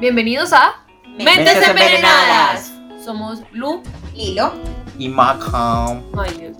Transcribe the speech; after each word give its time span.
Bienvenidos 0.00 0.54
a 0.54 0.86
Mentes 1.04 1.26
Mentes 1.26 1.68
Envenenadas. 1.68 2.70
Envenenadas. 2.70 3.04
Somos 3.04 3.42
Lu. 3.52 3.82
Lilo. 4.14 4.54
Y 4.98 5.10
Macam. 5.10 6.02
Ay 6.18 6.38
Dios. 6.38 6.56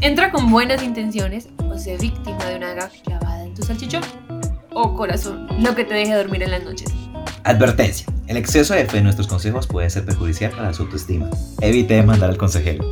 Entra 0.00 0.30
con 0.30 0.50
buenas 0.50 0.82
intenciones 0.82 1.50
o 1.70 1.76
sé 1.76 1.98
víctima 1.98 2.42
de 2.46 2.56
una 2.56 2.68
daga 2.68 2.90
clavada 3.04 3.44
en 3.44 3.52
tu 3.52 3.62
salchichón. 3.62 4.00
O 4.72 4.94
corazón, 4.94 5.48
lo 5.60 5.74
que 5.74 5.84
te 5.84 5.92
deje 5.92 6.14
dormir 6.14 6.42
en 6.42 6.50
las 6.50 6.64
noches. 6.64 6.90
Advertencia. 7.44 8.06
El 8.26 8.38
exceso 8.38 8.72
de 8.72 8.86
fe 8.86 8.98
en 8.98 9.04
nuestros 9.04 9.28
consejos 9.28 9.66
puede 9.66 9.90
ser 9.90 10.06
perjudicial 10.06 10.52
para 10.52 10.72
su 10.72 10.84
autoestima. 10.84 11.28
Evite 11.60 11.92
demandar 11.92 12.30
al 12.30 12.38
consejero. 12.38 12.90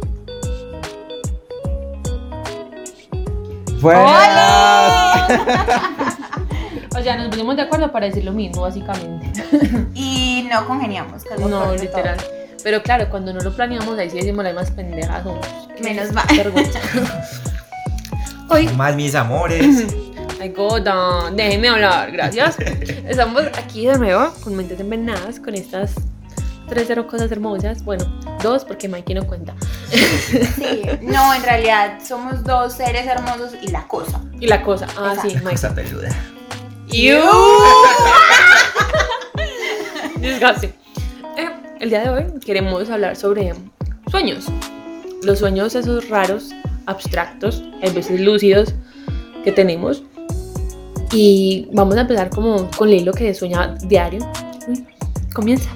O 6.98 7.02
sea, 7.02 7.18
nos 7.18 7.28
ponemos 7.28 7.56
de 7.56 7.62
acuerdo 7.62 7.92
para 7.92 8.06
decir 8.06 8.24
lo 8.24 8.32
mismo, 8.32 8.62
básicamente. 8.62 9.15
Y 9.94 10.46
no 10.50 10.66
congeniamos, 10.66 11.22
No, 11.38 11.74
literal. 11.74 12.16
Pero 12.62 12.82
claro, 12.82 13.08
cuando 13.10 13.32
no 13.32 13.40
lo 13.40 13.54
planeamos, 13.54 13.98
ahí 13.98 14.10
sí 14.10 14.16
decimos 14.16 14.44
las 14.44 14.54
más 14.54 14.70
pendejas. 14.70 15.24
Menos 15.80 16.12
mal. 16.12 16.26
Hoy 18.48 18.68
Mal, 18.70 18.96
mis 18.96 19.14
amores. 19.14 19.86
Ay, 20.40 20.50
Goda, 20.50 21.30
déjeme 21.30 21.68
hablar, 21.68 22.12
gracias. 22.12 22.56
Estamos 23.06 23.44
aquí 23.56 23.86
de 23.86 23.98
nuevo 23.98 24.32
con 24.42 24.54
mentes 24.54 24.78
envenenadas, 24.80 25.40
con 25.40 25.54
estas 25.54 25.94
tres 26.68 26.84
cero 26.86 27.06
cosas 27.06 27.30
hermosas. 27.32 27.82
Bueno, 27.84 28.04
dos 28.42 28.64
porque 28.64 28.88
Mikey 28.88 29.14
no 29.14 29.26
cuenta. 29.26 29.54
todo. 29.54 30.44
Sí, 30.56 30.82
no, 31.02 31.34
en 31.34 31.42
realidad 31.42 31.98
somos 32.06 32.44
dos 32.44 32.74
seres 32.74 33.06
hermosos 33.06 33.52
y 33.62 33.68
la 33.68 33.86
cosa. 33.88 34.20
Y 34.38 34.46
la 34.46 34.62
cosa, 34.62 34.86
ah, 34.98 35.14
sí, 35.22 35.28
Mikey. 35.36 35.52
Cosa 35.52 35.74
peluda. 35.74 36.08
You. 36.88 37.20
Disgusting. 40.26 40.72
Eh, 41.38 41.48
el 41.80 41.88
día 41.90 42.00
de 42.02 42.08
hoy 42.10 42.24
queremos 42.44 42.90
hablar 42.90 43.14
sobre 43.16 43.54
sueños. 44.10 44.46
Los 45.22 45.38
sueños 45.38 45.74
esos 45.74 46.08
raros, 46.08 46.50
abstractos, 46.86 47.62
a 47.82 47.90
veces 47.90 48.20
lúcidos 48.20 48.74
que 49.44 49.52
tenemos. 49.52 50.02
Y 51.12 51.68
vamos 51.72 51.96
a 51.96 52.00
empezar 52.00 52.30
como 52.30 52.68
con 52.72 52.90
Lilo 52.90 53.12
que 53.12 53.32
sueña 53.34 53.76
diario. 53.84 54.20
Uy, 54.66 54.84
comienza. 55.32 55.70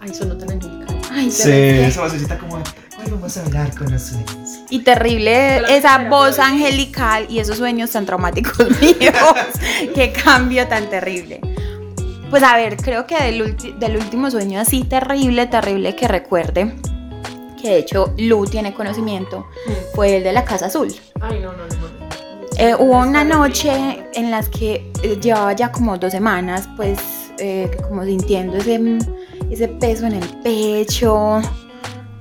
Ay, 0.00 0.12
sonó 0.12 0.36
tan 0.36 0.50
angelical. 0.50 0.96
Ay, 1.12 1.30
Sí, 1.30 1.44
terrible. 1.44 1.86
esa 1.86 2.02
vocecita 2.02 2.38
como. 2.38 2.56
Hoy 2.56 3.10
vamos 3.12 3.36
a 3.36 3.42
hablar 3.46 3.74
con 3.76 3.90
los 3.92 4.02
sueños. 4.02 4.28
Y 4.68 4.80
terrible 4.80 5.58
esa 5.74 6.08
voz 6.08 6.38
angelical 6.38 7.26
y 7.30 7.38
esos 7.38 7.56
sueños 7.56 7.90
tan 7.90 8.04
traumáticos 8.04 8.58
míos. 8.80 9.14
Qué 9.94 10.12
cambio 10.12 10.66
tan 10.66 10.90
terrible. 10.90 11.40
Pues 12.30 12.42
a 12.44 12.56
ver, 12.56 12.76
creo 12.76 13.06
que 13.06 13.16
del, 13.22 13.56
del 13.80 13.96
último 13.96 14.30
sueño 14.30 14.60
así 14.60 14.84
terrible, 14.84 15.46
terrible 15.48 15.96
que 15.96 16.06
recuerde, 16.06 16.74
que 17.60 17.68
de 17.70 17.78
hecho 17.78 18.14
Lu 18.18 18.46
tiene 18.46 18.72
conocimiento, 18.72 19.46
fue 19.94 20.16
el 20.18 20.22
de 20.24 20.32
la 20.32 20.44
Casa 20.44 20.66
Azul. 20.66 20.94
Ay, 21.20 21.40
no, 21.40 21.52
no, 21.52 21.64
no. 21.66 21.90
Eh, 22.56 22.74
hubo 22.78 22.98
una 22.98 23.24
noche 23.24 24.04
en 24.14 24.30
las 24.30 24.48
que 24.48 24.92
eh, 25.02 25.18
llevaba 25.20 25.52
ya 25.54 25.72
como 25.72 25.96
dos 25.98 26.12
semanas, 26.12 26.68
pues 26.76 26.98
eh, 27.38 27.70
como 27.88 28.04
sintiendo 28.04 28.58
ese, 28.58 28.98
ese 29.50 29.66
peso 29.68 30.06
en 30.06 30.12
el 30.14 30.28
pecho, 30.42 31.40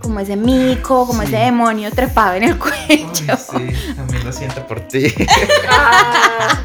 como 0.01 0.19
ese 0.21 0.35
mico, 0.37 1.05
como 1.05 1.21
Sí. 1.23 1.27
ese 1.27 1.37
demonio 1.43 1.91
trepado 1.91 2.35
en 2.35 2.43
el 2.43 2.57
cuello. 2.59 3.05
sí, 3.37 3.93
también 3.95 4.23
lo 4.25 4.31
siento 4.33 4.65
por 4.65 4.79
ti. 4.81 5.13
Ah, 5.69 6.63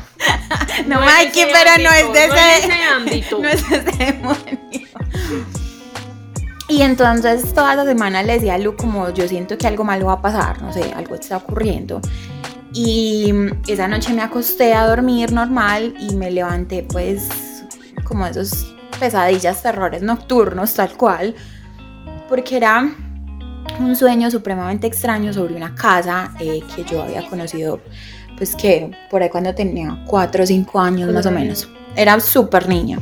No, 0.87 0.99
en 1.01 1.05
Mikey, 1.05 1.47
pero 1.53 1.83
no 1.83 1.91
es 1.91 2.13
de 2.13 2.29
no 2.29 2.35
ese, 2.35 2.73
ámbito. 2.73 3.39
no 3.39 3.49
es 3.49 3.63
ese 3.63 3.81
demonio. 3.99 4.59
Y 6.69 6.83
entonces 6.83 7.53
toda 7.55 7.77
la 7.77 7.85
semana 7.85 8.23
le 8.23 8.35
decía 8.35 8.55
a 8.55 8.59
Lu 8.59 8.75
como 8.77 9.11
yo 9.11 9.29
siento 9.29 9.59
que 9.59 9.67
algo 9.67 9.85
malo 9.85 10.07
va 10.07 10.15
a 10.15 10.23
pasar, 10.23 10.63
no 10.63 10.73
sé, 10.73 10.93
algo 10.95 11.15
está 11.15 11.37
ocurriendo. 11.37 12.01
Y 12.73 13.33
esa 13.69 13.87
noche 13.87 14.13
me 14.13 14.23
acosté 14.23 14.75
a 14.75 14.87
dormir 14.87 15.31
normal 15.33 15.95
y 15.99 16.17
me 16.17 16.31
levanté 16.31 16.83
pues 16.83 17.29
como 18.03 18.27
esos 18.27 18.75
pesadillas, 18.99 19.63
terrores 19.63 20.03
nocturnos 20.03 20.75
tal 20.75 20.97
cual, 20.97 21.35
porque 22.29 22.57
era 22.57 22.93
un 23.81 23.97
sueño 23.97 24.31
supremamente 24.31 24.87
extraño 24.87 25.33
sobre 25.33 25.55
una 25.57 25.75
casa 25.75 26.33
eh, 26.41 26.63
que 26.75 26.85
yo 26.85 27.03
había 27.03 27.27
conocido 27.29 27.81
pues 28.37 28.57
que 28.57 28.91
por 29.11 29.23
ahí 29.23 29.29
cuando 29.31 29.55
tenía 29.55 30.03
4 30.07 30.43
o 30.43 30.47
5 30.47 30.81
años 30.81 31.13
más 31.13 31.27
o 31.27 31.31
menos. 31.31 31.69
Era 31.97 32.19
súper 32.19 32.69
niño. 32.69 32.99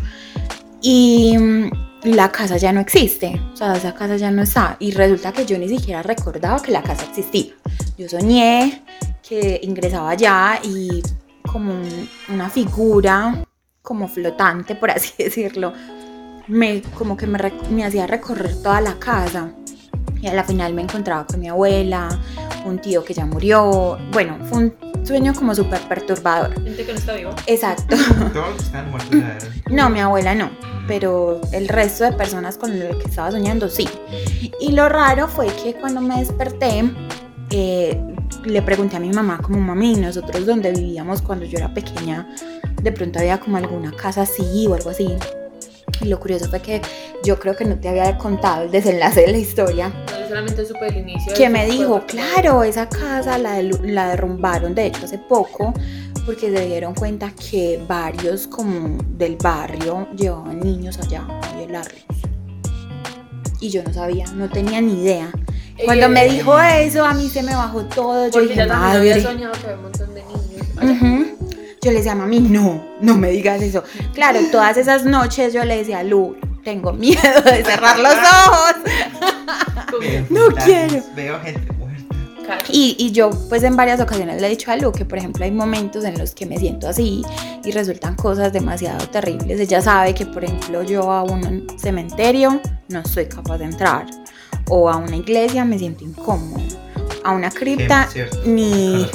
Y 0.82 1.36
mm, 1.38 1.70
la 2.04 2.30
casa 2.30 2.56
ya 2.58 2.72
no 2.72 2.80
existe, 2.80 3.40
o 3.52 3.56
sea, 3.56 3.74
esa 3.74 3.94
casa 3.94 4.16
ya 4.16 4.30
no 4.30 4.42
está. 4.42 4.76
Y 4.78 4.90
resulta 4.90 5.32
que 5.32 5.46
yo 5.46 5.56
ni 5.58 5.68
siquiera 5.68 6.02
recordaba 6.02 6.60
que 6.60 6.70
la 6.72 6.82
casa 6.82 7.04
existía. 7.08 7.54
Yo 7.96 8.08
soñé 8.08 8.82
que 9.26 9.60
ingresaba 9.62 10.10
allá 10.10 10.58
y 10.62 11.02
como 11.50 11.72
un- 11.72 12.08
una 12.28 12.50
figura, 12.50 13.42
como 13.80 14.08
flotante, 14.08 14.74
por 14.74 14.90
así 14.90 15.12
decirlo, 15.18 15.72
me, 16.48 16.82
como 16.98 17.16
que 17.16 17.26
me, 17.26 17.38
me 17.70 17.84
hacía 17.86 18.06
recorrer 18.06 18.54
toda 18.62 18.80
la 18.80 18.98
casa. 18.98 19.52
Y 20.22 20.28
a 20.28 20.34
la 20.34 20.44
final 20.44 20.72
me 20.72 20.82
encontraba 20.82 21.26
con 21.26 21.40
mi 21.40 21.48
abuela, 21.48 22.08
un 22.64 22.78
tío 22.78 23.04
que 23.04 23.12
ya 23.12 23.26
murió. 23.26 23.98
Bueno, 24.12 24.38
fue 24.44 24.58
un 24.58 24.74
sueño 25.04 25.34
como 25.34 25.52
súper 25.52 25.80
perturbador. 25.88 26.54
Gente 26.62 26.86
que 26.86 26.92
no 26.92 26.98
está 26.98 27.14
viva. 27.14 27.34
Exacto. 27.48 27.96
Todos 28.32 28.62
están 28.62 28.88
muertos. 28.90 29.20
No, 29.68 29.90
mi 29.90 29.98
abuela 29.98 30.32
no, 30.36 30.50
pero 30.86 31.40
el 31.50 31.66
resto 31.66 32.04
de 32.04 32.12
personas 32.12 32.56
con 32.56 32.78
lo 32.78 32.96
que 33.00 33.08
estaba 33.08 33.32
soñando 33.32 33.68
sí. 33.68 33.88
Y 34.60 34.70
lo 34.72 34.88
raro 34.88 35.26
fue 35.26 35.48
que 35.48 35.74
cuando 35.74 36.00
me 36.00 36.20
desperté, 36.20 36.84
eh, 37.50 38.00
le 38.44 38.62
pregunté 38.62 38.96
a 38.96 39.00
mi 39.00 39.10
mamá 39.10 39.40
como 39.42 39.60
mami, 39.60 39.96
nosotros 39.96 40.46
donde 40.46 40.70
vivíamos 40.70 41.20
cuando 41.20 41.44
yo 41.46 41.58
era 41.58 41.74
pequeña, 41.74 42.28
de 42.80 42.92
pronto 42.92 43.18
había 43.18 43.40
como 43.40 43.56
alguna 43.56 43.90
casa 43.90 44.22
así 44.22 44.68
o 44.68 44.74
algo 44.74 44.90
así. 44.90 45.16
Y 46.02 46.06
lo 46.06 46.18
curioso 46.18 46.48
fue 46.50 46.60
que 46.60 46.82
yo 47.24 47.38
creo 47.38 47.54
que 47.54 47.64
no 47.64 47.76
te 47.76 47.88
había 47.88 48.18
contado 48.18 48.64
el 48.64 48.70
desenlace 48.70 49.20
de 49.22 49.28
la 49.32 49.38
historia. 49.38 49.88
No, 49.88 50.20
yo 50.20 50.28
solamente 50.28 50.66
supe 50.66 50.88
el 50.88 50.96
inicio. 50.98 51.32
Que 51.34 51.48
me 51.48 51.64
dijo, 51.66 52.02
claro, 52.06 52.64
esa 52.64 52.88
casa 52.88 53.38
la, 53.38 53.62
la 53.62 54.08
derrumbaron, 54.08 54.74
de 54.74 54.86
hecho, 54.86 55.04
hace 55.04 55.18
poco, 55.18 55.72
porque 56.26 56.50
se 56.50 56.66
dieron 56.66 56.94
cuenta 56.94 57.30
que 57.32 57.80
varios 57.86 58.46
como 58.48 58.98
del 59.16 59.36
barrio 59.36 60.08
llevaban 60.16 60.58
niños 60.60 60.98
allá 60.98 61.24
a 61.28 61.56
violarlos. 61.56 62.02
Y 63.60 63.68
yo 63.70 63.84
no 63.84 63.92
sabía, 63.94 64.26
no 64.34 64.48
tenía 64.48 64.80
ni 64.80 65.02
idea. 65.02 65.30
Cuando 65.84 66.08
me 66.08 66.24
dijo 66.28 66.58
eso, 66.60 67.04
a 67.04 67.14
mí 67.14 67.28
se 67.28 67.42
me 67.44 67.54
bajó 67.54 67.82
todo, 67.84 68.26
yo 68.26 68.30
Porque 68.32 68.48
dije, 68.48 68.56
ya 68.56 68.66
también 68.66 68.96
había 68.96 69.14
madre. 69.16 69.22
soñado 69.22 69.52
que 69.52 69.64
había 69.66 69.76
un 69.76 69.82
montón 69.82 70.14
de 70.14 70.22
niños. 70.24 71.00
Ujú. 71.36 71.41
Yo 71.84 71.90
le 71.90 71.96
decía 71.96 72.12
a 72.12 72.14
mami, 72.14 72.38
no, 72.38 72.80
no 73.00 73.16
me 73.16 73.30
digas 73.30 73.60
eso. 73.60 73.82
Claro, 74.14 74.38
todas 74.52 74.76
esas 74.76 75.04
noches 75.04 75.52
yo 75.52 75.64
le 75.64 75.78
decía 75.78 75.98
a 75.98 76.04
Lu, 76.04 76.36
tengo 76.62 76.92
miedo 76.92 77.42
de 77.44 77.64
cerrar 77.64 77.98
los 77.98 78.14
ojos. 78.14 78.74
Veo 80.00 80.24
No 80.30 80.46
quiero. 80.64 81.02
Veo 81.16 81.40
gente. 81.40 81.72
Y, 82.68 82.94
y 83.00 83.10
yo 83.10 83.30
pues 83.48 83.64
en 83.64 83.74
varias 83.74 84.00
ocasiones 84.00 84.40
le 84.40 84.46
he 84.46 84.50
dicho 84.50 84.70
a 84.70 84.76
Lu 84.76 84.92
que 84.92 85.04
por 85.04 85.18
ejemplo 85.18 85.44
hay 85.44 85.50
momentos 85.50 86.04
en 86.04 86.16
los 86.18 86.34
que 86.34 86.46
me 86.46 86.56
siento 86.56 86.88
así 86.88 87.22
y 87.64 87.72
resultan 87.72 88.14
cosas 88.14 88.52
demasiado 88.52 89.04
terribles. 89.08 89.58
Ella 89.58 89.80
sabe 89.80 90.14
que 90.14 90.24
por 90.24 90.44
ejemplo 90.44 90.84
yo 90.84 91.10
a 91.10 91.24
un 91.24 91.66
cementerio 91.78 92.60
no 92.90 93.04
soy 93.04 93.26
capaz 93.26 93.58
de 93.58 93.64
entrar 93.64 94.06
o 94.68 94.88
a 94.88 94.98
una 94.98 95.16
iglesia 95.16 95.64
me 95.64 95.78
siento 95.78 96.04
incómodo. 96.04 96.81
A 97.24 97.32
una 97.32 97.50
cripta 97.50 98.08
Qué 98.12 98.28
ni 98.44 99.04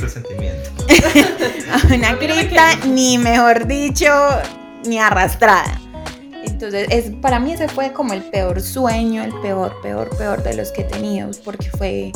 a 1.71 1.93
una 1.93 2.17
cripta 2.19 2.75
ni 2.85 3.17
mejor 3.17 3.67
dicho 3.67 4.07
ni 4.85 4.99
arrastrada. 4.99 5.81
Entonces, 6.45 6.87
es, 6.89 7.11
para 7.21 7.39
mí 7.39 7.53
ese 7.53 7.67
fue 7.67 7.91
como 7.93 8.13
el 8.13 8.23
peor 8.23 8.61
sueño, 8.61 9.23
el 9.23 9.33
peor, 9.41 9.79
peor, 9.81 10.09
peor 10.17 10.41
de 10.43 10.55
los 10.55 10.71
que 10.71 10.81
he 10.81 10.85
tenido, 10.85 11.29
porque 11.43 11.69
fue, 11.69 12.11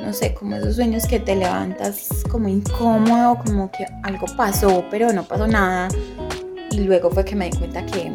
no 0.00 0.12
sé, 0.12 0.32
como 0.32 0.56
esos 0.56 0.76
sueños 0.76 1.06
que 1.06 1.18
te 1.18 1.34
levantas 1.34 2.08
como 2.30 2.48
incómodo, 2.48 3.38
como 3.44 3.70
que 3.70 3.86
algo 4.02 4.26
pasó, 4.36 4.84
pero 4.90 5.12
no 5.12 5.24
pasó 5.24 5.46
nada. 5.46 5.88
Y 6.70 6.80
luego 6.80 7.10
fue 7.10 7.24
que 7.24 7.34
me 7.34 7.50
di 7.50 7.58
cuenta 7.58 7.84
que 7.84 8.12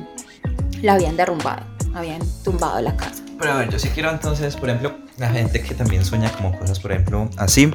la 0.82 0.94
habían 0.94 1.18
derrumbado, 1.18 1.66
habían 1.94 2.22
tumbado 2.44 2.82
la 2.82 2.96
casa. 2.96 3.24
Pero 3.38 3.52
a 3.52 3.58
ver, 3.58 3.70
yo 3.70 3.80
sí 3.80 3.90
quiero 3.90 4.10
entonces, 4.10 4.56
por 4.56 4.70
ejemplo, 4.70 4.98
la 5.19 5.30
gente 5.30 5.62
que 5.62 5.74
también 5.74 6.06
sueña 6.06 6.31
como 6.31 6.57
cosas, 6.57 6.80
por 6.80 6.92
ejemplo, 6.92 7.30
así, 7.38 7.71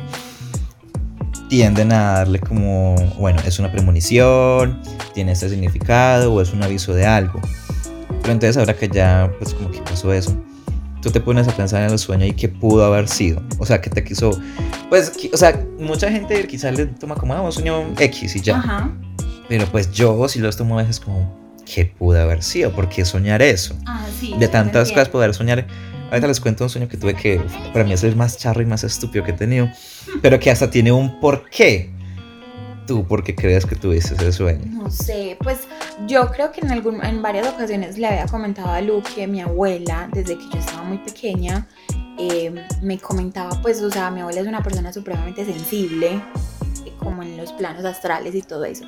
tienden 1.49 1.93
a 1.93 2.13
darle 2.13 2.41
como, 2.41 2.95
bueno, 3.19 3.41
es 3.47 3.59
una 3.59 3.71
premonición, 3.71 4.81
tiene 5.13 5.33
este 5.33 5.49
significado 5.49 6.33
o 6.33 6.41
es 6.41 6.53
un 6.53 6.63
aviso 6.63 6.95
de 6.95 7.07
algo. 7.07 7.41
Pero 8.21 8.33
entonces 8.33 8.57
ahora 8.57 8.75
que 8.75 8.89
ya, 8.89 9.31
pues 9.39 9.55
como 9.55 9.71
que 9.71 9.81
pasó 9.81 10.13
eso, 10.13 10.37
tú 11.03 11.11
te 11.11 11.21
pones 11.21 11.47
a 11.47 11.55
pensar 11.55 11.83
en 11.83 11.91
el 11.91 11.99
sueño 11.99 12.25
y 12.25 12.33
qué 12.33 12.49
pudo 12.49 12.85
haber 12.85 13.09
sido. 13.09 13.43
O 13.59 13.67
sea, 13.67 13.81
que 13.81 13.91
te 13.91 14.03
quiso, 14.03 14.31
pues, 14.89 15.13
o 15.33 15.37
sea, 15.37 15.63
mucha 15.79 16.11
gente 16.11 16.47
quizás 16.47 16.77
le 16.77 16.87
toma 16.87 17.15
como, 17.15 17.35
ah, 17.35 17.43
un 17.43 17.53
sueño 17.53 17.93
X 17.99 18.37
y 18.37 18.41
ya. 18.41 18.57
Ajá. 18.57 18.91
Pero 19.49 19.67
pues 19.67 19.93
yo 19.93 20.27
sí 20.29 20.39
los 20.39 20.57
tomo 20.57 20.79
a 20.79 20.83
veces 20.83 21.01
como, 21.01 21.39
qué 21.67 21.85
pudo 21.85 22.21
haber 22.21 22.43
sido, 22.43 22.73
por 22.73 22.89
qué 22.89 23.05
soñar 23.05 23.43
eso. 23.43 23.77
Ah, 23.87 24.07
sí. 24.19 24.35
De 24.39 24.49
tantas 24.49 24.91
cosas 24.91 25.09
poder 25.09 25.35
soñar. 25.35 25.67
Ahorita 26.15 26.29
les 26.29 26.39
cuento 26.41 26.63
un 26.63 26.71
sueño 26.71 26.89
que 26.89 26.97
tuve 26.97 27.15
que 27.15 27.41
para 27.73 27.85
mí 27.85 27.93
es 27.93 28.05
el 28.05 28.15
más 28.15 28.39
charro 28.39 28.63
y 28.63 28.67
más 28.67 28.85
estúpido 28.85 29.25
que 29.25 29.33
he 29.33 29.35
tenido, 29.35 29.69
pero 30.23 30.39
que 30.39 30.49
hasta 30.49 30.71
tiene 30.71 30.93
un 30.93 31.19
porqué. 31.19 31.91
¿Tú 32.87 33.05
por 33.05 33.25
qué 33.25 33.35
crees 33.35 33.67
que 33.67 33.75
tuviste 33.75 34.15
ese 34.15 34.31
sueño? 34.31 34.65
No 34.65 34.89
sé, 34.93 35.37
pues 35.43 35.67
yo 36.07 36.31
creo 36.31 36.53
que 36.53 36.61
en, 36.61 36.71
algún, 36.71 37.05
en 37.05 37.21
varias 37.21 37.49
ocasiones 37.49 37.99
le 37.99 38.07
había 38.07 38.27
comentado 38.27 38.69
a 38.69 38.81
Lu 38.81 39.03
que 39.03 39.27
mi 39.27 39.41
abuela, 39.41 40.09
desde 40.13 40.39
que 40.39 40.45
yo 40.53 40.59
estaba 40.61 40.85
muy 40.85 40.99
pequeña, 40.99 41.67
eh, 42.17 42.55
me 42.81 42.97
comentaba, 43.01 43.61
pues, 43.61 43.83
o 43.83 43.91
sea, 43.91 44.09
mi 44.13 44.21
abuela 44.21 44.41
es 44.41 44.47
una 44.47 44.63
persona 44.63 44.93
supremamente 44.93 45.45
sensible, 45.45 46.23
como 47.01 47.25
en 47.25 47.37
los 47.37 47.53
planos 47.55 47.85
astrales 47.85 48.37
y 48.37 48.43
todo 48.43 48.65
eso. 48.65 48.85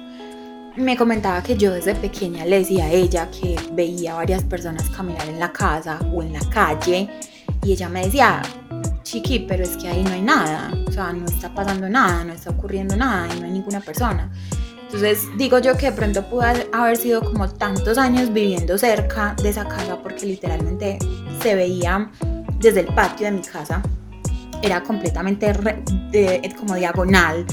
Me 0.77 0.97
comentaba 0.97 1.43
que 1.43 1.57
yo 1.57 1.73
desde 1.73 1.95
pequeña 1.95 2.45
le 2.45 2.59
decía 2.59 2.85
a 2.85 2.91
ella 2.93 3.31
que 3.31 3.57
veía 3.73 4.15
varias 4.15 4.45
personas 4.45 4.89
caminar 4.91 5.27
en 5.29 5.39
la 5.41 5.51
casa 5.53 5.99
o 6.13 6.23
en 6.23 6.35
la 6.35 6.41
calle 6.51 7.09
y 7.65 7.73
ella 7.73 7.89
me 7.89 8.05
decía, 8.05 8.43
chiqui, 9.03 9.41
pero 9.41 9.65
es 9.65 9.77
que 9.79 9.89
ahí 9.89 10.03
no 10.05 10.11
hay 10.11 10.21
nada, 10.23 10.73
o 10.87 10.93
sea, 10.93 11.13
no 11.13 11.25
está 11.25 11.53
pasando 11.55 11.89
nada, 11.89 12.25
no 12.25 12.33
está 12.35 12.51
ocurriendo 12.51 12.95
nada 12.95 13.27
y 13.35 13.41
no 13.41 13.47
hay 13.47 13.53
ninguna 13.53 13.81
persona. 13.81 14.31
Entonces 14.83 15.25
digo 15.37 15.59
yo 15.59 15.77
que 15.77 15.87
de 15.87 15.93
pronto 15.93 16.29
pudo 16.29 16.43
haber 16.73 16.97
sido 16.97 17.23
como 17.23 17.49
tantos 17.49 17.97
años 17.99 18.33
viviendo 18.33 18.77
cerca 18.79 19.35
de 19.43 19.49
esa 19.49 19.67
casa 19.67 19.99
porque 20.03 20.27
literalmente 20.27 20.99
se 21.43 21.55
veía 21.55 22.11
desde 22.61 22.81
el 22.81 22.87
patio 22.95 23.27
de 23.27 23.33
mi 23.33 23.43
casa. 23.43 23.83
Era 24.63 24.83
completamente 24.83 25.53
de- 26.11 26.55
como 26.59 26.75
diagonal 26.77 27.45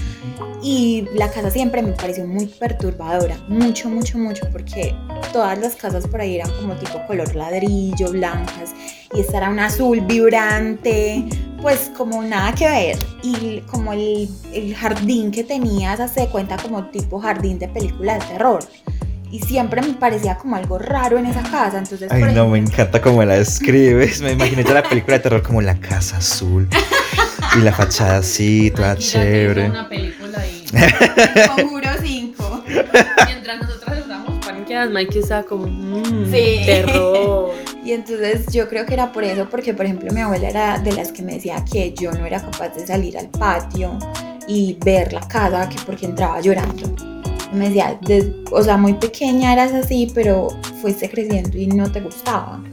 y 0.61 1.07
la 1.13 1.29
casa 1.29 1.51
siempre 1.51 1.81
me 1.81 1.91
pareció 1.91 2.25
muy 2.25 2.45
perturbadora, 2.45 3.37
mucho, 3.47 3.89
mucho, 3.89 4.17
mucho, 4.17 4.47
porque 4.51 4.95
todas 5.31 5.59
las 5.59 5.75
casas 5.75 6.07
por 6.07 6.21
ahí 6.21 6.35
eran 6.35 6.49
como 6.51 6.73
tipo 6.75 7.05
color 7.05 7.35
ladrillo, 7.35 8.11
blancas, 8.11 8.73
y 9.13 9.19
esta 9.19 9.37
era 9.37 9.49
un 9.49 9.59
azul 9.59 10.01
vibrante, 10.01 11.25
pues 11.61 11.91
como 11.95 12.23
nada 12.23 12.53
que 12.53 12.67
ver. 12.67 12.97
Y 13.23 13.61
como 13.61 13.93
el, 13.93 14.29
el 14.53 14.75
jardín 14.75 15.31
que 15.31 15.43
tenía, 15.43 15.95
se 15.97 16.03
hace 16.03 16.27
cuenta 16.27 16.57
como 16.57 16.85
tipo 16.87 17.19
jardín 17.19 17.59
de 17.59 17.67
película 17.67 18.15
de 18.15 18.25
terror. 18.25 18.63
Y 19.31 19.39
siempre 19.39 19.81
me 19.81 19.93
parecía 19.93 20.37
como 20.37 20.55
algo 20.55 20.77
raro 20.77 21.17
en 21.17 21.25
esa 21.25 21.41
casa. 21.41 21.79
Entonces, 21.79 22.11
Ay, 22.11 22.23
no, 22.35 22.47
me 22.49 22.59
encanta 22.59 23.01
cómo 23.01 23.23
la 23.23 23.35
describes. 23.35 24.21
Me 24.21 24.33
imaginé 24.33 24.63
toda 24.63 24.81
la 24.81 24.89
película 24.89 25.17
de 25.17 25.23
terror 25.23 25.41
como 25.41 25.61
la 25.61 25.79
casa 25.79 26.17
azul 26.17 26.67
y 27.55 27.61
la 27.61 27.71
fachada 27.71 28.17
así, 28.17 28.71
toda 28.75 28.95
chévere. 28.95 29.69
Una 29.69 29.89
película 29.89 30.22
Conjuro 31.55 31.89
5. 32.01 32.63
mientras 33.25 33.61
nosotras 33.61 33.97
estábamos 33.99 34.45
paniqueadas, 34.45 34.91
Mikey 34.91 35.19
estaba 35.21 35.43
como, 35.43 35.67
mmm, 35.67 36.25
Sí. 36.31 36.61
terror. 36.65 37.51
Y 37.85 37.91
entonces 37.91 38.45
yo 38.51 38.67
creo 38.69 38.85
que 38.85 38.93
era 38.93 39.11
por 39.11 39.23
eso, 39.23 39.47
porque 39.49 39.73
por 39.73 39.85
ejemplo 39.85 40.11
mi 40.13 40.21
abuela 40.21 40.49
era 40.49 40.79
de 40.79 40.93
las 40.93 41.11
que 41.11 41.21
me 41.21 41.33
decía 41.33 41.63
que 41.69 41.93
yo 41.93 42.11
no 42.11 42.25
era 42.25 42.39
capaz 42.41 42.69
de 42.69 42.87
salir 42.87 43.17
al 43.17 43.29
patio 43.29 43.97
y 44.47 44.77
ver 44.83 45.11
la 45.13 45.21
casa, 45.27 45.67
que 45.69 45.77
porque 45.85 46.05
entraba 46.05 46.39
llorando. 46.41 46.89
Me 47.53 47.67
decía, 47.67 47.99
"Des- 48.01 48.29
o 48.51 48.63
sea, 48.63 48.77
muy 48.77 48.93
pequeña 48.93 49.53
eras 49.53 49.73
así, 49.73 50.11
pero 50.15 50.47
fuiste 50.81 51.09
creciendo 51.09 51.57
y 51.57 51.67
no 51.67 51.91
te 51.91 51.99
gustaba. 52.01 52.63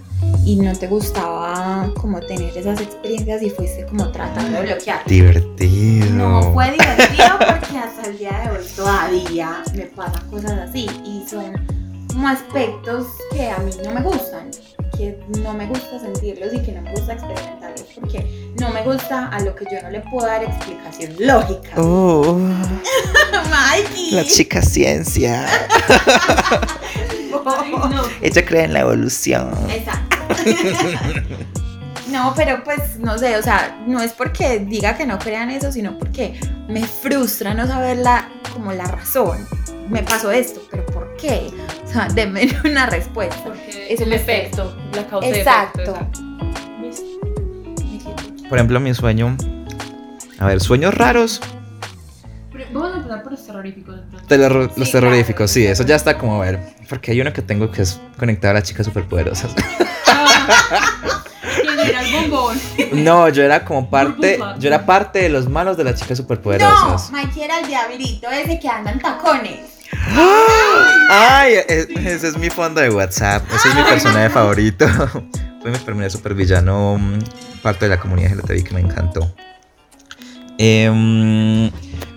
Y 0.45 0.57
no 0.57 0.73
te 0.75 0.87
gustaba 0.87 1.93
como 2.01 2.21
tener 2.21 2.57
esas 2.57 2.81
experiencias 2.81 3.43
y 3.43 3.51
fuiste 3.51 3.87
como 3.87 4.11
tratando 4.11 4.61
de 4.61 4.67
bloquear. 4.67 5.05
Divertido. 5.07 6.11
No 6.17 6.53
fue 6.53 6.73
divertido 6.73 7.39
porque 7.39 7.79
hasta 7.79 8.11
el 8.11 8.19
día 8.19 8.41
de 8.45 8.59
hoy 8.59 8.67
todavía 8.75 9.63
me 9.75 9.87
pasan 9.87 10.31
cosas 10.31 10.69
así 10.69 10.89
y 11.05 11.25
son 11.29 11.55
como 12.13 12.29
aspectos 12.29 13.07
que 13.33 13.51
a 13.51 13.59
mí 13.59 13.71
no 13.85 13.93
me 13.93 14.03
gustan, 14.03 14.51
que 15.01 15.17
no 15.43 15.55
me 15.55 15.67
gusta 15.67 15.99
sentirlos 15.99 16.53
y 16.53 16.59
que 16.61 16.73
no 16.73 16.83
me 16.83 16.91
gusta 16.93 17.15
experimentarlos 17.15 17.87
porque 17.95 18.51
no 18.61 18.69
me 18.69 18.83
gusta 18.83 19.29
a 19.29 19.41
lo 19.41 19.55
que 19.55 19.65
yo 19.73 19.81
no 19.83 19.89
le 19.89 20.01
puedo 20.01 20.27
dar 20.27 20.45
explicación 20.45 21.15
lógica. 21.19 21.71
Oh, 21.79 22.35
Mikey. 23.51 24.11
la 24.11 24.25
chica 24.25 24.61
ciencia. 24.61 25.47
Ay, 27.47 27.73
no. 27.73 28.03
Ella 28.21 28.45
cree 28.45 28.65
en 28.65 28.75
la 28.75 28.81
evolución. 28.81 29.55
Exacto. 29.71 30.19
No, 32.11 32.35
pero 32.35 32.65
pues 32.65 32.99
no 32.99 33.17
sé, 33.19 33.37
o 33.37 33.43
sea, 33.43 33.85
no 33.87 34.03
es 34.03 34.13
porque 34.13 34.59
diga 34.59 34.97
que 34.97 35.07
no 35.07 35.17
crean 35.21 35.49
eso, 35.49 35.71
sino 35.71 35.97
porque 35.97 36.41
me 36.67 36.85
frustra 36.85 37.55
no 37.55 37.69
saber 37.69 37.99
la, 37.99 38.29
como 38.53 38.73
la 38.73 38.85
razón. 38.87 39.47
Me 39.89 40.03
pasó 40.03 40.33
esto, 40.33 40.61
pero 40.73 40.85
¿por 40.87 41.15
qué? 41.17 41.53
O 41.85 41.89
sea, 41.89 42.09
denme 42.09 42.49
una 42.65 42.87
respuesta. 42.87 43.45
Porque 43.45 43.87
Eso 43.89 44.03
el 44.03 44.13
efecto, 44.13 44.77
la 44.95 45.07
causa 45.07 45.29
Exacto. 45.29 45.81
efecto. 45.81 46.21
Por 48.49 48.59
ejemplo, 48.59 48.81
mi 48.81 48.93
sueño. 48.95 49.37
A 50.39 50.47
ver, 50.47 50.61
sueños 50.61 50.95
raros. 50.95 51.41
Pero 52.53 52.65
Vamos 52.73 52.93
a 52.93 52.97
empezar 52.99 53.23
por 53.23 53.33
los 53.33 53.47
terroríficos. 53.47 53.97
De 54.29 54.39
los, 54.39 54.71
Sí, 54.75 54.93
terroríficos, 54.93 55.37
claro. 55.37 55.49
sí, 55.49 55.67
eso 55.67 55.85
ya 55.85 55.97
está 55.97 56.19
como 56.19 56.43
a 56.43 56.47
ver. 56.47 56.61
Porque 56.89 57.13
hay 57.13 57.21
uno 57.21 57.33
que 57.33 57.43
tengo 57.43 57.71
que 57.71 57.83
es 57.83 58.01
conectado 58.19 58.53
a 58.53 58.55
las 58.55 58.65
chicas 58.65 58.87
superpoderosas. 58.87 59.55
¿Quién 61.63 61.79
era 61.79 62.03
el 62.03 62.13
bombón? 62.13 62.59
No, 62.93 63.29
yo 63.29 63.43
era 63.43 63.65
como 63.65 63.89
parte. 63.89 64.39
Yo 64.59 64.69
era 64.69 64.85
parte 64.87 65.21
de 65.21 65.29
los 65.29 65.49
malos 65.49 65.77
de 65.77 65.85
las 65.85 65.95
chicas 65.95 66.11
No, 66.19 66.25
superpoderosas. 66.25 67.11
Mikey 67.13 67.43
era 67.43 67.61
el 67.61 67.67
diablito 67.67 68.29
ese 68.31 68.59
que 68.59 68.69
anda 68.69 68.91
en 68.93 68.99
tacones. 69.01 69.61
Ay, 71.13 71.55
e- 71.69 71.89
ese 72.07 72.29
es 72.29 72.37
mi 72.37 72.51
fondo 72.51 72.81
de 72.81 72.91
WhatsApp. 72.91 73.43
Ese 73.53 73.69
es 73.69 73.75
mi 73.75 73.83
personaje 73.83 74.31
favorito. 74.31 74.87
Fue 75.63 75.71
mi 75.71 75.79
primer 75.79 76.11
supervillano, 76.11 76.97
mm, 76.99 77.19
parte 77.63 77.87
de 77.87 77.91
la 77.91 78.01
comunidad 78.01 78.33
LGTBI 78.33 78.63
que 78.65 78.75
me 78.75 78.81
encantó. 78.81 79.35
Em, 80.59 81.71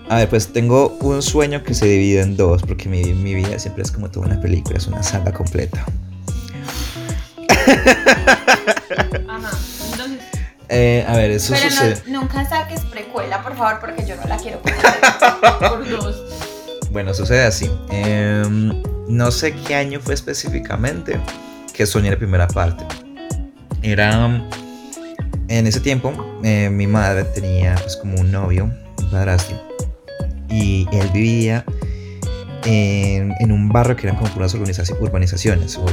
a 0.08 0.16
ver, 0.16 0.28
pues 0.28 0.52
tengo 0.52 0.96
un 1.00 1.22
sueño 1.22 1.62
que 1.62 1.74
se 1.74 1.86
divide 1.86 2.20
en 2.22 2.36
dos, 2.36 2.62
porque 2.62 2.88
mi, 2.88 3.02
mi 3.14 3.34
vida 3.34 3.58
siempre 3.58 3.82
es 3.82 3.90
como 3.90 4.10
toda 4.10 4.26
una 4.26 4.40
película, 4.40 4.76
es 4.78 4.86
una 4.86 5.02
saga 5.02 5.32
completa. 5.32 5.84
Ajá. 9.28 9.50
Entonces, 9.92 10.20
Eh, 10.68 11.04
a 11.06 11.16
ver, 11.16 11.30
eso 11.32 11.52
Pero 11.54 11.70
sucede. 11.70 12.02
no, 12.06 12.22
nunca 12.22 12.48
saques 12.48 12.80
precuela, 12.82 13.42
por 13.42 13.54
favor, 13.56 13.80
porque 13.80 14.06
yo 14.06 14.16
no 14.16 14.24
la 14.26 14.36
quiero 14.38 14.60
por 15.60 15.88
dos. 15.88 16.16
Bueno, 16.94 17.12
sucede 17.12 17.42
así. 17.42 17.68
Em, 17.90 18.72
no 19.08 19.32
sé 19.32 19.52
qué 19.66 19.74
año 19.74 19.98
fue 20.00 20.14
específicamente 20.14 21.18
que 21.72 21.86
soñé 21.86 22.08
la 22.08 22.16
primera 22.16 22.46
parte. 22.46 22.84
Era. 23.82 24.48
En 25.48 25.66
ese 25.66 25.80
tiempo, 25.80 26.14
eh, 26.44 26.70
mi 26.70 26.86
madre 26.86 27.24
tenía 27.24 27.74
pues 27.74 27.96
como 27.96 28.20
un 28.20 28.30
novio, 28.30 28.70
un 28.98 29.10
padrastro. 29.10 29.60
Y 30.48 30.86
él 30.92 31.10
vivía 31.12 31.64
en, 32.64 33.50
un 33.50 33.68
barrio 33.70 33.96
que 33.96 34.06
eran 34.06 34.16
como 34.16 34.32
puras 34.32 34.54
urbanizaci- 34.54 34.96
urbanizaciones. 35.00 35.76
O 35.76 35.84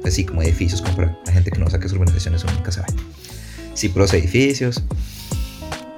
pues 0.00 0.14
sí, 0.14 0.24
como 0.24 0.42
edificios, 0.42 0.80
como 0.80 0.94
para 0.94 1.18
la 1.26 1.32
gente 1.32 1.50
que 1.50 1.58
no 1.58 1.68
sabe 1.68 1.80
qué 1.80 1.86
es 1.88 1.92
urbanizaciones, 1.92 2.44
uno 2.44 2.52
nunca 2.52 2.70
sabe. 2.70 2.86
Sí, 3.74 3.88
puros 3.88 4.14
edificios. 4.14 4.80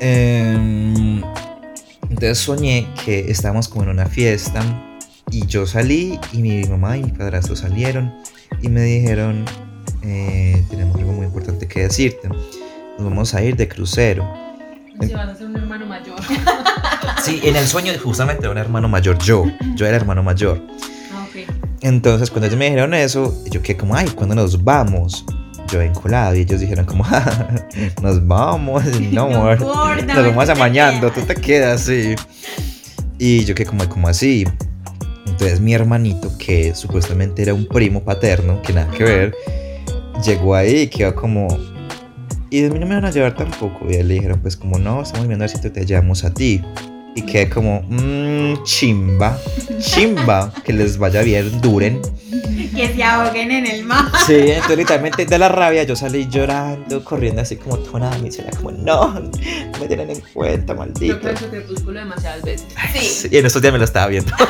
Em, 0.01 1.12
entonces 2.23 2.45
soñé 2.45 2.87
que 3.05 3.33
estábamos 3.33 3.67
como 3.67 3.83
en 3.83 3.89
una 3.89 4.07
fiesta 4.07 4.63
y 5.33 5.45
yo 5.47 5.67
salí 5.67 6.21
y 6.33 6.39
mi 6.39 6.63
mamá 6.67 6.97
y 6.97 7.03
mi 7.03 7.11
padrastro 7.11 7.57
salieron 7.57 8.15
y 8.61 8.69
me 8.69 8.81
dijeron, 8.83 9.45
eh, 10.05 10.65
tenemos 10.71 10.97
algo 10.99 11.15
muy 11.15 11.27
importante 11.27 11.67
que 11.67 11.81
decirte. 11.81 12.29
Nos 12.29 13.09
vamos 13.09 13.35
a 13.35 13.43
ir 13.43 13.57
de 13.57 13.67
crucero. 13.67 14.33
Si 15.01 15.13
vas 15.13 15.31
a 15.31 15.35
ser 15.35 15.49
un 15.49 15.57
hermano 15.57 15.85
mayor. 15.87 16.15
Sí, 17.25 17.41
en 17.43 17.57
el 17.57 17.67
sueño 17.67 17.93
justamente 18.03 18.43
era 18.45 18.53
un 18.53 18.59
hermano 18.59 18.89
mayor, 18.89 19.19
yo, 19.19 19.45
yo 19.75 19.87
era 19.87 19.97
hermano 19.97 20.23
mayor. 20.23 20.61
Ah. 21.13 21.27
Entonces 21.81 22.31
cuando 22.31 22.47
ellos 22.47 22.59
me 22.59 22.67
dijeron 22.67 22.95
eso, 22.95 23.35
yo 23.51 23.63
quedé 23.63 23.77
como, 23.77 23.97
ay, 23.97 24.09
¿cuándo 24.11 24.37
nos 24.37 24.63
vamos? 24.63 25.25
Yo 25.73 25.81
encolado 25.81 26.35
y 26.37 26.41
ellos 26.41 26.61
dijeron 26.61 26.85
como, 26.85 27.03
"Ja, 27.05 27.49
nos 28.03 28.27
vamos, 28.27 28.85
no, 29.13 29.29
No 29.31 29.37
amor, 29.37 29.59
importa, 29.59 30.15
nos 30.15 30.27
vamos 30.27 30.49
amañando, 30.51 31.09
tú 31.11 31.21
quedas". 31.23 31.27
te 31.27 31.35
quedas, 31.41 31.81
sí. 31.81 32.15
Y 33.19 33.45
yo 33.45 33.55
quedé 33.55 33.67
como, 33.67 33.89
como 33.89 34.09
así. 34.09 34.45
Entonces 35.27 35.61
mi 35.61 35.73
hermanito, 35.73 36.37
que 36.37 36.75
supuestamente 36.75 37.41
era 37.43 37.55
un 37.55 37.67
primo 37.67 38.03
paterno, 38.05 38.61
que 38.63 38.75
nada 38.75 38.91
que 38.91 39.05
ver, 39.05 39.35
llegó 40.25 40.55
ahí 40.55 40.83
y 40.83 40.87
quedó 40.89 41.15
como... 41.15 41.49
Y 42.51 42.67
a 42.67 42.69
mí 42.69 42.79
no 42.79 42.87
me 42.87 42.97
van 42.97 43.07
a 43.07 43.11
llevar 43.11 43.35
tampoco. 43.35 43.87
Y 43.89 44.03
le 44.03 44.15
dijeron, 44.15 44.41
pues 44.41 44.59
como 44.59 44.79
no, 44.79 45.01
estamos 45.01 45.27
viendo 45.27 45.45
a 45.45 45.49
ver 45.49 45.57
si 45.57 45.71
te 45.71 45.87
llevamos 45.87 46.23
a 46.25 46.35
ti. 46.35 46.61
Y 47.15 47.23
quedé 47.23 47.51
como, 47.51 47.83
mmm, 47.89 48.63
chimba, 48.65 49.39
chimba, 49.81 50.53
que 50.65 50.73
les 50.73 50.97
vaya 50.97 51.21
bien, 51.23 51.61
duren. 51.61 52.01
que 52.75 52.89
se 52.95 53.05
ahoguen 53.05 53.51
en 53.51 53.67
el 53.67 53.85
mar. 53.85 54.07
Sí, 54.27 54.35
entonces 54.35 54.79
literalmente 54.79 55.27
de 55.27 55.39
la 55.39 55.49
rabia 55.51 55.83
yo 55.83 55.95
salí 55.95 56.27
llorando, 56.31 57.05
corriendo 57.05 57.43
así 57.43 57.57
como 57.57 57.77
toda 57.79 58.09
una 58.09 58.19
miseria, 58.19 58.51
como 58.57 58.71
no, 58.73 59.11
no 59.21 59.31
me 59.79 59.87
tienen 59.87 60.09
en 60.11 60.21
cuenta, 60.33 60.73
Creo 60.75 60.79
maldito. 60.79 61.21
que 61.21 61.33
eso 61.33 61.49
crepúsculo 61.51 62.01
demasiadas 62.01 62.43
veces. 62.43 62.67
Sí. 62.95 62.99
Sí, 63.01 63.29
y 63.31 63.37
en 63.37 63.45
estos 63.47 63.61
días 63.61 63.73
me 63.75 63.79
lo 63.79 63.85
estaba 63.85 64.07
viendo. 64.07 64.33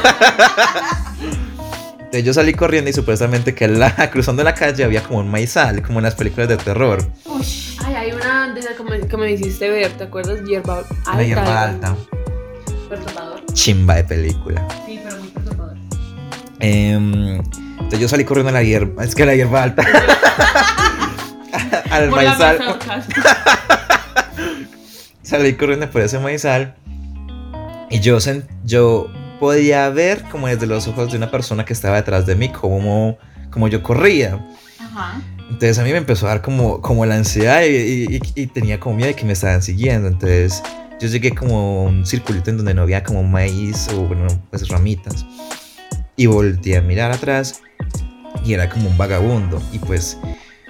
Entonces 1.98 2.24
yo 2.24 2.34
salí 2.34 2.52
corriendo 2.52 2.90
y 2.90 2.92
supuestamente 2.92 3.54
que 3.54 3.66
la, 3.68 4.10
cruzando 4.12 4.44
la 4.44 4.54
calle 4.54 4.84
había 4.84 5.02
como 5.02 5.18
un 5.20 5.30
maizal, 5.30 5.82
como 5.82 5.98
en 5.98 6.04
las 6.04 6.14
películas 6.14 6.46
de 6.48 6.58
terror. 6.58 7.04
Ay, 7.84 7.94
hay 7.94 8.12
una 8.12 8.52
de 8.52 8.60
esas 8.60 8.76
que 8.76 8.82
me, 8.84 9.00
que 9.00 9.16
me 9.16 9.32
hiciste 9.32 9.68
ver, 9.70 9.92
¿te 9.96 10.04
acuerdas? 10.04 10.40
Hierba 10.46 10.78
alta. 10.78 11.16
La 11.16 11.22
hierba 11.24 11.62
alta. 11.62 11.96
Perturbador. 12.96 13.44
Chimba 13.54 13.94
de 13.96 14.04
película. 14.04 14.66
Sí, 14.86 15.00
pero 15.02 15.16
muy 15.18 15.28
perturbador. 15.28 15.76
Em, 16.60 17.34
entonces 17.36 18.00
yo 18.00 18.08
salí 18.08 18.24
corriendo 18.24 18.50
a 18.50 18.52
la 18.52 18.62
hierba. 18.62 19.04
Es 19.04 19.14
que 19.14 19.24
la 19.26 19.34
hierba 19.34 19.62
alta. 19.62 19.82
Al 21.90 22.08
Por 22.08 22.16
maizal. 22.24 22.58
Salí 25.22 25.54
corriendo 25.54 25.88
por 25.90 26.02
ese 26.02 26.18
maizal. 26.18 26.74
Y 27.90 28.00
yo, 28.00 28.16
sen- 28.18 28.44
yo 28.64 29.08
podía 29.40 29.88
ver 29.90 30.22
como 30.30 30.46
desde 30.48 30.66
los 30.66 30.86
ojos 30.88 31.10
de 31.10 31.16
una 31.16 31.30
persona 31.30 31.64
que 31.64 31.72
estaba 31.72 31.96
detrás 31.96 32.26
de 32.26 32.34
mí, 32.34 32.48
como, 32.50 33.18
como 33.50 33.68
yo 33.68 33.82
corría. 33.82 34.38
Ajá. 34.78 35.20
Entonces 35.50 35.78
a 35.78 35.82
mí 35.84 35.90
me 35.92 35.98
empezó 35.98 36.26
a 36.26 36.30
dar 36.30 36.42
como, 36.42 36.80
como 36.80 37.04
la 37.06 37.14
ansiedad 37.16 37.62
y, 37.62 37.76
y- 37.76 38.16
y- 38.16 38.42
y 38.42 38.46
tenía 38.46 38.80
como 38.80 38.96
miedo 38.96 39.08
de 39.08 39.14
que 39.14 39.24
me 39.24 39.32
estaban 39.34 39.62
siguiendo. 39.62 40.08
Entonces 40.08 40.62
yo 41.02 41.08
llegué 41.08 41.32
como 41.34 41.56
a 41.56 41.82
un 41.90 42.06
circulito 42.06 42.50
en 42.50 42.56
donde 42.58 42.74
no 42.74 42.82
había 42.82 43.02
como 43.02 43.22
maíz 43.24 43.88
o 43.94 44.02
bueno, 44.06 44.26
pues 44.50 44.68
ramitas. 44.68 45.26
Y 46.16 46.26
volteé 46.26 46.76
a 46.76 46.82
mirar 46.82 47.10
atrás 47.10 47.60
y 48.44 48.52
era 48.54 48.68
como 48.70 48.88
un 48.88 48.96
vagabundo. 48.96 49.60
Y 49.72 49.78
pues 49.80 50.16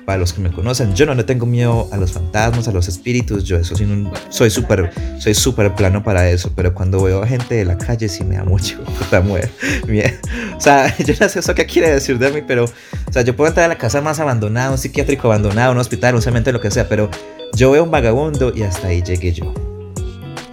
para 0.07 0.19
los 0.19 0.33
que 0.33 0.41
me 0.41 0.51
conocen, 0.51 0.95
yo 0.95 1.07
no 1.07 1.15
le 1.15 1.23
tengo 1.25 1.47
miedo 1.47 1.89
a 1.93 1.97
los 1.97 2.13
fantasmas, 2.13 2.67
a 2.67 2.73
los 2.73 2.89
espíritus. 2.89 3.45
Yo 3.45 3.57
eso 3.59 3.77
sí, 3.77 3.87
soy 4.31 4.51
súper 4.51 4.91
soy 5.19 5.35
súper 5.35 5.75
plano 5.75 6.03
para 6.03 6.29
eso. 6.31 6.51
Pero 6.57 6.73
cuando 6.75 7.03
veo 7.03 7.23
a 7.23 7.27
gente 7.27 7.55
de 7.55 7.65
la 7.65 7.77
calle 7.77 8.09
sí 8.09 8.25
me 8.25 8.37
da 8.37 8.45
mucho 8.45 8.83
puta. 8.99 9.21
Mie- 9.23 10.19
O 10.57 10.61
sea, 10.61 10.97
yo 11.05 11.15
no 11.21 11.29
sé 11.29 11.41
eso 11.41 11.55
qué 11.55 11.67
quiere 11.67 11.91
decir 11.91 12.19
de 12.19 12.31
mí, 12.33 12.41
pero 12.47 12.65
o 12.65 13.13
sea, 13.13 13.23
yo 13.23 13.37
puedo 13.37 13.49
entrar 13.49 13.67
a 13.67 13.69
la 13.69 13.79
casa 13.79 14.01
más 14.01 14.19
abandonada, 14.21 14.71
un 14.71 14.79
psiquiátrico 14.79 15.27
abandonado, 15.29 15.73
un 15.73 15.79
hospital, 15.79 16.15
un 16.15 16.23
cementerio, 16.23 16.59
lo 16.59 16.63
que 16.63 16.71
sea, 16.71 16.89
pero 16.89 17.11
yo 17.55 17.71
veo 17.73 17.85
un 17.85 17.91
vagabundo 17.91 18.53
y 18.57 18.63
hasta 18.63 18.89
ahí 18.89 19.03
llegué 19.03 19.33
yo. 19.33 19.53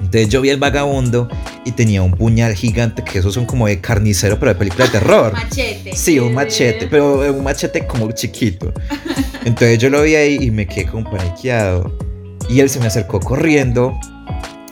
Entonces 0.09 0.29
yo 0.29 0.41
vi 0.41 0.49
el 0.49 0.57
vagabundo 0.57 1.29
y 1.65 1.71
tenía 1.71 2.01
un 2.01 2.13
puñal 2.13 2.55
gigante, 2.55 3.03
que 3.03 3.19
esos 3.19 3.35
son 3.35 3.45
como 3.45 3.67
de 3.67 3.79
carnicero, 3.79 4.39
pero 4.39 4.51
de 4.53 4.57
película 4.57 4.85
de 4.85 4.91
terror. 4.91 5.33
Machete. 5.33 5.95
Sí, 5.95 6.17
un 6.17 6.33
machete, 6.33 6.87
pero 6.87 7.31
un 7.31 7.43
machete 7.43 7.85
como 7.85 8.11
chiquito. 8.11 8.73
Entonces 9.45 9.77
yo 9.77 9.91
lo 9.91 10.01
vi 10.01 10.15
ahí 10.15 10.39
y 10.41 10.49
me 10.49 10.65
quedé 10.65 10.87
como 10.87 11.07
paniqueado. 11.11 11.95
Y 12.49 12.59
él 12.59 12.71
se 12.71 12.79
me 12.79 12.87
acercó 12.87 13.19
corriendo 13.19 13.99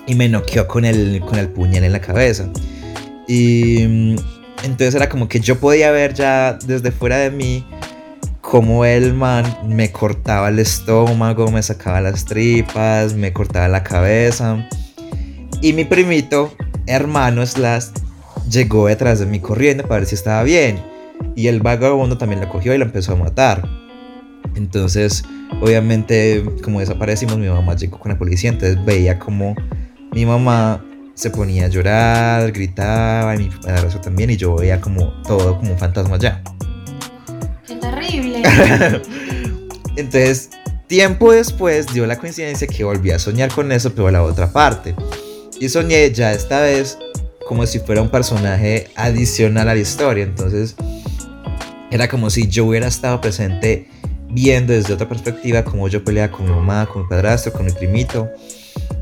y 0.08 0.16
me 0.16 0.28
noqueó 0.28 0.68
con 0.68 0.86
el, 0.86 1.22
con 1.22 1.38
el 1.38 1.50
puñal 1.50 1.84
en 1.84 1.92
la 1.92 2.02
cabeza. 2.02 2.50
Y 3.28 3.86
mm, 3.88 4.16
entonces 4.64 4.96
era 4.96 5.08
como 5.08 5.28
que 5.28 5.40
yo 5.40 5.60
podía 5.60 5.92
ver 5.92 6.16
ya 6.16 6.58
desde 6.66 6.90
fuera 6.90 7.18
de 7.18 7.30
mí 7.30 7.64
cómo 8.42 8.86
el 8.86 9.14
man 9.14 9.46
me 9.68 9.92
cortaba 9.92 10.50
el 10.50 10.58
estómago, 10.58 11.52
me 11.52 11.62
sacaba 11.62 12.02
las 12.02 12.26
tripas, 12.26 13.14
me 13.14 13.32
cortaba 13.34 13.68
la 13.68 13.84
cabeza. 13.84 14.68
Y 15.62 15.74
mi 15.74 15.86
primito, 15.86 16.54
hermano 16.86 17.46
Slash, 17.46 17.88
llegó 18.50 18.88
detrás 18.88 19.20
de 19.20 19.26
mí 19.26 19.40
corriendo 19.40 19.84
para 19.84 20.00
ver 20.00 20.08
si 20.08 20.16
estaba 20.16 20.44
bien. 20.44 20.80
Y 21.36 21.48
el 21.48 21.62
vagabundo 21.62 22.18
también 22.18 22.42
lo 22.42 22.50
cogió 22.50 22.74
y 22.74 22.78
lo 22.78 22.86
empezó 22.86 23.14
a 23.14 23.16
matar. 23.16 23.68
Entonces, 24.56 25.24
obviamente, 25.62 26.44
como 26.64 26.80
desaparecimos, 26.80 27.38
mi 27.38 27.48
mamá 27.48 27.76
llegó 27.76 28.00
con 28.00 28.12
la 28.12 28.18
policía. 28.18 28.52
Entonces 28.52 28.84
veía 28.86 29.20
como 29.20 29.56
mi 30.14 30.26
mamá 30.26 30.84
se 31.16 31.32
ponía 31.32 31.66
a 31.66 31.68
llorar, 31.68 32.52
gritaba, 32.52 33.36
y 33.36 33.40
mi 33.40 33.50
padrastro 33.50 34.02
también. 34.02 34.30
Y 34.30 34.38
yo 34.38 34.56
veía 34.56 34.80
como 34.80 35.12
todo 35.24 35.58
como 35.58 35.72
un 35.72 35.78
fantasma 35.78 36.18
ya. 36.18 36.42
Qué 37.66 37.76
terrible. 37.76 38.44
Entonces, 39.96 40.52
tiempo 40.88 41.32
después 41.32 41.88
dio 41.94 42.06
la 42.06 42.18
coincidencia 42.18 42.68
que 42.68 42.84
volví 42.84 43.12
a 43.12 43.20
soñar 43.20 43.52
con 43.52 43.72
eso, 43.72 43.94
pero 43.94 44.08
a 44.08 44.12
la 44.12 44.24
otra 44.24 44.52
parte. 44.52 44.96
Y 45.60 45.70
soñé 45.70 46.12
ya 46.12 46.34
esta 46.34 46.62
vez 46.62 46.98
como 47.48 47.66
si 47.66 47.80
fuera 47.80 48.02
un 48.02 48.10
personaje 48.10 48.90
adicional 48.96 49.70
a 49.70 49.74
la 49.74 49.80
historia. 49.80 50.24
Entonces, 50.24 50.76
era 51.90 52.08
como 52.08 52.30
si 52.30 52.48
yo 52.48 52.66
hubiera 52.66 52.88
estado 52.88 53.20
presente 53.22 53.88
viendo 54.30 54.74
desde 54.74 54.94
otra 54.94 55.08
perspectiva 55.08 55.64
cómo 55.64 55.88
yo 55.88 56.04
peleaba 56.04 56.32
con 56.32 56.46
mi 56.46 56.52
mamá, 56.52 56.86
con 56.86 57.04
mi 57.04 57.08
padrastro, 57.08 57.54
con 57.54 57.66
mi 57.66 57.72
primito. 57.72 58.30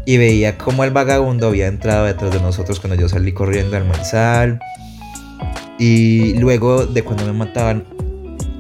Y 0.06 0.18
veía 0.18 0.58
cómo 0.58 0.84
el 0.84 0.92
vagabundo 0.92 1.48
había 1.48 1.68
entrado 1.68 2.06
detrás 2.06 2.32
de 2.32 2.40
nosotros 2.40 2.80
cuando 2.80 2.96
yo 2.96 3.10
salí 3.10 3.34
corriendo 3.34 3.76
al 3.76 3.86
maizal. 3.86 4.60
Y 5.78 6.36
luego 6.36 6.86
de 6.86 7.04
cuando 7.04 7.26
me 7.26 7.34
mataban, 7.34 7.84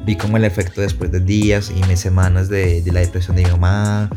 vi 0.05 0.17
como 0.17 0.37
el 0.37 0.43
efecto 0.43 0.81
después 0.81 1.11
de 1.11 1.19
días 1.21 1.71
y 1.71 1.95
semanas 1.95 2.49
de, 2.49 2.81
de 2.81 2.91
la 2.91 2.99
depresión 2.99 3.37
de 3.37 3.43
mi 3.43 3.51
mamá, 3.51 4.09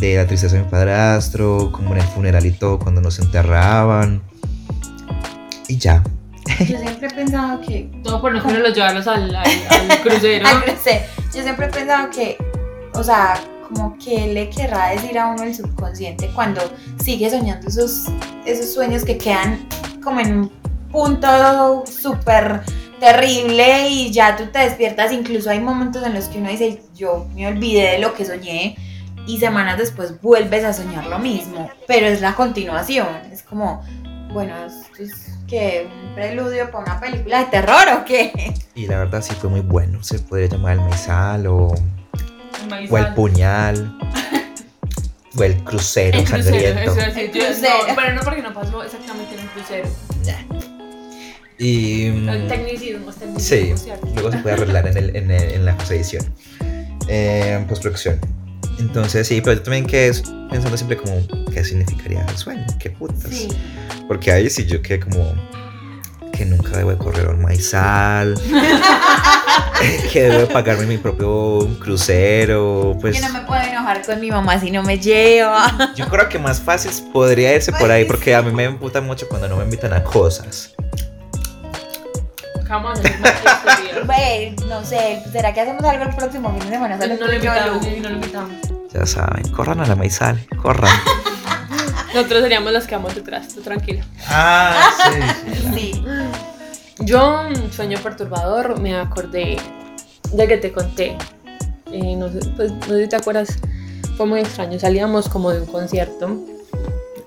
de 0.00 0.16
la 0.16 0.26
tristeza 0.26 0.56
de 0.56 0.62
mi 0.62 0.68
padrastro, 0.68 1.70
como 1.72 1.94
en 1.94 2.00
el 2.00 2.06
funeral 2.06 2.44
y 2.44 2.52
todo, 2.52 2.78
cuando 2.78 3.00
nos 3.00 3.18
enterraban. 3.18 4.22
Y 5.68 5.78
ya. 5.78 6.02
Yo 6.60 6.78
siempre 6.78 7.08
he 7.08 7.14
pensado 7.14 7.60
que. 7.60 7.90
Todo 8.02 8.20
por 8.20 8.32
no 8.32 8.42
quererlos 8.42 8.74
llevarlos 8.74 9.06
al, 9.06 9.34
al, 9.34 9.46
al 9.70 10.00
crucero. 10.02 10.46
Al. 10.46 10.64
Yo 11.34 11.42
siempre 11.42 11.66
he 11.66 11.68
pensado 11.70 12.10
que, 12.10 12.36
o 12.94 13.02
sea, 13.02 13.40
como 13.68 13.98
que 13.98 14.32
le 14.32 14.48
querrá 14.48 14.90
decir 14.90 15.18
a 15.18 15.28
uno 15.28 15.42
el 15.42 15.54
subconsciente 15.54 16.30
cuando 16.34 16.60
sigue 17.02 17.28
soñando 17.28 17.68
esos, 17.68 18.06
esos 18.44 18.72
sueños 18.72 19.04
que 19.04 19.18
quedan 19.18 19.66
como 20.02 20.20
en 20.20 20.38
un 20.38 20.50
punto 20.92 21.84
súper 21.84 22.62
terrible 23.00 23.88
y 23.88 24.12
ya 24.12 24.36
tú 24.36 24.44
te 24.46 24.60
despiertas. 24.60 25.12
Incluso 25.12 25.50
hay 25.50 25.60
momentos 25.60 26.06
en 26.06 26.14
los 26.14 26.26
que 26.26 26.38
uno 26.38 26.50
dice, 26.50 26.82
yo 26.94 27.26
me 27.34 27.48
olvidé 27.48 27.92
de 27.92 27.98
lo 27.98 28.14
que 28.14 28.24
soñé 28.24 28.76
y 29.26 29.38
semanas 29.38 29.78
después 29.78 30.20
vuelves 30.20 30.64
a 30.64 30.72
soñar 30.72 31.06
lo 31.06 31.18
mismo, 31.18 31.70
pero 31.86 32.06
es 32.06 32.20
la 32.20 32.34
continuación. 32.34 33.06
Es 33.32 33.42
como, 33.42 33.82
bueno, 34.32 34.54
esto 34.66 35.02
es 35.02 35.32
que 35.48 35.88
un 36.08 36.14
preludio 36.14 36.70
para 36.70 36.84
una 36.84 37.00
película 37.00 37.38
de 37.40 37.44
terror 37.46 37.88
o 38.00 38.04
qué? 38.04 38.54
Y 38.74 38.86
la 38.86 38.98
verdad 38.98 39.22
sí 39.22 39.34
fue 39.34 39.50
muy 39.50 39.60
bueno. 39.60 40.02
Se 40.02 40.18
podría 40.18 40.48
llamar 40.48 40.72
el 40.74 40.80
maizal 40.80 41.46
o, 41.46 41.74
o 42.90 42.98
el 42.98 43.14
puñal. 43.14 43.98
o 45.38 45.42
el 45.44 45.62
crucero 45.64 46.18
El 46.18 46.24
crucero, 46.24 46.44
sangriento. 46.50 46.80
eso 46.92 47.00
es, 47.00 47.16
El 47.16 47.32
yo- 47.32 47.42
no, 47.42 47.46
crucero. 47.48 47.74
pero 47.96 48.14
no 48.14 48.20
porque 48.22 48.42
no 48.42 48.54
pasó 48.54 48.82
exactamente 48.82 49.34
en 49.34 49.40
el 49.40 49.46
crucero. 49.48 49.88
Ya. 50.22 50.44
Y. 51.58 52.10
mm, 52.10 52.28
El 52.28 52.48
tecnicismo, 52.48 53.10
es 53.10 53.16
Sí, 53.16 53.20
tecnicismo, 53.56 53.76
¿cierto? 53.78 54.06
luego 54.14 54.30
se 54.32 54.38
puede 54.38 54.54
arreglar 54.56 54.86
en, 54.88 54.96
el, 54.98 55.16
en, 55.16 55.30
el- 55.30 55.50
en 55.52 55.64
la 55.64 55.76
postedición, 55.76 56.24
eh, 57.08 57.64
postproducción. 57.68 58.20
Entonces, 58.78 59.26
sí, 59.26 59.40
pero 59.40 59.56
yo 59.56 59.62
también 59.62 59.86
quedé 59.86 60.12
pensando 60.50 60.76
siempre 60.76 60.96
como, 60.96 61.20
¿qué 61.52 61.64
significaría 61.64 62.24
el 62.28 62.36
sueño? 62.36 62.66
¿Qué 62.78 62.90
putas? 62.90 63.30
Sí. 63.30 63.48
Porque 64.06 64.30
ahí 64.32 64.50
sí 64.50 64.66
yo 64.66 64.82
quedé 64.82 65.00
como, 65.00 65.34
que 66.36 66.44
nunca 66.44 66.76
debo 66.76 66.90
de 66.90 66.98
correr 66.98 67.28
un 67.28 67.42
maizal, 67.42 68.38
que 70.12 70.22
debo 70.22 70.40
de 70.40 70.46
pagarme 70.46 70.86
mi 70.86 70.98
propio 70.98 71.68
crucero, 71.80 72.96
pues... 73.00 73.16
que 73.16 73.26
no 73.26 73.32
me 73.32 73.40
puedo 73.40 73.62
enojar 73.62 74.04
con 74.04 74.20
mi 74.20 74.30
mamá 74.30 74.60
si 74.60 74.70
no 74.70 74.82
me 74.82 74.98
lleva. 74.98 75.92
Yo 75.96 76.06
creo 76.08 76.28
que 76.28 76.38
más 76.38 76.60
fácil 76.60 76.90
podría 77.12 77.54
irse 77.54 77.72
por 77.72 77.90
ahí, 77.90 78.04
Pues 78.04 78.16
porque 78.18 78.34
a 78.34 78.42
mí 78.42 78.52
me 78.52 78.64
emputa 78.64 79.00
mucho 79.00 79.26
cuando 79.28 79.48
no 79.48 79.56
me 79.56 79.64
invitan 79.64 79.92
a 79.94 80.02
cosas. 80.02 80.74
Es 82.66 83.10
historia. 83.10 84.04
Ve, 84.06 84.56
no 84.68 84.84
sé, 84.84 85.22
¿será 85.30 85.54
que 85.54 85.60
hacemos 85.60 85.84
algo 85.84 86.04
el 86.04 86.16
próximo 86.16 86.50
fin 86.50 86.60
de 86.60 86.68
semana? 86.70 86.98
Solo 86.98 87.14
No 87.16 87.26
lo 87.26 87.34
invitamos, 87.34 87.84
sí, 87.84 87.98
no 88.02 88.08
lo 88.08 88.14
invitamos. 88.16 88.52
Ya 88.92 89.06
saben, 89.06 89.48
corran 89.52 89.80
a 89.80 89.86
la 89.86 89.94
maizal, 89.94 90.38
corran. 90.60 90.90
Nosotros 92.14 92.42
seríamos 92.42 92.72
los 92.72 92.86
que 92.86 92.96
vamos 92.96 93.14
detrás, 93.14 93.48
tú 93.54 93.60
tranquila. 93.60 94.04
Ah, 94.28 94.90
Sí. 95.74 96.02
Yo, 97.00 97.42
mm, 97.50 97.72
sueño 97.72 97.98
perturbador, 98.02 98.80
me 98.80 98.96
acordé 98.96 99.58
de 100.32 100.48
que 100.48 100.56
te 100.56 100.72
conté. 100.72 101.16
Eh, 101.92 102.16
no, 102.16 102.28
sé, 102.30 102.40
pues, 102.56 102.72
no 102.72 102.86
sé 102.86 103.02
si 103.04 103.08
te 103.08 103.16
acuerdas, 103.16 103.58
fue 104.16 104.26
muy 104.26 104.40
extraño. 104.40 104.78
Salíamos 104.78 105.28
como 105.28 105.50
de 105.50 105.60
un 105.60 105.66
concierto, 105.66 106.40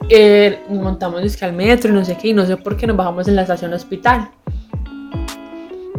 eh, 0.10 0.64
nos 0.70 0.84
montamos 0.84 1.22
disque 1.22 1.46
al 1.46 1.54
metro 1.54 1.92
y 1.92 1.94
no 1.94 2.04
sé 2.04 2.18
qué, 2.18 2.30
y 2.30 2.34
no 2.34 2.46
sé 2.46 2.58
por 2.58 2.76
qué 2.76 2.88
nos 2.88 2.98
bajamos 2.98 3.28
en 3.28 3.36
la 3.36 3.44
estación 3.44 3.74
hospital. 3.74 4.32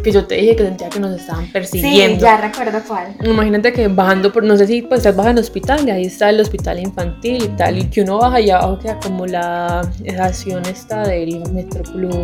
Que 0.03 0.13
yo 0.13 0.25
te 0.27 0.37
dije 0.37 0.57
que 0.57 0.65
sentía 0.65 0.89
que 0.89 0.99
nos 1.01 1.21
estaban 1.21 1.45
Sí, 1.47 1.53
persiguiendo. 1.53 2.23
ya 2.25 2.37
recuerdo 2.41 2.81
cuál. 2.89 3.15
Imagínate 3.23 3.73
que 3.73 3.89
bajando 3.89 4.33
por, 4.33 4.43
no 4.45 4.57
sé 4.57 4.67
si 4.67 4.83
pues 4.83 4.99
estás 5.01 5.15
bajando 5.17 5.41
el 5.41 5.45
hospital 5.45 5.87
y 5.87 5.91
ahí 5.91 6.07
está 6.07 6.31
el 6.31 6.41
hospital 6.41 6.79
infantil 6.79 7.43
y 7.45 7.49
tal, 7.49 7.77
y 7.79 7.85
que 7.91 8.01
uno 8.03 8.19
baja 8.19 8.41
y 8.41 8.51
abajo 8.51 8.79
queda 8.79 8.99
como 9.01 9.27
la 9.27 9.83
estación 10.05 10.65
esta 10.67 11.03
del 11.07 11.41
Metro 11.53 11.83
Plus 11.83 12.17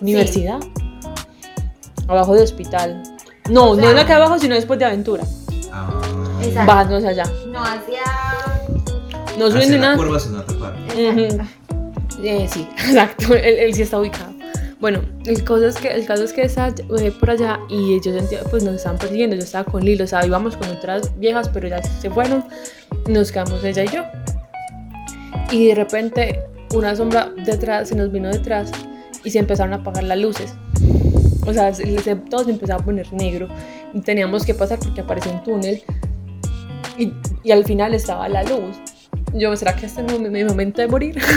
Universidad. 0.00 0.58
Abajo 2.06 2.34
de 2.34 2.42
hospital. 2.42 3.02
No, 3.50 3.70
O 3.72 3.76
no 3.76 3.88
es 3.88 3.94
la 3.94 4.06
que 4.06 4.12
abajo, 4.14 4.38
sino 4.38 4.54
después 4.54 4.78
de 4.78 4.86
aventura. 4.86 5.24
Exacto. 6.42 6.66
Bajándose 6.66 7.08
allá. 7.08 7.24
No 7.50 7.62
hacía. 7.62 8.00
No 9.38 9.50
suben 9.50 9.70
ni 9.70 9.78
nada. 9.78 9.96
curva. 9.96 10.18
Eh, 12.24 12.48
sí, 12.50 12.66
exacto, 12.78 13.34
él, 13.34 13.58
él 13.58 13.74
sí 13.74 13.82
está 13.82 13.98
ubicado. 14.00 14.27
Bueno, 14.80 15.00
el 15.26 15.42
caso 15.42 15.66
es 15.66 15.76
que, 15.76 15.88
el 15.88 16.06
caso 16.06 16.22
es 16.22 16.32
que 16.32 16.42
estaba 16.42 16.72
eh, 17.00 17.10
por 17.18 17.30
allá 17.30 17.58
y 17.68 18.00
yo 18.00 18.12
sentía, 18.12 18.44
pues 18.44 18.62
nos 18.62 18.74
estaban 18.76 18.96
persiguiendo. 18.98 19.34
Yo 19.34 19.42
estaba 19.42 19.64
con 19.64 19.84
Lilo, 19.84 20.04
o 20.04 20.06
sea, 20.06 20.24
íbamos 20.24 20.56
con 20.56 20.68
otras 20.70 21.18
viejas, 21.18 21.48
pero 21.48 21.66
ya 21.68 21.82
se 21.82 22.08
fueron. 22.10 22.44
Nos 23.08 23.32
quedamos 23.32 23.62
ella 23.64 23.84
y 23.84 23.88
yo. 23.88 24.04
Y 25.50 25.66
de 25.68 25.74
repente 25.74 26.42
una 26.74 26.94
sombra 26.94 27.32
detrás, 27.44 27.88
se 27.88 27.96
nos 27.96 28.12
vino 28.12 28.28
detrás 28.28 28.70
y 29.24 29.30
se 29.30 29.38
empezaron 29.40 29.72
a 29.72 29.76
apagar 29.76 30.04
las 30.04 30.18
luces. 30.18 30.54
O 31.46 31.52
sea, 31.52 31.72
se- 31.74 31.98
se- 32.00 32.14
todo 32.16 32.44
se 32.44 32.50
empezaba 32.50 32.80
a 32.80 32.84
poner 32.84 33.12
negro 33.12 33.48
y 33.94 34.00
teníamos 34.02 34.44
que 34.44 34.54
pasar 34.54 34.78
porque 34.78 35.00
apareció 35.00 35.32
un 35.32 35.42
túnel 35.42 35.82
y, 36.98 37.12
y 37.42 37.50
al 37.52 37.64
final 37.64 37.94
estaba 37.94 38.28
la 38.28 38.42
luz. 38.44 38.76
Yo, 39.34 39.56
¿será 39.56 39.74
que 39.74 39.86
este 39.86 40.04
es 40.06 40.20
mi 40.20 40.44
momento 40.44 40.80
de 40.82 40.88
morir? 40.88 41.20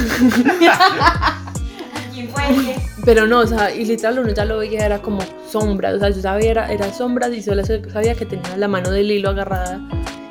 ¿Quién 2.21 2.29
fue? 2.29 2.75
Pero 3.05 3.27
no, 3.27 3.39
o 3.39 3.47
sea, 3.47 3.73
y 3.73 3.85
literal 3.85 4.19
uno 4.19 4.29
ya 4.29 4.45
lo 4.45 4.57
veía, 4.57 4.85
era 4.85 5.01
como 5.01 5.19
sombras, 5.49 5.95
o 5.95 5.99
sea, 5.99 6.09
yo 6.09 6.21
sabía, 6.21 6.51
era, 6.51 6.71
era 6.71 6.93
sombras 6.93 7.31
y 7.31 7.41
solo 7.41 7.63
sabía 7.65 8.15
que 8.15 8.25
tenía 8.25 8.57
la 8.57 8.67
mano 8.67 8.91
del 8.91 9.11
hilo 9.11 9.29
agarrada 9.29 9.81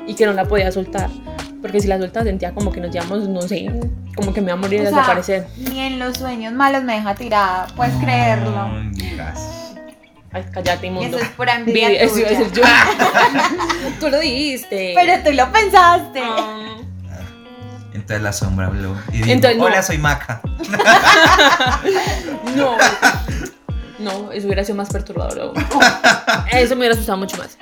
y 0.07 0.15
que 0.15 0.25
no 0.25 0.33
la 0.33 0.45
podía 0.45 0.71
soltar. 0.71 1.09
Porque 1.61 1.79
si 1.79 1.87
la 1.87 1.99
soltaba 1.99 2.25
sentía 2.25 2.53
como 2.53 2.71
que 2.71 2.81
nos 2.81 2.91
llevamos, 2.91 3.27
no 3.27 3.41
sé, 3.41 3.71
como 4.15 4.33
que 4.33 4.41
me 4.41 4.47
iba 4.47 4.53
a 4.53 4.57
morir 4.57 4.81
y 4.81 4.85
O 4.85 4.89
sea, 4.89 4.97
desaparecer. 4.97 5.47
Ni 5.57 5.79
en 5.79 5.99
los 5.99 6.17
sueños 6.17 6.53
malos 6.53 6.83
me 6.83 6.95
deja 6.95 7.13
tirada, 7.13 7.67
puedes 7.75 7.93
creerlo. 7.95 8.67
No 8.67 8.91
digas. 8.91 9.75
Ay, 10.31 10.45
cállate, 10.51 10.87
inmundo. 10.87 11.17
eso 11.17 11.25
es 11.25 11.31
por 11.33 11.49
envidia 11.49 11.89
eso 11.89 12.17
iba 12.17 12.29
a 12.29 12.31
decir 12.31 12.51
yo. 12.53 12.63
Tú 13.99 14.09
lo 14.09 14.19
dijiste. 14.19 14.93
Pero 14.95 15.23
tú 15.23 15.33
lo 15.33 15.51
pensaste. 15.51 16.21
Ah. 16.23 16.77
Entonces 18.01 18.23
la 18.23 18.33
sombra 18.33 18.65
habló 18.67 18.95
y 19.09 19.17
dijo, 19.17 19.29
Entonces, 19.29 19.57
no. 19.59 19.65
hola, 19.65 19.83
soy 19.83 19.97
Maca. 19.99 20.41
No. 22.55 22.75
No, 23.99 24.31
eso 24.31 24.47
hubiera 24.47 24.63
sido 24.63 24.75
más 24.75 24.89
perturbador. 24.89 25.39
aún. 25.39 25.53
Eso 26.51 26.73
me 26.75 26.79
hubiera 26.79 26.95
asustado 26.95 27.19
mucho 27.19 27.37
más. 27.37 27.57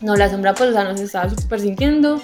No, 0.00 0.16
la 0.16 0.28
sombra 0.28 0.54
pues, 0.54 0.70
o 0.70 0.72
sea, 0.72 0.84
nos 0.84 1.00
estaba 1.00 1.30
persiguiendo 1.48 2.20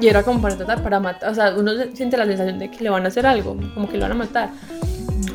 y 0.00 0.08
era 0.08 0.22
como 0.22 0.40
para 0.40 0.56
tratar, 0.56 0.82
para 0.82 0.98
matar. 0.98 1.30
O 1.30 1.34
sea, 1.34 1.54
uno 1.54 1.72
siente 1.94 2.16
la 2.16 2.24
sensación 2.24 2.58
de 2.58 2.70
que 2.70 2.82
le 2.82 2.88
van 2.88 3.04
a 3.04 3.08
hacer 3.08 3.26
algo, 3.26 3.56
como 3.74 3.88
que 3.88 3.98
lo 3.98 4.04
van 4.04 4.12
a 4.12 4.14
matar. 4.14 4.48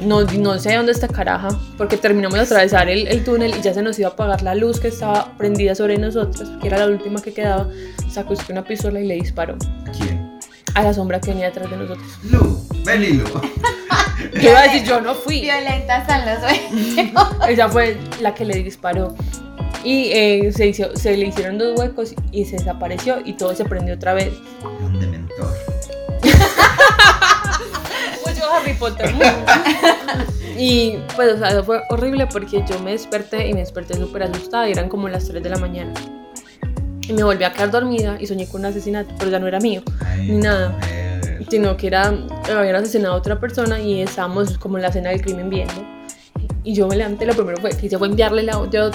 No, 0.02 0.24
no 0.24 0.58
sé 0.58 0.76
dónde 0.76 0.92
está 0.92 1.08
caraja, 1.08 1.50
porque 1.78 1.98
terminamos 1.98 2.38
de 2.40 2.44
atravesar 2.46 2.90
el, 2.90 3.08
el 3.08 3.24
túnel 3.24 3.54
y 3.56 3.62
ya 3.62 3.74
se 3.74 3.84
nos 3.84 4.00
iba 4.00 4.10
a 4.10 4.14
apagar 4.14 4.42
la 4.42 4.56
luz 4.56 4.80
que 4.80 4.88
estaba 4.88 5.32
prendida 5.38 5.76
sobre 5.76 5.98
nosotros, 6.00 6.50
que 6.60 6.68
era 6.68 6.80
la 6.80 6.88
última 6.88 7.22
que 7.22 7.34
quedaba. 7.34 7.68
Sacó 8.10 8.34
una 8.50 8.64
pistola 8.64 9.00
y 9.00 9.06
le 9.06 9.14
disparó 9.16 9.56
¿Quién? 9.96 10.27
A 10.78 10.84
la 10.84 10.94
sombra 10.94 11.20
que 11.20 11.32
venía 11.32 11.48
detrás 11.48 11.70
de 11.70 11.78
nosotros. 11.78 12.08
Lu, 12.30 12.68
ven 12.86 13.02
Lilo. 13.02 13.26
Yo 14.42 14.50
iba 14.50 14.60
a 14.60 14.64
decir, 14.64 14.84
yo 14.84 15.00
no 15.02 15.14
fui. 15.16 15.42
Violentas 15.42 16.02
están 16.02 16.26
los 16.26 16.40
sueños. 16.96 17.28
Ella 17.48 17.70
fue 17.70 17.98
la 18.22 18.34
que 18.34 18.46
le 18.46 18.56
disparó. 18.64 19.16
Y 19.84 20.10
eh, 20.12 20.52
se, 20.56 20.68
hizo- 20.68 20.96
se 20.96 21.16
le 21.16 21.28
hicieron 21.28 21.58
dos 21.58 21.80
huecos 21.80 22.14
y 22.32 22.46
se 22.46 22.58
desapareció 22.58 23.20
y 23.24 23.34
todo 23.34 23.56
se 23.56 23.64
prendió 23.66 23.96
otra 23.96 24.14
vez. 24.14 24.34
Un 24.84 25.00
dementor. 25.00 25.54
Pues 28.24 28.38
yo 28.38 28.52
Harry 28.54 28.74
Potter. 28.74 29.14
y 30.58 30.98
pues, 31.16 31.34
o 31.34 31.38
sea, 31.38 31.50
eso 31.50 31.64
fue 31.64 31.82
horrible 31.90 32.28
porque 32.28 32.64
yo 32.68 32.80
me 32.80 32.92
desperté 32.92 33.48
y 33.48 33.54
me 33.54 33.60
desperté 33.62 33.96
súper 33.96 34.24
asustada 34.24 34.68
y 34.68 34.72
eran 34.74 34.90
como 34.90 35.08
las 35.08 35.26
3 35.28 35.42
de 35.42 35.50
la 35.50 35.58
mañana. 35.58 35.94
Y 37.08 37.14
me 37.14 37.24
volví 37.24 37.44
a 37.44 37.52
quedar 37.54 37.72
dormida 37.72 38.18
y 38.20 38.28
soñé 38.28 38.48
con 38.48 38.62
un 38.62 38.66
asesinato, 38.68 39.14
pero 39.18 39.32
ya 39.32 39.40
no 39.40 39.48
era 39.48 39.60
mío, 39.60 39.82
Ay, 40.06 40.28
Ni 40.30 40.38
nada. 40.40 40.70
mujer. 40.70 41.46
sino 41.50 41.78
que 41.78 41.88
era, 41.88 42.14
habían 42.50 42.76
asesinado 42.76 43.14
a 43.14 43.18
otra 43.18 43.40
persona 43.40 43.80
y 43.80 44.02
estábamos 44.02 44.58
como 44.58 44.78
en 44.78 44.82
la 44.84 44.90
escena 44.90 45.10
del 45.12 45.22
crimen 45.22 45.50
viendo. 45.50 45.74
Y 46.64 46.74
yo 46.74 46.88
me 46.88 46.98
levanté, 46.98 47.26
lo 47.26 47.34
primero 47.34 47.58
fue 47.62 47.70
que 47.70 47.86
hice 47.86 47.98
fue 47.98 48.08
enviarle 48.10 48.44
la 48.44 48.54
yo 48.72 48.92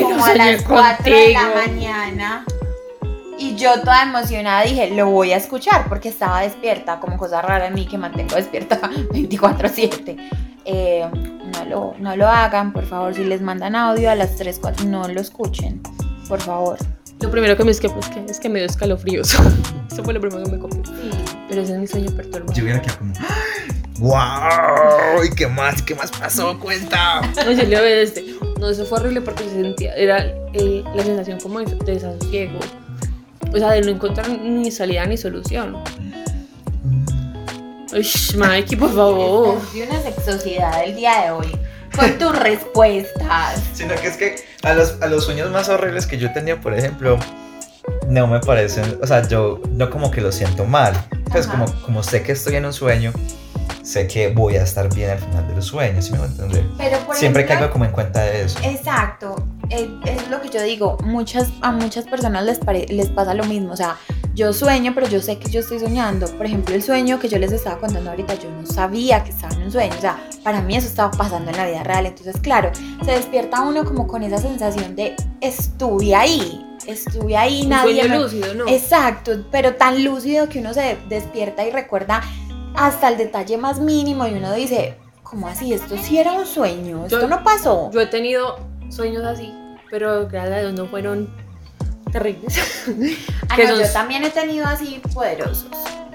Como 0.00 0.24
a 0.24 0.34
las 0.34 0.62
4 0.62 1.04
de 1.12 1.32
la 1.32 1.40
contigo". 1.52 1.66
mañana. 1.66 2.44
Y 3.38 3.56
yo 3.56 3.80
toda 3.80 4.02
emocionada 4.02 4.62
dije, 4.62 4.90
lo 4.94 5.06
voy 5.10 5.32
a 5.32 5.38
escuchar 5.38 5.88
porque 5.88 6.10
estaba 6.10 6.42
despierta, 6.42 7.00
como 7.00 7.16
cosa 7.16 7.40
rara 7.42 7.66
en 7.68 7.74
mí 7.74 7.86
que 7.86 7.96
mantengo 7.98 8.36
despierta 8.36 8.78
24/7. 9.12 10.16
Eh, 10.66 11.08
no, 11.52 11.64
lo, 11.64 11.94
no 11.98 12.14
lo 12.16 12.28
hagan, 12.28 12.72
por 12.72 12.84
favor, 12.84 13.14
si 13.14 13.24
les 13.24 13.40
mandan 13.40 13.74
audio 13.74 14.10
a 14.10 14.14
las 14.14 14.36
3, 14.36 14.58
4, 14.60 14.84
no 14.84 15.08
lo 15.08 15.20
escuchen, 15.20 15.80
por 16.30 16.40
favor. 16.40 16.78
Lo 17.20 17.30
primero 17.30 17.56
que 17.56 17.64
me 17.64 17.72
es 17.72 17.80
que, 17.80 17.90
pues, 17.90 18.08
que, 18.08 18.24
es 18.24 18.38
que 18.38 18.48
me 18.48 18.60
dio 18.60 18.66
escalofríos. 18.66 19.34
Eso 19.92 20.04
fue 20.04 20.14
lo 20.14 20.20
primero 20.20 20.44
que 20.44 20.52
me 20.52 20.58
copió. 20.58 20.82
Sí. 20.84 21.10
Pero 21.48 21.62
ese 21.62 21.72
es 21.74 21.78
mi 21.80 21.86
sueño 21.88 22.10
perturbado. 22.12 22.52
Yo 22.54 22.62
hubiera 22.62 22.80
quedado 22.80 22.98
como, 23.00 23.12
¡Wow! 23.98 25.24
¿Y 25.24 25.34
qué 25.34 25.48
más? 25.48 25.82
¿Qué 25.82 25.96
más 25.96 26.12
pasó? 26.12 26.58
Cuenta. 26.60 27.20
No, 27.44 27.50
yo 27.50 27.64
le 27.64 27.80
ve 27.80 28.02
este. 28.02 28.24
No, 28.60 28.70
eso 28.70 28.86
fue 28.86 29.00
horrible 29.00 29.20
porque 29.20 29.42
se 29.44 29.50
sentía, 29.50 29.92
era 29.94 30.24
eh, 30.54 30.84
la 30.94 31.02
sensación 31.02 31.40
como 31.40 31.58
de, 31.58 31.74
de 31.74 31.94
desasosiego. 31.94 32.60
O 33.52 33.58
sea, 33.58 33.72
de 33.72 33.80
no 33.82 33.88
encontrar 33.88 34.28
ni 34.28 34.70
salida 34.70 35.04
ni 35.06 35.16
solución. 35.16 35.76
Uy, 37.92 38.06
Mikey, 38.36 38.78
por 38.78 38.94
favor. 38.94 39.58
Una 39.74 40.00
sexosidad 40.00 40.84
el 40.84 40.94
día 40.94 41.22
de 41.22 41.30
hoy. 41.32 41.52
Con 41.96 42.18
tus 42.18 42.38
respuestas. 42.38 43.60
Sino 43.74 43.94
que 43.96 44.08
es 44.08 44.16
que 44.16 44.36
a 44.62 44.74
los, 44.74 45.00
a 45.00 45.06
los 45.06 45.24
sueños 45.24 45.50
más 45.50 45.68
horribles 45.68 46.06
que 46.06 46.18
yo 46.18 46.32
tenido, 46.32 46.60
por 46.60 46.74
ejemplo, 46.74 47.18
no 48.08 48.26
me 48.26 48.40
parecen, 48.40 48.98
o 49.02 49.06
sea, 49.06 49.26
yo 49.26 49.60
no 49.70 49.90
como 49.90 50.10
que 50.10 50.20
lo 50.20 50.32
siento 50.32 50.64
mal. 50.64 50.92
Pues 51.30 51.46
Ajá. 51.46 51.58
como, 51.64 51.82
como 51.82 52.02
sé 52.02 52.22
que 52.22 52.32
estoy 52.32 52.56
en 52.56 52.64
un 52.66 52.72
sueño, 52.72 53.12
sé 53.82 54.06
que 54.08 54.28
voy 54.28 54.56
a 54.56 54.62
estar 54.62 54.92
bien 54.94 55.10
al 55.10 55.18
final 55.18 55.46
de 55.48 55.54
los 55.56 55.66
sueños, 55.66 56.04
¿sí 56.04 56.12
me 56.12 56.24
entender? 56.24 56.64
Pero 56.76 56.98
por 57.00 57.14
Siempre 57.16 57.42
ejemplo, 57.42 57.60
caigo 57.66 57.72
como 57.72 57.84
en 57.84 57.92
cuenta 57.92 58.22
de 58.22 58.42
eso. 58.44 58.58
Exacto, 58.64 59.36
eh, 59.68 59.88
es 60.06 60.28
lo 60.28 60.40
que 60.40 60.48
yo 60.48 60.62
digo, 60.62 60.96
muchas, 61.04 61.48
a 61.62 61.70
muchas 61.72 62.04
personas 62.06 62.44
les, 62.44 62.58
pare- 62.58 62.86
les 62.88 63.08
pasa 63.08 63.34
lo 63.34 63.44
mismo, 63.44 63.72
o 63.72 63.76
sea, 63.76 63.96
yo 64.34 64.52
sueño, 64.52 64.92
pero 64.94 65.08
yo 65.08 65.20
sé 65.20 65.38
que 65.38 65.50
yo 65.50 65.60
estoy 65.60 65.80
soñando. 65.80 66.26
Por 66.36 66.46
ejemplo, 66.46 66.74
el 66.74 66.82
sueño 66.82 67.18
que 67.18 67.28
yo 67.28 67.38
les 67.38 67.52
estaba 67.52 67.78
contando 67.78 68.10
ahorita, 68.10 68.34
yo 68.34 68.50
no 68.50 68.64
sabía 68.66 69.22
que 69.24 69.30
estaba 69.30 69.54
en 69.54 69.62
un 69.62 69.72
sueño, 69.72 69.94
o 69.96 70.00
sea, 70.00 70.18
para 70.44 70.60
mí 70.62 70.76
eso 70.76 70.86
estaba 70.86 71.10
pasando 71.10 71.50
en 71.50 71.56
la 71.56 71.66
vida 71.66 71.82
real. 71.82 72.06
Entonces, 72.06 72.36
claro, 72.40 72.70
se 73.04 73.10
despierta 73.12 73.60
uno 73.62 73.84
como 73.84 74.06
con 74.06 74.22
esa 74.22 74.38
sensación 74.38 74.94
de 74.96 75.16
estuve 75.40 76.14
ahí, 76.14 76.64
estuve 76.86 77.36
ahí, 77.36 77.62
Un 77.62 77.68
nadie 77.70 78.00
sueño 78.02 78.08
me- 78.16 78.22
lúcido, 78.22 78.54
¿no? 78.54 78.68
Exacto, 78.68 79.44
pero 79.50 79.74
tan 79.74 80.04
lúcido 80.04 80.48
que 80.48 80.60
uno 80.60 80.72
se 80.74 80.96
despierta 81.08 81.64
y 81.66 81.70
recuerda 81.70 82.22
hasta 82.76 83.08
el 83.08 83.16
detalle 83.18 83.58
más 83.58 83.80
mínimo 83.80 84.26
y 84.26 84.34
uno 84.34 84.52
dice, 84.54 84.96
¿cómo 85.24 85.48
así? 85.48 85.72
Esto 85.74 85.96
sí 86.00 86.18
era 86.18 86.32
un 86.32 86.46
sueño, 86.46 87.04
esto 87.06 87.22
Yo- 87.22 87.28
no 87.28 87.42
pasó. 87.42 87.90
Yo 87.92 88.00
he 88.00 88.06
tenido 88.06 88.58
sueños 88.90 89.24
así, 89.24 89.52
pero 89.90 90.28
gracias 90.28 90.56
a 90.56 90.60
Dios 90.60 90.74
no 90.74 90.86
fueron 90.86 91.28
terribles. 92.10 92.58
Ah, 93.48 93.56
que 93.56 93.64
no, 93.64 93.74
esos- 93.74 93.88
yo 93.88 93.92
también 93.92 94.22
he 94.24 94.30
tenido 94.30 94.64
así 94.66 95.00
poderosos. 95.12 95.66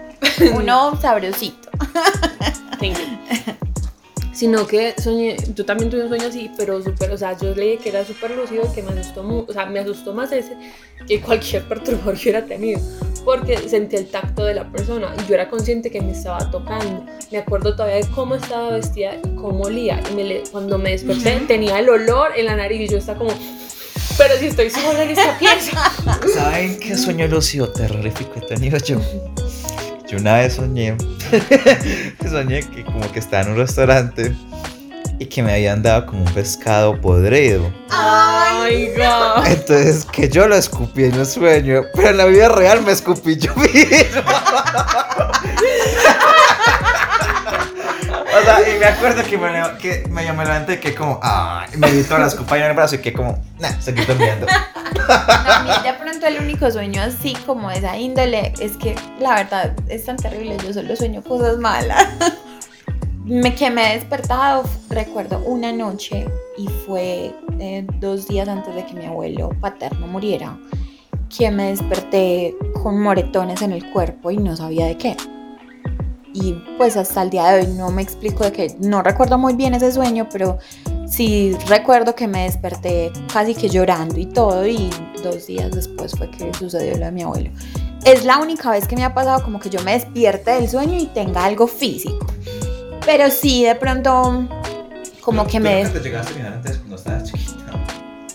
Uno 0.56 1.00
sabrosito. 1.02 1.70
You. 2.82 2.94
Sino 4.32 4.68
que 4.68 4.94
soñé, 5.02 5.38
yo 5.56 5.66
también 5.66 5.90
tuve 5.90 6.04
un 6.04 6.10
sueño 6.10 6.28
así, 6.28 6.52
pero 6.58 6.84
súper, 6.84 7.10
o 7.12 7.18
sea, 7.18 7.38
yo 7.38 7.56
leí 7.56 7.78
que 7.78 7.88
era 7.88 8.04
súper 8.04 8.32
lúcido, 8.32 8.72
que 8.74 8.84
me 8.84 8.92
asustó 8.92 9.46
o 9.48 9.54
sea, 9.54 9.66
me 9.66 9.80
asustó 9.80 10.14
más 10.14 10.30
ese 10.34 10.58
que 11.08 11.22
cualquier 11.22 11.64
perturbador 11.70 12.16
que 12.16 12.22
hubiera 12.24 12.46
tenido, 12.46 12.82
porque 13.24 13.58
sentí 13.70 13.96
el 13.96 14.08
tacto 14.08 14.44
de 14.44 14.56
la 14.56 14.70
persona 14.70 15.14
y 15.24 15.30
yo 15.30 15.36
era 15.36 15.50
consciente 15.50 15.90
que 15.90 16.02
me 16.02 16.12
estaba 16.12 16.52
tocando. 16.52 17.06
Me 17.32 17.38
acuerdo 17.38 17.76
todavía 17.78 17.96
de 17.96 18.08
cómo 18.14 18.36
estaba 18.36 18.72
vestida 18.72 19.16
y 19.16 19.36
cómo 19.36 19.62
olía, 19.64 20.02
y 20.12 20.14
me 20.16 20.44
cuando 20.52 20.78
me 20.78 20.92
desperté 20.92 21.40
tenía 21.48 21.80
el 21.80 21.88
olor 21.88 22.34
en 22.36 22.48
la 22.48 22.58
nariz 22.58 22.82
y 22.82 22.88
yo 22.90 22.98
estaba 22.98 23.18
como, 23.20 23.32
pero 24.17 24.38
si 24.38 24.47
estoy 24.47 24.69
sola 24.69 25.04
en 25.04 25.12
esta 25.12 25.38
pieza. 25.38 25.91
¿Saben 26.34 26.80
qué 26.80 26.97
sueño 26.97 27.28
lúcido 27.28 27.69
terrorífico 27.69 28.34
he 28.38 28.41
tenido 28.41 28.78
yo? 28.80 28.99
Yo 30.08 30.17
una 30.17 30.36
vez 30.36 30.54
soñé, 30.54 30.95
soñé 32.30 32.62
que 32.69 32.86
como 32.86 33.12
que 33.12 33.19
estaba 33.19 33.43
en 33.43 33.51
un 33.51 33.58
restaurante 33.58 34.36
y 35.17 35.25
que 35.25 35.41
me 35.41 35.54
habían 35.54 35.82
dado 35.82 36.06
como 36.06 36.23
un 36.23 36.34
pescado 36.34 36.99
podrido. 36.99 37.71
Ay, 37.89 38.91
God. 38.95 39.47
Entonces 39.47 40.06
que 40.06 40.30
yo 40.30 40.47
lo 40.47 40.56
escupí 40.56 41.06
en 41.06 41.15
el 41.15 41.25
sueño, 41.25 41.84
pero 41.95 42.10
en 42.10 42.17
la 42.17 42.25
vida 42.25 42.49
real 42.49 42.84
me 42.84 42.91
escupí 42.91 43.38
yo 43.38 43.56
mismo. 43.56 43.75
O 48.36 48.41
sea, 48.43 48.69
y 48.69 48.78
me 48.78 48.86
acuerdo 48.86 49.24
que 49.24 49.38
me, 49.38 49.52
que 49.80 50.08
medio 50.10 50.34
me 50.34 50.43
levanté 50.43 50.80
que 50.80 50.93
como, 50.93 51.19
me 51.78 51.91
di 51.91 52.04
toda 52.04 52.19
la 52.19 52.28
escupa 52.28 52.58
en 52.58 52.63
el 52.63 52.74
brazo 52.74 52.95
y 52.95 52.98
que 52.98 53.13
como, 53.13 53.38
nah, 53.60 53.80
seguí 53.80 54.04
durmiendo. 54.04 54.45
A 55.08 55.63
mí 55.63 55.69
de 55.88 55.93
pronto 55.93 56.28
el 56.28 56.39
único 56.41 56.69
sueño 56.69 57.02
así 57.02 57.34
como 57.45 57.71
esa 57.71 57.98
índole 57.98 58.54
es 58.60 58.76
que 58.76 58.95
la 59.19 59.36
verdad 59.36 59.74
es 59.88 60.06
tan 60.06 60.17
terrible, 60.17 60.58
yo 60.65 60.74
solo 60.74 60.95
sueño 60.95 61.24
cosas 61.24 61.58
malas. 61.58 62.08
Me, 63.26 63.56
que 63.56 63.71
me 63.71 63.91
he 63.91 63.95
despertado, 63.95 64.69
recuerdo 64.88 65.39
una 65.39 65.71
noche 65.71 66.28
y 66.60 66.67
fue 66.86 67.34
eh, 67.60 67.88
dos 67.95 68.28
días 68.28 68.48
antes 68.48 68.76
de 68.76 68.86
que 68.86 68.93
mi 68.93 69.08
abuelo 69.08 69.50
paterno 69.60 70.06
muriera, 70.06 70.56
que 71.36 71.50
me 71.50 71.69
desperté 71.71 72.54
con 72.84 73.02
moretones 73.02 73.63
en 73.63 73.71
el 73.71 73.89
cuerpo 73.89 74.30
y 74.30 74.38
no 74.38 74.56
sabía 74.56 74.86
de 74.86 74.98
qué. 75.00 75.17
Y 76.36 76.52
pues 76.78 76.98
hasta 76.98 77.21
el 77.21 77.30
día 77.30 77.45
de 77.45 77.62
hoy 77.62 77.67
no 77.74 77.89
me 77.91 78.02
explico 78.02 78.43
de 78.43 78.52
que 78.52 78.76
no 78.82 79.02
recuerdo 79.02 79.38
muy 79.38 79.54
bien 79.56 79.74
ese 79.74 79.89
sueño, 79.93 80.28
pero 80.30 80.60
sí 81.08 81.56
recuerdo 81.67 82.13
que 82.13 82.28
me 82.28 82.43
desperté 82.43 83.13
casi 83.32 83.56
que 83.56 83.69
llorando 83.69 84.19
y 84.19 84.26
todo 84.26 84.67
y 84.67 84.89
dos 85.24 85.48
días 85.48 85.71
después 85.71 86.12
fue 86.12 86.30
que 86.30 86.54
sucedió 86.54 86.98
lo 86.98 87.06
de 87.06 87.12
mi 87.13 87.24
abuelo. 87.24 87.52
Es 88.04 88.26
la 88.26 88.38
única 88.39 88.69
vez 88.69 88.86
que 88.86 88.98
me 88.98 89.06
ha 89.06 89.13
pasado 89.13 89.43
como 89.43 89.62
que 89.62 89.69
yo 89.69 89.82
me 89.84 89.93
despierte 89.93 90.52
del 90.52 90.67
sueño 90.67 91.00
y 91.00 91.06
tenga 91.08 91.45
algo 91.45 91.67
físico. 91.67 92.28
Pero 93.06 93.32
sí, 93.32 93.63
de 93.63 93.76
pronto, 93.76 94.45
como 95.21 95.48
que 95.48 95.62
me... 95.62 95.88
te 95.88 96.00
llegaste 96.02 96.34
a 96.34 96.36
mirar 96.36 96.54
antes 96.54 96.78
cuando 96.80 96.98
estabas 96.98 97.24
chiquita? 97.24 97.56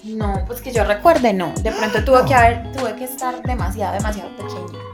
No, 0.04 0.42
pues 0.46 0.62
que 0.62 0.72
yo 0.72 0.84
recuerde, 0.84 1.34
no. 1.34 1.52
De 1.62 1.70
pronto 1.70 2.02
tuve 2.02 2.24
que 2.24 2.34
haber, 2.34 2.72
tuve 2.72 2.96
que 2.96 3.04
estar 3.04 3.42
demasiado, 3.42 3.92
demasiado 3.92 4.30
pequeño. 4.36 4.89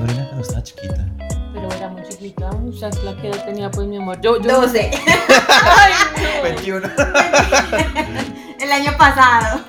Orina 0.00 0.24
cuando 0.26 0.42
estaba 0.42 0.62
chiquita. 0.62 1.06
Pero 1.52 1.72
era 1.72 1.88
muy 1.88 2.02
chiquita, 2.08 2.50
o 2.50 2.72
sea, 2.72 2.90
la 3.04 3.16
que 3.20 3.28
edad 3.28 3.44
tenía 3.44 3.70
pues 3.70 3.86
mi 3.86 3.96
amor. 3.96 4.20
Yo, 4.20 4.40
yo 4.40 4.60
12. 4.62 4.90
Ay, 5.48 5.92
no. 6.16 6.42
21. 6.42 6.88
El 8.60 8.72
año 8.72 8.96
pasado. 8.96 9.60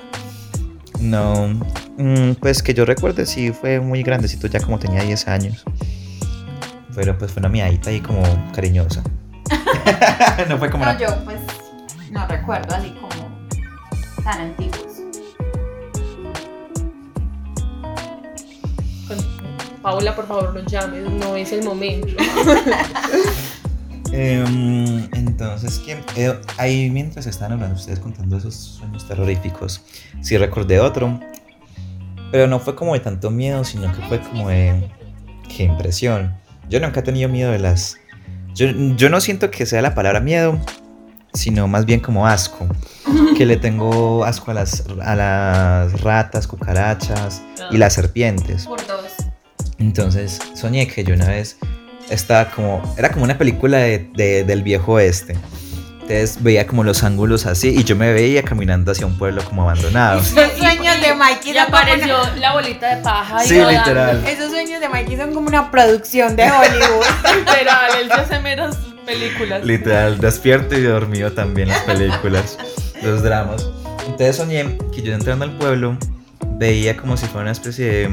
No, 1.00 1.48
mm, 1.98 2.32
pues 2.40 2.62
que 2.62 2.72
yo 2.74 2.84
recuerde 2.84 3.26
sí 3.26 3.52
fue 3.52 3.80
muy 3.80 4.02
grandecito 4.02 4.46
ya 4.46 4.60
como 4.60 4.78
tenía 4.78 5.02
10 5.02 5.28
años. 5.28 5.64
Pero 6.94 7.16
pues 7.18 7.30
fue 7.30 7.40
una 7.40 7.48
miadita 7.50 7.90
ahí 7.90 8.00
como 8.00 8.22
cariñosa. 8.54 9.02
no 10.48 10.58
fue 10.58 10.70
como 10.70 10.84
No, 10.84 10.90
una... 10.90 10.98
yo 10.98 11.24
pues 11.24 11.38
no 12.10 12.26
recuerdo 12.26 12.74
así 12.74 12.90
como 12.90 14.24
tan 14.24 14.40
antiguos. 14.40 14.85
Paola, 19.86 20.16
por 20.16 20.26
favor, 20.26 20.52
no 20.52 20.68
llames, 20.68 21.08
no 21.08 21.36
es 21.36 21.52
el 21.52 21.62
momento. 21.62 22.08
Em, 24.12 25.08
entonces, 25.12 25.78
que 25.78 25.98
eh, 26.16 26.40
ahí 26.56 26.90
mientras 26.90 27.26
estaban 27.26 27.52
hablando 27.52 27.76
ustedes 27.76 27.98
contando 27.98 28.36
esos 28.36 28.54
sueños 28.54 29.06
terroríficos, 29.06 29.82
sí 30.22 30.38
recordé 30.38 30.80
otro, 30.80 31.20
pero 32.32 32.46
no 32.46 32.58
fue 32.58 32.74
como 32.74 32.94
de 32.94 33.00
tanto 33.00 33.30
miedo, 33.30 33.62
sino 33.62 33.92
que 33.94 34.02
fue 34.08 34.20
como 34.20 34.48
de... 34.48 34.90
¡Qué 35.54 35.64
impresión! 35.64 36.34
Yo 36.70 36.80
nunca 36.80 37.00
he 37.00 37.02
tenido 37.02 37.28
miedo 37.28 37.52
de 37.52 37.58
las... 37.58 37.98
Yo, 38.54 38.68
yo 38.96 39.10
no 39.10 39.20
siento 39.20 39.50
que 39.50 39.66
sea 39.66 39.82
la 39.82 39.94
palabra 39.94 40.20
miedo, 40.20 40.58
sino 41.34 41.68
más 41.68 41.84
bien 41.84 42.00
como 42.00 42.26
asco. 42.26 42.66
Que 43.36 43.44
le 43.44 43.56
tengo 43.56 44.24
asco 44.24 44.50
a 44.50 44.54
las, 44.54 44.84
a 45.02 45.14
las 45.14 46.00
ratas, 46.00 46.46
cucarachas 46.46 47.42
y 47.70 47.76
las 47.76 47.92
serpientes. 47.92 48.66
Por 48.66 48.84
dos. 48.86 49.25
Entonces 49.78 50.38
soñé 50.54 50.86
que 50.88 51.04
yo 51.04 51.14
una 51.14 51.26
vez 51.28 51.58
estaba 52.10 52.50
como, 52.50 52.94
era 52.98 53.10
como 53.10 53.24
una 53.24 53.36
película 53.38 53.78
de, 53.78 54.08
de- 54.14 54.44
del 54.44 54.62
viejo 54.62 54.92
oeste. 54.94 55.36
Entonces 56.02 56.40
veía 56.40 56.68
como 56.68 56.84
los 56.84 57.02
ángulos 57.02 57.46
así 57.46 57.68
y 57.76 57.82
yo 57.82 57.96
me 57.96 58.12
veía 58.12 58.44
caminando 58.44 58.92
hacia 58.92 59.04
un 59.06 59.18
pueblo 59.18 59.42
como 59.44 59.62
abandonado. 59.62 60.18
Los 60.20 60.28
sueños 60.56 61.00
de 61.00 61.14
Mikey 61.14 61.52
Y 61.52 61.58
apareció 61.58 62.16
la 62.36 62.52
bolita 62.52 62.94
de 62.94 63.02
paja 63.02 63.44
y 63.44 63.48
Sí, 63.48 63.58
rodando. 63.58 63.78
literal. 63.80 64.18
una- 64.20 64.30
Esos 64.30 64.50
sueños 64.52 64.80
de 64.80 64.88
Mikey 64.88 65.16
son 65.16 65.34
como 65.34 65.48
una 65.48 65.68
producción 65.72 66.36
de 66.36 66.44
Hollywood. 66.44 67.04
Literal, 67.38 67.90
él 68.00 68.06
se 68.06 68.12
hace 68.14 68.38
meras 68.40 68.76
películas. 69.04 69.64
Literal, 69.64 70.18
despierto 70.20 70.76
y 70.78 70.82
dormido 70.82 71.32
también 71.32 71.68
las 71.70 71.80
películas, 71.82 72.56
los 73.02 73.22
dramas. 73.24 73.68
Entonces 74.06 74.36
soñé 74.36 74.78
que 74.94 75.02
yo 75.02 75.12
entrando 75.12 75.44
al 75.44 75.56
pueblo 75.58 75.98
veía 76.52 76.96
como 76.96 77.16
si 77.16 77.26
fuera 77.26 77.42
una 77.42 77.50
especie 77.52 77.84
de... 77.84 78.08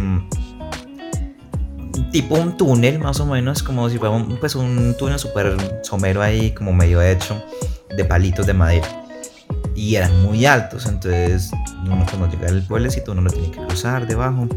Tipo 2.12 2.36
un 2.36 2.58
túnel, 2.58 3.00
más 3.00 3.20
o 3.20 3.26
menos, 3.26 3.64
como 3.64 3.90
si 3.90 3.98
fuera 3.98 4.16
un, 4.16 4.38
pues 4.38 4.56
un 4.56 4.96
túnel 4.98 5.20
súper 5.20 5.56
somero 5.84 6.22
ahí, 6.22 6.52
como 6.52 6.74
medio 6.74 7.02
hecho, 7.02 7.44
de 7.96 8.06
palitos 8.06 8.46
de 8.46 8.54
madera. 8.54 8.88
Y 9.76 9.96
eran 9.96 10.22
muy 10.24 10.46
altos, 10.46 10.86
entonces 10.86 11.52
uno 11.84 12.06
cuando 12.10 12.30
llega 12.30 12.48
al 12.48 12.62
pueblecito 12.64 13.12
uno 13.12 13.22
lo 13.22 13.32
tiene 13.32 13.52
que 13.52 13.60
cruzar 13.60 14.08
debajo. 14.08 14.48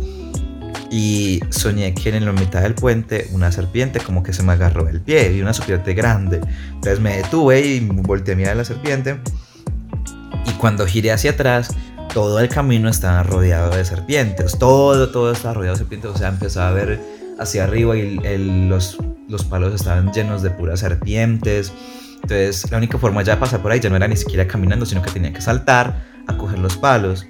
Y 0.90 1.40
soñé 1.50 1.94
que 1.94 2.14
en 2.14 2.24
la 2.24 2.32
mitad 2.32 2.62
del 2.62 2.74
puente 2.74 3.28
una 3.32 3.50
serpiente 3.50 3.98
como 4.00 4.22
que 4.22 4.32
se 4.32 4.42
me 4.42 4.52
agarró 4.52 4.84
del 4.84 5.00
pie 5.00 5.32
y 5.32 5.40
una 5.40 5.52
serpiente 5.52 5.94
grande. 5.94 6.40
Entonces 6.74 7.00
me 7.00 7.16
detuve 7.16 7.60
y 7.60 7.80
volteé 7.80 8.34
a 8.34 8.36
mirar 8.36 8.52
a 8.52 8.56
la 8.56 8.64
serpiente. 8.64 9.18
Y 10.46 10.52
cuando 10.52 10.86
giré 10.86 11.10
hacia 11.10 11.32
atrás, 11.32 11.70
todo 12.14 12.38
el 12.38 12.48
camino 12.48 12.88
estaba 12.88 13.22
rodeado 13.24 13.74
de 13.76 13.84
serpientes. 13.84 14.58
Todo, 14.58 15.10
todo 15.10 15.32
estaba 15.32 15.54
rodeado 15.54 15.74
de 15.74 15.78
serpientes. 15.80 16.10
O 16.12 16.16
sea, 16.16 16.28
empezaba 16.28 16.68
a 16.68 16.72
ver 16.72 17.00
hacia 17.38 17.64
arriba 17.64 17.96
y 17.96 18.18
el- 18.24 18.68
los, 18.68 18.98
los 19.28 19.44
palos 19.44 19.74
estaban 19.74 20.12
llenos 20.12 20.42
de 20.42 20.50
puras 20.50 20.80
serpientes. 20.80 21.72
Entonces, 22.14 22.70
la 22.70 22.78
única 22.78 22.98
forma 22.98 23.22
ya 23.22 23.34
de 23.34 23.40
pasar 23.40 23.60
por 23.60 23.70
ahí 23.72 23.80
ya 23.80 23.88
no 23.90 23.96
era 23.96 24.08
ni 24.08 24.16
siquiera 24.16 24.46
caminando, 24.48 24.84
sino 24.86 25.02
que 25.02 25.10
tenía 25.10 25.32
que 25.32 25.40
saltar 25.40 26.02
a 26.26 26.36
coger 26.36 26.58
los 26.58 26.76
palos. 26.76 27.26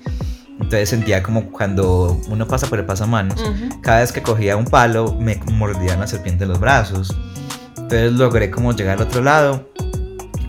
Entonces 0.58 0.88
sentía 0.88 1.22
como 1.22 1.50
cuando 1.50 2.18
uno 2.28 2.46
pasa 2.48 2.66
por 2.66 2.78
el 2.78 2.86
pasamanos, 2.86 3.38
Ujú. 3.42 3.82
cada 3.82 4.00
vez 4.00 4.10
que 4.10 4.22
cogía 4.22 4.56
un 4.56 4.64
palo 4.64 5.14
me 5.20 5.36
mordía 5.52 5.94
una 5.96 6.06
serpiente 6.06 6.44
en 6.44 6.48
los 6.50 6.58
brazos. 6.60 7.14
Entonces 7.76 8.12
logré 8.12 8.50
como 8.50 8.72
llegar 8.74 8.96
al 8.96 9.02
otro 9.06 9.22
lado. 9.22 9.70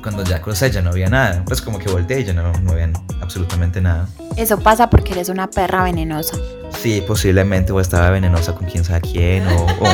Cuando 0.01 0.23
ya 0.23 0.41
crucé 0.41 0.71
ya 0.71 0.81
no 0.81 0.91
había 0.91 1.09
nada. 1.09 1.43
Pues 1.45 1.61
como 1.61 1.77
que 1.79 1.89
volteé 1.91 2.21
y 2.21 2.23
ya 2.23 2.31
no, 2.33 2.53
no 2.53 2.71
había 2.71 2.89
absolutamente 3.21 3.81
nada. 3.81 4.07
Eso 4.37 4.57
pasa 4.59 4.89
porque 4.89 5.11
eres 5.11 5.27
una 5.27 5.49
perra 5.49 5.83
venenosa. 5.83 6.37
Sí, 6.81 7.01
posiblemente 7.05 7.71
o 7.73 7.79
estaba 7.79 8.09
venenosa 8.11 8.53
con 8.53 8.67
quién 8.67 8.83
sabe 8.83 9.01
quién 9.01 9.47
o, 9.47 9.65
o, 9.65 9.87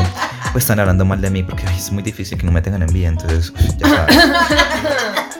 o 0.54 0.58
están 0.58 0.80
hablando 0.80 1.06
mal 1.06 1.22
de 1.22 1.30
mí 1.30 1.42
porque 1.44 1.64
ay, 1.68 1.76
es 1.78 1.92
muy 1.92 2.04
difícil 2.04 2.38
que 2.38 2.46
no 2.46 2.52
me 2.52 2.62
tengan 2.62 2.82
envidia. 2.84 3.08
Entonces, 3.10 3.54
ya 3.78 3.88
sabes. 3.88 4.18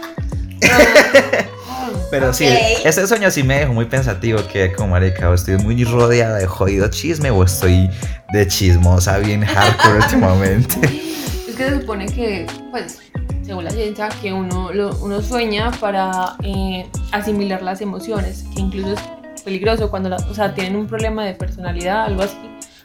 Pero 2.10 2.32
sí, 2.34 2.46
ese 2.86 3.08
sueño 3.08 3.32
sí 3.32 3.42
me 3.44 3.60
dejó 3.60 3.74
muy 3.74 3.86
pensativo 3.86 4.40
que 4.52 4.72
como 4.72 4.90
marica, 4.90 5.30
o 5.30 5.34
estoy 5.34 5.58
muy 5.58 5.84
rodeada 5.84 6.38
de 6.38 6.46
jodido 6.46 6.88
chisme 6.90 7.32
o 7.32 7.44
estoy 7.44 7.90
de 8.32 8.48
chismosa 8.48 9.18
bien 9.18 9.44
hardcore 9.44 9.98
últimamente. 10.00 10.76
Es 11.50 11.56
que 11.58 11.70
se 11.70 11.82
supone 11.82 12.08
que, 12.08 12.48
pues, 12.72 12.98
según 13.46 13.66
la 13.66 13.70
ciencia, 13.70 14.10
que 14.24 14.34
uno, 14.34 14.74
lo- 14.74 14.96
uno 14.98 15.22
sueña 15.22 15.70
para 15.80 16.36
eh, 16.44 16.88
asimilar 17.12 17.62
las 17.62 17.80
emociones, 17.82 18.44
que 18.56 18.62
incluso 18.62 18.94
es 18.94 19.00
peligroso 19.44 19.90
cuando, 19.90 20.10
la- 20.10 20.18
o 20.18 20.34
sea, 20.34 20.54
tienen 20.54 20.76
un 20.76 20.88
problema 20.88 21.26
de 21.26 21.34
personalidad, 21.34 22.06
algo 22.06 22.24
así. 22.24 22.38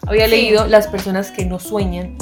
Había 0.07 0.27
Sí. 0.27 0.31
leído 0.31 0.67
las 0.67 0.87
personas 0.89 1.31
que 1.31 1.45
no 1.45 1.59
sueñan. 1.59 2.17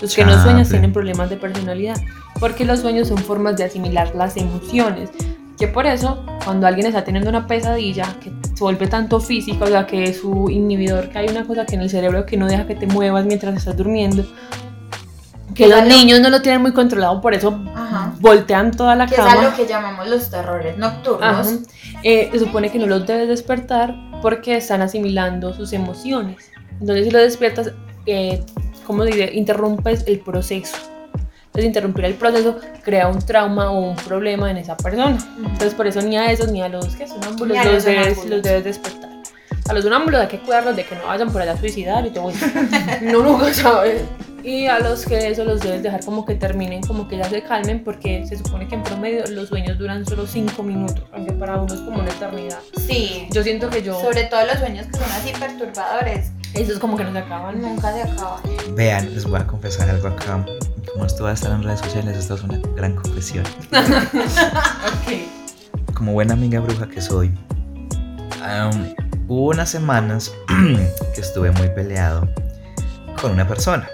Los 0.00 0.14
que 0.14 0.24
no 0.24 0.32
Ah, 0.32 0.42
sueñan 0.42 0.66
tienen 0.68 0.92
problemas 0.92 1.28
de 1.30 1.36
personalidad, 1.36 1.96
porque 2.38 2.64
los 2.64 2.80
sueños 2.80 3.08
son 3.08 3.18
formas 3.18 3.56
de 3.56 3.64
asimilar 3.64 4.14
las 4.14 4.36
emociones. 4.36 5.10
Que 5.58 5.68
por 5.68 5.84
eso, 5.86 6.24
cuando 6.42 6.66
alguien 6.66 6.86
está 6.86 7.04
teniendo 7.04 7.28
una 7.28 7.46
pesadilla, 7.46 8.06
que 8.22 8.32
se 8.54 8.64
vuelve 8.64 8.86
tanto 8.86 9.20
física, 9.20 9.64
o 9.64 9.68
sea, 9.68 9.86
que 9.86 10.04
es 10.04 10.20
su 10.20 10.48
inhibidor, 10.48 11.10
que 11.10 11.18
hay 11.18 11.28
una 11.28 11.46
cosa 11.46 11.66
que 11.66 11.74
en 11.74 11.82
el 11.82 11.90
cerebro 11.90 12.24
que 12.24 12.38
no 12.38 12.46
deja 12.46 12.66
que 12.66 12.74
te 12.74 12.86
muevas 12.86 13.26
mientras 13.26 13.54
estás 13.54 13.76
durmiendo, 13.76 14.24
que 15.60 15.68
los 15.68 15.84
niños 15.84 16.20
no 16.20 16.30
lo 16.30 16.40
tienen 16.42 16.62
muy 16.62 16.72
controlado, 16.72 17.20
por 17.20 17.34
eso 17.34 17.60
Ajá. 17.74 18.14
voltean 18.20 18.70
toda 18.70 18.96
la 18.96 19.06
Que 19.06 19.14
es 19.14 19.20
a 19.20 19.42
lo 19.42 19.54
que 19.54 19.66
llamamos 19.66 20.08
los 20.08 20.30
terrores 20.30 20.78
nocturnos. 20.78 21.60
Eh, 22.02 22.30
se 22.32 22.38
supone 22.38 22.70
que 22.70 22.78
no 22.78 22.86
los 22.86 23.06
debes 23.06 23.28
despertar 23.28 23.94
porque 24.22 24.56
están 24.56 24.80
asimilando 24.82 25.52
sus 25.52 25.72
emociones. 25.72 26.50
Entonces, 26.80 27.04
si 27.04 27.10
lo 27.10 27.18
despiertas, 27.18 27.72
eh, 28.06 28.42
¿cómo 28.86 29.04
diré? 29.04 29.32
Interrumpes 29.34 30.04
el 30.06 30.20
proceso. 30.20 30.76
Entonces, 31.46 31.66
interrumpir 31.66 32.04
el 32.06 32.14
proceso 32.14 32.56
crea 32.82 33.08
un 33.08 33.18
trauma 33.18 33.70
o 33.70 33.80
un 33.80 33.96
problema 33.96 34.50
en 34.50 34.56
esa 34.56 34.76
persona. 34.76 35.18
Entonces, 35.36 35.74
por 35.74 35.86
eso 35.86 36.00
ni 36.00 36.16
a 36.16 36.30
esos 36.32 36.50
ni 36.50 36.62
a 36.62 36.68
los 36.68 36.86
que 36.96 37.06
sonámbulos 37.06 37.56
Ni 37.56 37.58
a 37.58 37.64
los, 37.64 37.74
los 37.74 37.84
debes, 37.84 38.24
los 38.26 38.42
debes 38.42 38.64
despertar. 38.64 39.10
A 39.68 39.72
los 39.72 39.84
sonámbulos 39.84 40.20
hay 40.22 40.28
que 40.28 40.38
cuidarlos 40.38 40.74
de 40.74 40.84
que 40.84 40.94
no 40.94 41.06
vayan 41.06 41.30
por 41.30 41.42
allá 41.42 41.52
a 41.52 41.56
suicidar 41.56 42.06
y 42.06 42.10
todo 42.10 42.30
eso. 42.30 42.46
no, 43.02 43.22
nunca 43.22 43.52
sabes. 43.52 44.02
Y 44.42 44.66
a 44.66 44.78
los 44.78 45.04
que 45.04 45.28
eso 45.28 45.44
los 45.44 45.60
debes 45.60 45.82
dejar 45.82 46.04
como 46.04 46.24
que 46.24 46.34
terminen, 46.34 46.80
como 46.82 47.08
que 47.08 47.18
ya 47.18 47.28
se 47.28 47.42
calmen, 47.42 47.84
porque 47.84 48.24
se 48.26 48.38
supone 48.38 48.66
que 48.68 48.74
en 48.76 48.82
promedio 48.82 49.24
los 49.28 49.48
sueños 49.48 49.78
duran 49.78 50.06
solo 50.06 50.26
5 50.26 50.62
minutos, 50.62 51.02
aunque 51.12 51.32
para 51.32 51.60
uno 51.60 51.74
es 51.74 51.80
como 51.80 52.00
una 52.00 52.10
eternidad. 52.10 52.58
Sí. 52.86 53.28
Yo 53.30 53.42
siento 53.42 53.68
que 53.70 53.82
yo, 53.82 54.00
Sobre 54.00 54.24
todo 54.24 54.44
los 54.46 54.58
sueños 54.58 54.86
que 54.86 54.96
son 54.96 55.10
así 55.12 55.32
perturbadores. 55.38 56.30
eso 56.54 56.72
es 56.72 56.78
como 56.78 56.96
que 56.96 57.04
no 57.04 57.12
se 57.12 57.18
acaban. 57.18 57.60
Nunca 57.60 57.92
se 57.92 58.02
acaban. 58.02 58.40
Vean, 58.74 59.12
les 59.14 59.24
voy 59.24 59.40
a 59.40 59.46
confesar 59.46 59.90
algo 59.90 60.08
acá. 60.08 60.44
Como 60.92 61.06
esto 61.06 61.24
va 61.24 61.30
a 61.30 61.34
estar 61.34 61.52
en 61.52 61.62
redes 61.62 61.80
sociales, 61.80 62.16
esto 62.16 62.34
es 62.34 62.42
una 62.42 62.58
gran 62.76 62.94
confesión. 62.96 63.44
Ok. 63.70 65.94
Como 65.94 66.12
buena 66.14 66.32
amiga 66.32 66.60
bruja 66.60 66.88
que 66.88 67.02
soy, 67.02 67.30
hubo 69.28 69.48
unas 69.50 69.68
semanas 69.68 70.32
que 71.14 71.20
estuve 71.20 71.50
muy 71.52 71.68
peleado 71.68 72.26
con 73.20 73.32
una 73.32 73.46
persona. 73.46 73.86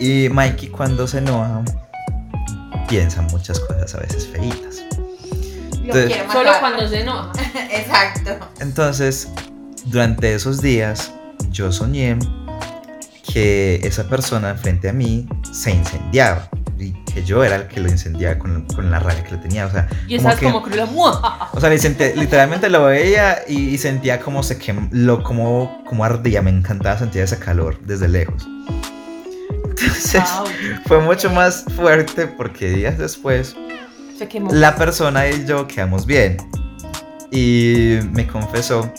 Y 0.00 0.28
Mikey 0.28 0.68
cuando 0.70 1.06
se 1.06 1.18
enoja 1.18 1.62
piensa 2.88 3.22
muchas 3.22 3.60
cosas 3.60 3.94
a 3.94 3.98
veces 4.00 4.26
feitas. 4.28 4.82
Lo 5.72 5.80
Entonces- 5.84 6.06
quiere 6.12 6.32
Solo 6.32 6.50
cuando 6.60 6.88
se 6.88 7.00
enoja. 7.00 7.32
Exacto. 7.70 8.30
Entonces, 8.60 9.28
durante 9.86 10.34
esos 10.34 10.60
días 10.60 11.12
yo 11.50 11.70
soñé 11.72 12.18
que 13.32 13.80
esa 13.82 14.08
persona 14.08 14.54
frente 14.54 14.88
a 14.88 14.92
mí 14.92 15.26
se 15.52 15.70
incendiaba 15.72 16.48
y 16.78 16.92
que 17.04 17.22
yo 17.24 17.42
era 17.44 17.56
el 17.56 17.68
que 17.68 17.80
lo 17.80 17.88
incendiaba 17.88 18.38
con, 18.38 18.64
con 18.66 18.90
la 18.90 18.98
rabia 18.98 19.22
que 19.24 19.32
le 19.32 19.38
tenía. 19.38 19.66
O 19.66 19.70
sea, 19.70 19.88
Y 20.08 20.16
como 20.18 20.36
que- 20.36 20.44
como 20.46 20.62
cruel. 20.62 20.80
o 21.52 21.60
sea, 21.60 21.70
literalmente 21.70 22.68
lo 22.68 22.84
veía 22.84 23.38
y, 23.48 23.68
y 23.70 23.78
sentía 23.78 24.20
como 24.20 24.42
se 24.42 24.58
quem, 24.58 24.88
lo 24.92 25.22
como, 25.22 25.82
como 25.86 26.04
ardía. 26.04 26.42
Me 26.42 26.50
encantaba 26.50 26.98
sentir 26.98 27.22
ese 27.22 27.38
calor 27.38 27.78
desde 27.82 28.08
lejos. 28.08 28.46
Entonces, 29.84 30.22
Wow, 30.38 30.46
fue 30.86 31.00
mucho 31.00 31.30
más 31.30 31.64
fuerte 31.76 32.26
porque 32.26 32.70
días 32.70 32.98
después 32.98 33.54
se 34.18 34.28
quemó. 34.28 34.52
la 34.52 34.74
persona 34.76 35.28
y 35.28 35.44
yo 35.46 35.66
quedamos 35.66 36.06
bien. 36.06 36.36
Y 37.30 37.98
me 38.12 38.26
confesó 38.26 38.92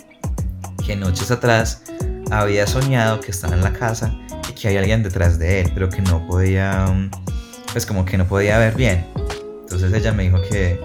que 0.86 0.95
noches 0.95 1.32
atrás 1.32 1.84
había 2.32 2.67
soñado 2.67 3.19
que 3.21 3.32
estaba 3.32 3.56
en 3.56 3.62
la 3.62 3.71
casa 3.74 4.13
y 4.50 4.54
que 4.54 4.67
había 4.67 4.80
alguien 4.82 5.04
detrás 5.04 5.39
de 5.39 5.62
él, 5.62 5.71
pero 5.74 5.89
que 5.89 6.02
no 6.02 6.26
podía, 6.28 6.86
mm, 6.88 7.12
pues 7.71 7.86
como 7.86 8.04
que 8.06 8.17
no 8.17 8.26
podía 8.28 8.58
ver 8.58 8.76
bien. 8.76 9.06
Entonces 9.62 9.93
ella 9.93 10.12
me 10.12 10.24
dijo 10.24 10.41
que, 10.50 10.80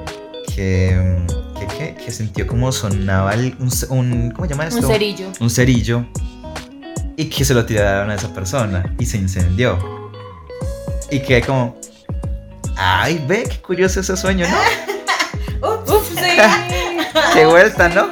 que, 0.55 0.97
mm, 1.27 1.59
que, 1.59 1.67
que- 1.77 1.95
que 2.05 2.11
sintió 2.11 2.47
como 2.47 2.71
sonaba 2.73 3.35
el- 3.35 3.57
un, 3.59 3.71
un- 3.91 4.31
¿cómo 4.31 4.47
se 4.47 4.51
llama 4.55 4.67
esto? 4.67 4.81
Un 4.87 4.93
cerillo. 4.93 5.27
Un 5.41 5.51
cerillo 5.51 6.07
y 7.21 7.27
que 7.27 7.45
se 7.45 7.53
lo 7.53 7.67
tiraron 7.67 8.09
a 8.09 8.15
esa 8.15 8.33
persona 8.33 8.95
y 8.99 9.05
se 9.05 9.19
incendió. 9.19 9.79
Y 11.11 11.21
que 11.21 11.43
como, 11.43 11.77
ay, 12.79 13.23
ve, 13.29 13.45
qué 13.47 13.61
curioso 13.61 14.01
ese 14.01 14.17
sueño, 14.17 14.47
¿no? 14.49 15.69
Uf, 15.95 16.09
sí. 16.09 16.39
Qué 17.35 17.45
vuelta, 17.45 17.91
¿no? 17.91 18.09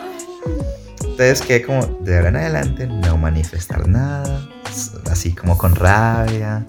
Entonces 1.00 1.40
que 1.40 1.62
como 1.62 1.86
de 2.02 2.16
ahora 2.16 2.28
en 2.28 2.36
adelante 2.36 2.86
no 2.86 3.16
manifestar 3.16 3.88
nada, 3.88 4.46
así 5.10 5.34
como 5.34 5.56
con 5.56 5.74
rabia 5.74 6.66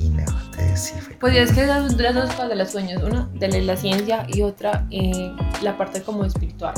y 0.00 0.08
no, 0.08 0.24
entonces 0.24 0.80
sí 0.80 0.94
fue. 1.00 1.14
Pues 1.20 1.36
es 1.36 1.52
que 1.52 1.62
esas 1.62 1.92
son 1.92 2.02
las 2.02 2.14
dos 2.16 2.30
cosas 2.32 2.48
de 2.48 2.56
los 2.56 2.70
sueños, 2.72 3.00
una 3.04 3.28
de 3.34 3.48
la, 3.48 3.58
la 3.60 3.76
ciencia 3.76 4.26
y 4.26 4.42
otra 4.42 4.88
eh, 4.90 5.32
la 5.62 5.78
parte 5.78 6.02
como 6.02 6.24
espiritual, 6.24 6.74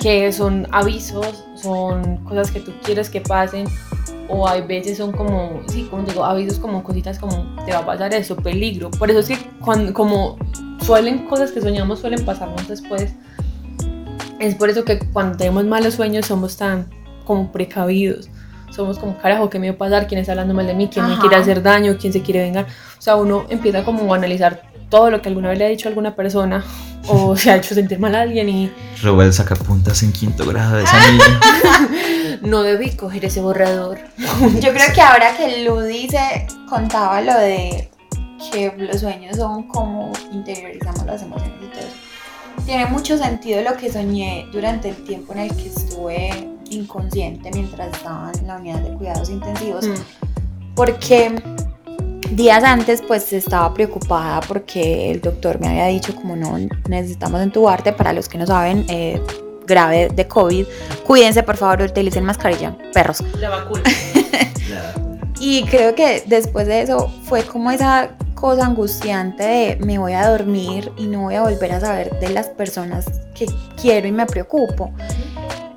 que 0.00 0.30
son 0.30 0.68
avisos, 0.70 1.44
son 1.60 2.18
cosas 2.24 2.52
que 2.52 2.60
tú 2.60 2.72
quieres 2.84 3.10
que 3.10 3.20
pasen 3.20 3.66
o 4.30 4.48
hay 4.48 4.62
veces 4.62 4.98
son 4.98 5.12
como, 5.12 5.62
sí, 5.68 5.88
como 5.90 6.04
digo, 6.04 6.24
avisos 6.24 6.58
como 6.58 6.82
cositas 6.82 7.18
como 7.18 7.56
te 7.66 7.72
va 7.72 7.80
a 7.80 7.86
pasar 7.86 8.14
eso, 8.14 8.36
peligro. 8.36 8.90
Por 8.90 9.10
eso 9.10 9.20
es 9.20 9.28
que 9.28 9.38
cuando, 9.60 9.92
como 9.92 10.38
suelen 10.84 11.26
cosas 11.26 11.50
que 11.50 11.60
soñamos 11.60 11.98
suelen 12.00 12.24
pasarnos 12.24 12.66
después, 12.68 13.12
es 14.38 14.54
por 14.54 14.70
eso 14.70 14.84
que 14.84 14.98
cuando 14.98 15.36
tenemos 15.36 15.64
malos 15.64 15.94
sueños 15.94 16.26
somos 16.26 16.56
tan 16.56 16.88
como 17.24 17.52
precavidos. 17.52 18.30
Somos 18.70 18.98
como, 18.98 19.18
carajo, 19.18 19.50
¿qué 19.50 19.58
me 19.58 19.68
va 19.68 19.74
a 19.74 19.78
pasar? 19.78 20.06
¿Quién 20.06 20.20
está 20.20 20.32
hablando 20.32 20.54
mal 20.54 20.66
de 20.66 20.74
mí? 20.74 20.88
¿Quién 20.88 21.06
me 21.06 21.14
Ajá. 21.14 21.20
quiere 21.20 21.36
hacer 21.36 21.60
daño? 21.60 21.96
¿Quién 22.00 22.12
se 22.12 22.22
quiere 22.22 22.40
vengar? 22.40 22.66
O 22.98 23.02
sea, 23.02 23.16
uno 23.16 23.46
empieza 23.50 23.84
como 23.84 24.14
a 24.14 24.16
analizar 24.16 24.62
todo 24.88 25.10
lo 25.10 25.20
que 25.20 25.28
alguna 25.28 25.48
vez 25.48 25.58
le 25.58 25.64
ha 25.64 25.68
dicho 25.68 25.88
a 25.88 25.90
alguna 25.90 26.14
persona 26.14 26.64
o 27.06 27.36
se 27.36 27.50
ha 27.50 27.56
hecho 27.56 27.74
sentir 27.74 27.98
mal 27.98 28.14
a 28.14 28.22
alguien 28.22 28.48
y 28.48 28.70
Robó 29.02 29.22
el 29.22 29.32
sacapuntas 29.32 30.02
en 30.02 30.12
quinto 30.12 30.44
grado 30.46 30.76
de 30.76 30.84
esa 30.84 31.10
niña. 31.10 31.40
No 32.42 32.62
debí 32.62 32.90
coger 32.90 33.24
ese 33.24 33.40
borrador. 33.40 33.98
Yo 34.60 34.72
creo 34.72 34.92
que 34.94 35.00
ahora 35.00 35.36
que 35.36 35.64
Lu 35.64 35.80
dice, 35.82 36.46
contaba 36.68 37.20
lo 37.20 37.34
de 37.34 37.90
que 38.50 38.72
los 38.76 39.00
sueños 39.00 39.36
son 39.36 39.64
como 39.68 40.12
interiorizamos 40.32 41.04
las 41.04 41.22
emociones 41.22 41.56
y 41.62 41.66
todo 41.66 41.80
eso. 41.80 42.64
Tiene 42.64 42.86
mucho 42.86 43.16
sentido 43.18 43.62
lo 43.62 43.76
que 43.76 43.92
soñé 43.92 44.46
durante 44.52 44.90
el 44.90 45.04
tiempo 45.04 45.32
en 45.32 45.40
el 45.40 45.56
que 45.56 45.68
estuve 45.68 46.48
inconsciente 46.70 47.50
mientras 47.52 47.92
estaba 47.92 48.30
en 48.38 48.46
la 48.46 48.56
unidad 48.56 48.80
de 48.80 48.96
cuidados 48.96 49.30
intensivos. 49.30 49.86
Mm. 49.86 49.94
porque 50.74 51.34
días 52.30 52.62
antes 52.62 53.02
pues 53.06 53.32
estaba 53.32 53.74
preocupada 53.74 54.40
porque 54.40 55.10
el 55.10 55.20
doctor 55.20 55.60
me 55.60 55.68
había 55.68 55.86
dicho 55.86 56.14
como 56.14 56.36
no 56.36 56.56
necesitamos 56.88 57.40
entubarte 57.40 57.92
para 57.92 58.12
los 58.12 58.28
que 58.28 58.38
no 58.38 58.46
saben 58.46 58.86
eh, 58.88 59.20
grave 59.70 60.10
de 60.14 60.28
COVID 60.28 60.66
cuídense 61.06 61.42
por 61.42 61.56
favor 61.56 61.82
utilicen 61.82 62.24
mascarilla 62.24 62.76
perros 62.92 63.24
La 63.38 63.48
vacuna. 63.48 63.82
y 65.40 65.64
creo 65.64 65.94
que 65.94 66.22
después 66.26 66.66
de 66.66 66.82
eso 66.82 67.10
fue 67.24 67.42
como 67.42 67.70
esa 67.70 68.10
cosa 68.34 68.64
angustiante 68.64 69.42
de 69.42 69.76
me 69.84 69.98
voy 69.98 70.14
a 70.14 70.28
dormir 70.28 70.90
y 70.96 71.06
no 71.06 71.22
voy 71.22 71.34
a 71.34 71.42
volver 71.42 71.72
a 71.72 71.80
saber 71.80 72.18
de 72.20 72.30
las 72.30 72.48
personas 72.48 73.06
que 73.34 73.46
quiero 73.80 74.08
y 74.08 74.12
me 74.12 74.26
preocupo. 74.26 74.92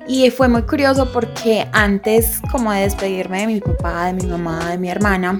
Y 0.06 0.30
fue 0.30 0.48
muy 0.48 0.62
curioso 0.62 1.12
porque 1.12 1.66
antes 1.72 2.40
como 2.50 2.72
de 2.72 2.82
despedirme 2.82 3.40
de 3.40 3.46
mi 3.46 3.60
papá, 3.60 4.06
de 4.06 4.14
mi 4.14 4.26
mamá, 4.26 4.70
de 4.70 4.78
mi 4.78 4.90
hermana, 4.90 5.38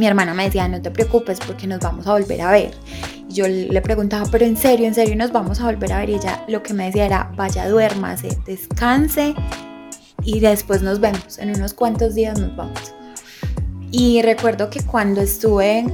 mi 0.00 0.06
hermana 0.06 0.32
me 0.32 0.44
decía, 0.44 0.66
no 0.66 0.80
te 0.80 0.90
preocupes 0.90 1.38
porque 1.46 1.66
nos 1.66 1.80
vamos 1.80 2.06
a 2.06 2.12
volver 2.12 2.40
a 2.40 2.50
ver. 2.50 2.70
Y 3.28 3.34
yo 3.34 3.46
le 3.46 3.80
preguntaba, 3.82 4.26
pero 4.32 4.46
en 4.46 4.56
serio, 4.56 4.86
en 4.86 4.94
serio 4.94 5.14
nos 5.14 5.30
vamos 5.30 5.60
a 5.60 5.66
volver 5.66 5.92
a 5.92 5.98
ver. 5.98 6.08
Y 6.08 6.14
ella 6.14 6.42
lo 6.48 6.62
que 6.62 6.72
me 6.72 6.86
decía 6.86 7.04
era, 7.04 7.30
vaya, 7.36 7.68
duérmase, 7.68 8.38
descanse 8.46 9.34
y 10.22 10.40
después 10.40 10.80
nos 10.80 11.00
vemos. 11.00 11.38
En 11.38 11.54
unos 11.54 11.74
cuantos 11.74 12.14
días 12.14 12.40
nos 12.40 12.56
vamos. 12.56 12.94
Y 13.92 14.22
recuerdo 14.22 14.70
que 14.70 14.82
cuando 14.82 15.20
estuve, 15.20 15.84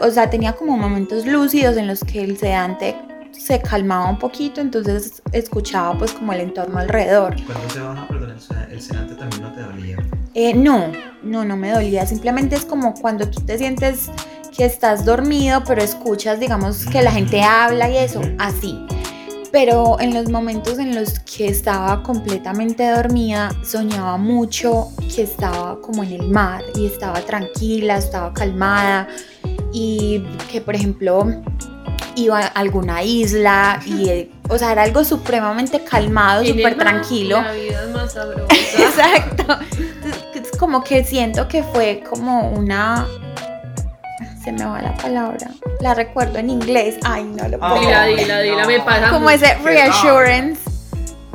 o 0.00 0.10
sea, 0.10 0.30
tenía 0.30 0.52
como 0.52 0.76
momentos 0.76 1.26
lúcidos 1.26 1.76
en 1.76 1.88
los 1.88 2.04
que 2.04 2.22
el 2.22 2.38
sedante 2.38 2.94
se 3.32 3.60
calmaba 3.60 4.08
un 4.08 4.20
poquito, 4.20 4.60
entonces 4.60 5.20
escuchaba 5.32 5.98
pues 5.98 6.12
como 6.12 6.32
el 6.32 6.42
entorno 6.42 6.78
alrededor. 6.78 7.34
Cuando 7.44 7.70
se 7.70 7.80
baja, 7.80 8.06
perdón, 8.06 8.36
el, 8.70 8.80
sedante 8.80 9.14
también 9.16 9.42
no 9.42 9.52
te 9.52 9.62
dolía. 9.62 9.96
Eh, 10.34 10.54
no, 10.54 10.92
no, 11.22 11.44
no 11.44 11.56
me 11.56 11.70
dolía. 11.70 12.06
Simplemente 12.06 12.56
es 12.56 12.64
como 12.64 12.94
cuando 12.94 13.28
tú 13.28 13.40
te 13.40 13.58
sientes 13.58 14.10
que 14.56 14.64
estás 14.64 15.04
dormido, 15.04 15.62
pero 15.64 15.82
escuchas, 15.82 16.40
digamos, 16.40 16.84
que 16.86 17.02
la 17.02 17.12
gente 17.12 17.42
habla 17.42 17.90
y 17.90 17.96
eso, 17.96 18.20
así. 18.38 18.78
Pero 19.50 19.98
en 20.00 20.12
los 20.12 20.28
momentos 20.28 20.78
en 20.78 20.94
los 20.94 21.20
que 21.20 21.48
estaba 21.48 22.02
completamente 22.02 22.88
dormida, 22.90 23.50
soñaba 23.64 24.18
mucho 24.18 24.88
que 25.14 25.22
estaba 25.22 25.80
como 25.80 26.02
en 26.02 26.12
el 26.12 26.28
mar 26.28 26.62
y 26.74 26.86
estaba 26.86 27.20
tranquila, 27.20 27.96
estaba 27.96 28.32
calmada 28.34 29.08
y 29.72 30.24
que, 30.50 30.60
por 30.60 30.74
ejemplo, 30.74 31.26
iba 32.14 32.40
a 32.40 32.46
alguna 32.46 33.02
isla 33.02 33.80
y, 33.86 34.30
o 34.48 34.58
sea, 34.58 34.72
era 34.72 34.82
algo 34.82 35.04
supremamente 35.04 35.82
calmado, 35.84 36.44
súper 36.44 36.76
tranquilo. 36.76 37.40
La 37.40 37.52
vida 37.52 37.84
es 37.84 37.90
más 37.90 38.12
sabrosa. 38.12 38.46
Exacto. 38.78 39.58
Entonces, 39.78 40.58
como 40.58 40.82
que 40.82 41.04
siento 41.04 41.48
que 41.48 41.62
fue 41.62 42.02
como 42.08 42.50
una. 42.50 43.06
Se 44.42 44.52
me 44.52 44.64
va 44.64 44.80
la 44.80 44.94
palabra. 44.96 45.50
La 45.80 45.94
recuerdo 45.94 46.38
en 46.38 46.50
inglés. 46.50 46.96
Ay, 47.04 47.24
no 47.24 47.48
lo 47.48 47.58
puedo. 47.58 47.80
Dila, 47.80 48.02
creer. 48.04 48.18
dila, 48.18 48.40
dila, 48.40 48.66
me 48.66 48.80
pasa 48.80 49.10
Como 49.10 49.28
ese 49.30 49.54
reassurance. 49.58 50.60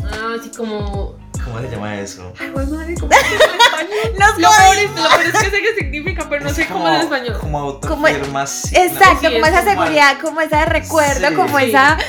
Ah, 0.04 0.36
así 0.40 0.50
como... 0.50 1.23
¿Cómo 1.44 1.60
se 1.60 1.70
llama 1.70 2.00
eso? 2.00 2.34
Ay, 2.40 2.50
güey, 2.50 2.66
madre, 2.68 2.96
¿cómo 3.00 3.12
se 3.12 3.20
dice 3.24 3.44
en 3.44 3.62
español? 3.62 4.20
Nos 4.20 4.40
Lo 4.40 4.50
peor, 4.50 4.76
es, 4.78 4.90
lo 4.90 5.10
peor 5.10 5.22
es 5.22 5.32
que 5.44 5.50
sé 5.50 5.62
qué 5.62 5.76
significa, 5.78 6.28
pero 6.30 6.44
no 6.44 6.50
sé 6.54 6.66
cómo 6.68 6.88
es 6.88 6.96
en 6.96 7.02
español. 7.02 7.38
Como 7.40 7.80
Como- 7.82 8.08
autoafirmación. 8.08 8.82
Exacto, 8.88 9.28
Sí, 9.28 9.34
como 9.34 9.46
es 9.46 9.52
esa 9.52 9.62
como- 9.62 9.72
seguridad, 9.84 10.18
como 10.22 10.42
ese 10.42 10.66
recuerdo, 10.66 11.28
Sí. 11.30 11.34
como 11.36 11.60
Sí. 11.60 11.66
esa. 11.66 11.98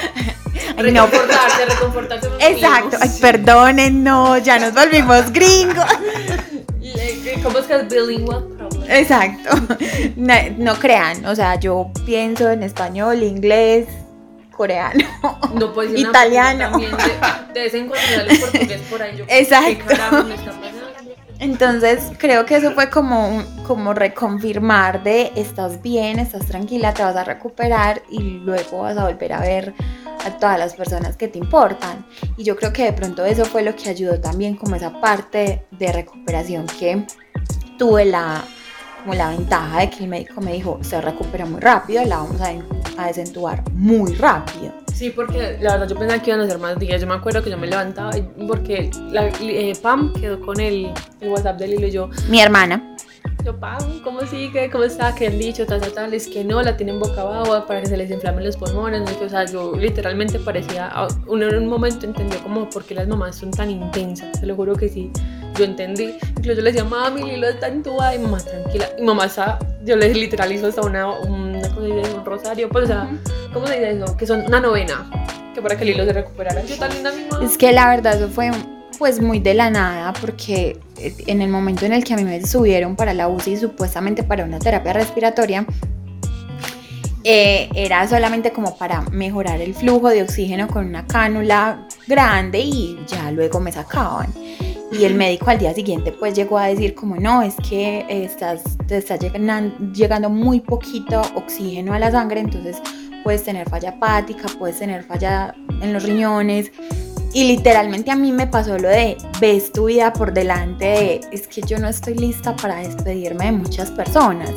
Ay, 0.76 0.92
no. 0.92 1.06
Reconfortarse, 1.06 1.66
reconfortarse. 1.66 2.28
Exacto. 2.40 2.96
Ay, 3.00 3.10
perdonen, 3.20 4.04
no, 4.04 4.38
ya 4.38 4.58
nos 4.58 4.72
volvimos 4.72 5.32
gringos. 5.32 5.84
¿Cómo 7.42 7.58
es 7.58 7.66
que 7.66 7.74
es 7.74 7.88
bilingual 7.88 8.44
problem? 8.56 8.90
Exacto. 8.90 9.50
No, 10.16 10.34
no 10.58 10.74
crean, 10.78 11.24
o 11.26 11.34
sea, 11.34 11.58
yo 11.58 11.90
pienso 12.06 12.50
en 12.50 12.62
español, 12.62 13.22
inglés, 13.22 13.86
coreano. 14.54 15.04
No 15.54 15.72
una 15.72 15.98
Italiano. 15.98 16.70
También 16.70 16.90
de, 16.96 17.52
de 17.54 17.60
vez 17.60 17.74
en 17.74 17.88
cuando 17.88 18.06
sale 18.06 18.38
portugués 18.38 18.82
por 18.90 19.02
ahí. 19.02 19.16
Yo, 19.16 19.24
Exacto. 19.28 19.84
¿Qué 19.88 19.96
carajo 19.96 20.24
me 20.24 20.34
está 20.34 20.52
pasando? 20.52 20.84
Entonces 21.40 22.12
creo 22.18 22.46
que 22.46 22.56
eso 22.56 22.72
fue 22.72 22.88
como, 22.90 23.42
como 23.66 23.92
reconfirmar 23.92 25.02
de 25.02 25.32
estás 25.34 25.82
bien, 25.82 26.18
estás 26.18 26.46
tranquila, 26.46 26.94
te 26.94 27.02
vas 27.02 27.16
a 27.16 27.24
recuperar 27.24 28.02
y 28.08 28.20
luego 28.20 28.82
vas 28.82 28.96
a 28.96 29.04
volver 29.04 29.32
a 29.32 29.40
ver 29.40 29.74
a 30.24 30.30
todas 30.38 30.58
las 30.58 30.74
personas 30.74 31.16
que 31.16 31.28
te 31.28 31.38
importan. 31.38 32.06
Y 32.36 32.44
yo 32.44 32.56
creo 32.56 32.72
que 32.72 32.84
de 32.84 32.92
pronto 32.92 33.24
eso 33.24 33.44
fue 33.44 33.62
lo 33.62 33.74
que 33.74 33.90
ayudó 33.90 34.20
también 34.20 34.56
como 34.56 34.76
esa 34.76 35.00
parte 35.00 35.64
de 35.72 35.92
recuperación 35.92 36.66
que 36.78 37.04
tuve 37.78 38.04
la, 38.04 38.44
como 39.04 39.14
la 39.14 39.28
ventaja 39.28 39.80
de 39.80 39.90
que 39.90 40.04
el 40.04 40.08
médico 40.08 40.40
me 40.40 40.54
dijo, 40.54 40.78
se 40.80 40.98
recupera 41.00 41.44
muy 41.44 41.60
rápido, 41.60 42.02
la 42.04 42.16
vamos 42.16 42.40
a, 42.40 42.52
a 42.96 43.06
desentubar 43.06 43.62
muy 43.72 44.14
rápido. 44.14 44.72
Sí, 44.94 45.10
porque 45.10 45.58
la 45.60 45.72
verdad 45.72 45.88
yo 45.88 45.96
pensaba 45.96 46.22
que 46.22 46.30
iban 46.30 46.40
a 46.40 46.46
ser 46.46 46.58
más 46.58 46.78
días. 46.78 47.00
Yo 47.00 47.06
me 47.06 47.14
acuerdo 47.14 47.42
que 47.42 47.50
yo 47.50 47.58
me 47.58 47.66
levantaba 47.66 48.12
porque 48.46 48.90
la, 49.10 49.26
eh, 49.40 49.72
Pam 49.82 50.12
quedó 50.14 50.40
con 50.40 50.58
el, 50.58 50.90
el 51.20 51.28
WhatsApp 51.28 51.58
de 51.58 51.68
Lilo 51.68 51.86
y 51.86 51.90
yo. 51.90 52.08
Mi 52.30 52.40
hermana, 52.40 52.96
Yo, 53.44 53.54
Pam, 53.54 54.00
¿cómo 54.02 54.22
sigue? 54.22 54.70
¿Cómo 54.70 54.84
está? 54.84 55.14
¿Qué 55.14 55.26
han 55.26 55.38
dicho? 55.38 55.66
Tal, 55.66 55.78
tal, 55.78 55.92
tal. 55.92 56.14
Es 56.14 56.28
que 56.28 56.42
no, 56.42 56.62
la 56.62 56.78
tienen 56.78 56.98
boca 56.98 57.20
abajo 57.20 57.66
para 57.66 57.82
que 57.82 57.88
se 57.88 57.96
les 57.98 58.10
inflamen 58.10 58.42
los 58.42 58.56
pulmones. 58.56 59.02
¿no? 59.02 59.26
O 59.26 59.28
sea, 59.28 59.44
yo 59.44 59.76
literalmente 59.76 60.38
parecía. 60.38 60.90
Uno 61.26 61.48
en 61.48 61.56
un 61.58 61.68
momento 61.68 62.06
entendió 62.06 62.42
como 62.42 62.70
por 62.70 62.84
qué 62.84 62.94
las 62.94 63.06
mamás 63.06 63.36
son 63.36 63.50
tan 63.50 63.70
intensas. 63.70 64.40
Te 64.40 64.46
lo 64.46 64.56
juro 64.56 64.74
que 64.74 64.88
sí. 64.88 65.10
yo 65.58 65.66
entendí. 65.66 66.16
Incluso 66.30 66.54
yo 66.54 66.62
le 66.62 66.72
decía, 66.72 66.84
mami, 66.84 67.22
Lilo 67.22 67.46
está 67.46 67.68
entubada. 67.68 68.14
Y 68.14 68.18
mamá, 68.18 68.38
tranquila. 68.38 68.88
Y 68.98 69.02
mamá 69.02 69.26
estaba, 69.26 69.58
yo 69.84 69.94
le 69.96 70.14
literal 70.14 70.50
hizo 70.50 70.68
hasta 70.68 70.80
una, 70.80 71.06
una 71.06 71.68
cosa 71.68 71.82
de 71.82 72.14
un 72.14 72.24
rosario. 72.24 72.70
Pues, 72.70 72.84
o 72.84 72.86
sea, 72.86 73.10
¿cómo 73.52 73.66
se 73.66 73.74
dice 73.74 73.90
eso? 73.90 74.16
Que 74.16 74.26
son 74.26 74.40
una 74.46 74.58
novena. 74.58 75.10
Que 75.54 75.60
para 75.60 75.76
que 75.76 75.84
Lilo 75.84 76.06
se 76.06 76.14
recuperara. 76.14 76.64
Yo 76.64 76.78
tan 76.78 76.94
linda 76.94 77.12
mi 77.12 77.24
mamá. 77.30 77.44
Es 77.44 77.58
que 77.58 77.72
la 77.72 77.90
verdad 77.90 78.16
eso 78.16 78.30
fue 78.30 78.50
pues 78.98 79.20
muy 79.20 79.38
de 79.38 79.54
la 79.54 79.70
nada 79.70 80.12
porque 80.20 80.78
eh, 80.98 81.14
en 81.26 81.42
el 81.42 81.50
momento 81.50 81.86
en 81.86 81.92
el 81.92 82.04
que 82.04 82.14
a 82.14 82.16
mí 82.16 82.24
me 82.24 82.44
subieron 82.46 82.96
para 82.96 83.14
la 83.14 83.28
UCI 83.28 83.56
supuestamente 83.56 84.22
para 84.22 84.44
una 84.44 84.58
terapia 84.58 84.92
respiratoria 84.92 85.66
eh, 87.26 87.70
era 87.74 88.06
solamente 88.06 88.52
como 88.52 88.76
para 88.76 89.00
mejorar 89.10 89.62
el 89.62 89.74
flujo 89.74 90.10
de 90.10 90.22
oxígeno 90.22 90.68
con 90.68 90.86
una 90.86 91.06
cánula 91.06 91.88
grande 92.06 92.60
y 92.60 92.98
ya 93.06 93.30
luego 93.30 93.60
me 93.60 93.72
sacaban. 93.72 94.30
Y 94.92 95.04
el 95.04 95.14
médico 95.14 95.48
al 95.48 95.58
día 95.58 95.72
siguiente 95.72 96.12
pues 96.12 96.34
llegó 96.34 96.58
a 96.58 96.66
decir 96.66 96.94
como 96.94 97.16
no, 97.16 97.40
es 97.40 97.54
que 97.66 98.04
estás, 98.08 98.62
te 98.86 98.98
está 98.98 99.16
llegando, 99.16 99.74
llegando 99.94 100.28
muy 100.28 100.60
poquito 100.60 101.22
oxígeno 101.34 101.94
a 101.94 101.98
la 101.98 102.10
sangre, 102.10 102.40
entonces 102.40 102.76
puedes 103.24 103.42
tener 103.42 103.70
falla 103.70 103.88
hepática, 103.88 104.46
puedes 104.58 104.78
tener 104.78 105.02
falla 105.02 105.54
en 105.80 105.94
los 105.94 106.02
riñones. 106.02 106.70
Y 107.34 107.44
literalmente 107.48 108.12
a 108.12 108.16
mí 108.16 108.30
me 108.30 108.46
pasó 108.46 108.78
lo 108.78 108.88
de, 108.88 109.18
ves 109.40 109.72
tu 109.72 109.86
vida 109.86 110.12
por 110.12 110.32
delante 110.32 110.84
de, 110.84 111.20
es 111.32 111.48
que 111.48 111.62
yo 111.62 111.78
no 111.78 111.88
estoy 111.88 112.14
lista 112.14 112.54
para 112.54 112.76
despedirme 112.76 113.46
de 113.46 113.52
muchas 113.52 113.90
personas. 113.90 114.50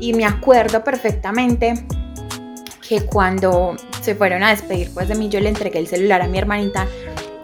Y 0.00 0.12
me 0.12 0.26
acuerdo 0.26 0.84
perfectamente 0.84 1.86
que 2.86 3.06
cuando 3.06 3.74
se 4.02 4.14
fueron 4.14 4.42
a 4.42 4.50
despedir 4.50 4.90
pues 4.92 5.08
de 5.08 5.14
mí, 5.14 5.30
yo 5.30 5.40
le 5.40 5.48
entregué 5.48 5.78
el 5.78 5.86
celular 5.86 6.20
a 6.20 6.28
mi 6.28 6.36
hermanita 6.36 6.86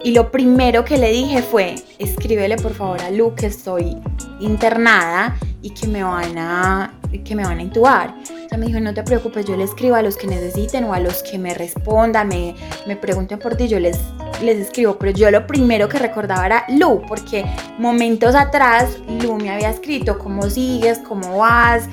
y 0.03 0.11
lo 0.11 0.31
primero 0.31 0.85
que 0.85 0.97
le 0.97 1.11
dije 1.11 1.41
fue, 1.41 1.75
escríbele 1.97 2.57
por 2.57 2.73
favor 2.73 3.01
a 3.01 3.09
Lu 3.09 3.33
que 3.33 3.47
estoy 3.47 3.97
internada 4.39 5.35
y 5.61 5.71
que 5.71 5.87
me 5.87 6.03
van 6.03 6.37
a, 6.37 6.93
que 7.25 7.35
me 7.35 7.43
van 7.43 7.59
a 7.59 7.61
intubar. 7.63 8.13
Ella 8.29 8.57
me 8.57 8.67
dijo, 8.67 8.79
no 8.79 8.93
te 8.93 9.03
preocupes, 9.03 9.45
yo 9.45 9.57
le 9.57 9.63
escribo 9.63 9.95
a 9.95 10.01
los 10.03 10.15
que 10.15 10.27
necesiten 10.27 10.83
o 10.83 10.93
a 10.93 10.99
los 10.99 11.23
que 11.23 11.39
me 11.39 11.53
respondan, 11.55 12.27
me, 12.27 12.55
me 12.85 12.95
pregunten 12.95 13.39
por 13.39 13.57
ti, 13.57 13.67
yo 13.67 13.79
les, 13.79 13.97
les 14.41 14.57
escribo. 14.57 14.97
Pero 14.97 15.11
yo 15.11 15.31
lo 15.31 15.47
primero 15.47 15.89
que 15.89 15.99
recordaba 15.99 16.45
era 16.45 16.65
Lu, 16.69 17.01
porque 17.07 17.45
momentos 17.77 18.35
atrás 18.35 18.97
Lu 19.21 19.37
me 19.37 19.49
había 19.49 19.69
escrito 19.69 20.17
cómo 20.17 20.49
sigues, 20.49 20.99
cómo 20.99 21.37
vas. 21.37 21.87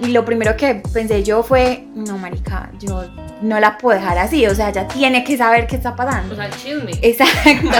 Y 0.00 0.08
lo 0.08 0.24
primero 0.24 0.56
que 0.56 0.82
pensé 0.92 1.22
yo 1.22 1.42
fue, 1.42 1.86
no, 1.94 2.18
marica, 2.18 2.70
yo 2.78 3.04
no 3.42 3.60
la 3.60 3.78
puedo 3.78 3.98
dejar 3.98 4.18
así, 4.18 4.46
o 4.46 4.54
sea, 4.54 4.70
ella 4.70 4.88
tiene 4.88 5.24
que 5.24 5.36
saber 5.36 5.66
qué 5.66 5.76
está 5.76 5.94
pasando. 5.94 6.34
O 6.34 6.36
sea, 6.36 6.46
el 6.46 6.52
chisme. 6.52 6.92
Exacto. 7.02 7.70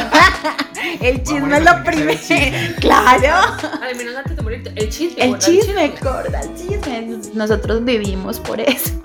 el 1.01 1.23
chisme 1.23 1.57
es 1.57 1.65
lo 1.65 1.85
primero. 1.85 2.19
Claro. 2.81 3.55
Al 3.83 3.97
menos 3.97 4.17
antes 4.17 4.37
de 4.37 4.43
morir, 4.43 4.73
el 4.75 4.89
chisme. 4.89 5.25
El 5.25 5.39
chisme, 5.39 5.95
corda, 5.95 6.41
el 6.41 6.55
chisme. 6.55 7.19
Nosotros 7.35 7.85
vivimos 7.85 8.39
por 8.41 8.61
eso. 8.61 9.01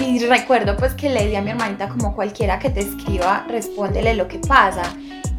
Y 0.00 0.18
recuerdo 0.26 0.76
pues 0.76 0.94
que 0.94 1.08
le 1.08 1.26
di 1.26 1.36
a 1.36 1.42
mi 1.42 1.50
hermanita 1.50 1.88
como 1.88 2.14
cualquiera 2.14 2.58
que 2.58 2.70
te 2.70 2.80
escriba, 2.80 3.44
respóndele 3.48 4.14
lo 4.14 4.28
que 4.28 4.38
pasa. 4.38 4.82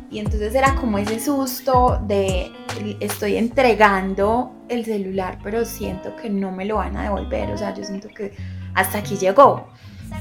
Y 0.09 0.19
entonces 0.19 0.55
era 0.55 0.75
como 0.75 0.97
ese 0.97 1.19
susto 1.19 2.01
de 2.07 2.51
estoy 2.99 3.35
entregando 3.35 4.53
el 4.69 4.85
celular, 4.85 5.37
pero 5.43 5.65
siento 5.65 6.15
que 6.15 6.29
no 6.29 6.51
me 6.51 6.65
lo 6.65 6.77
van 6.77 6.95
a 6.95 7.03
devolver. 7.03 7.51
O 7.51 7.57
sea, 7.57 7.73
yo 7.73 7.83
siento 7.83 8.07
que 8.07 8.33
hasta 8.73 8.99
aquí 8.99 9.17
llegó. 9.17 9.67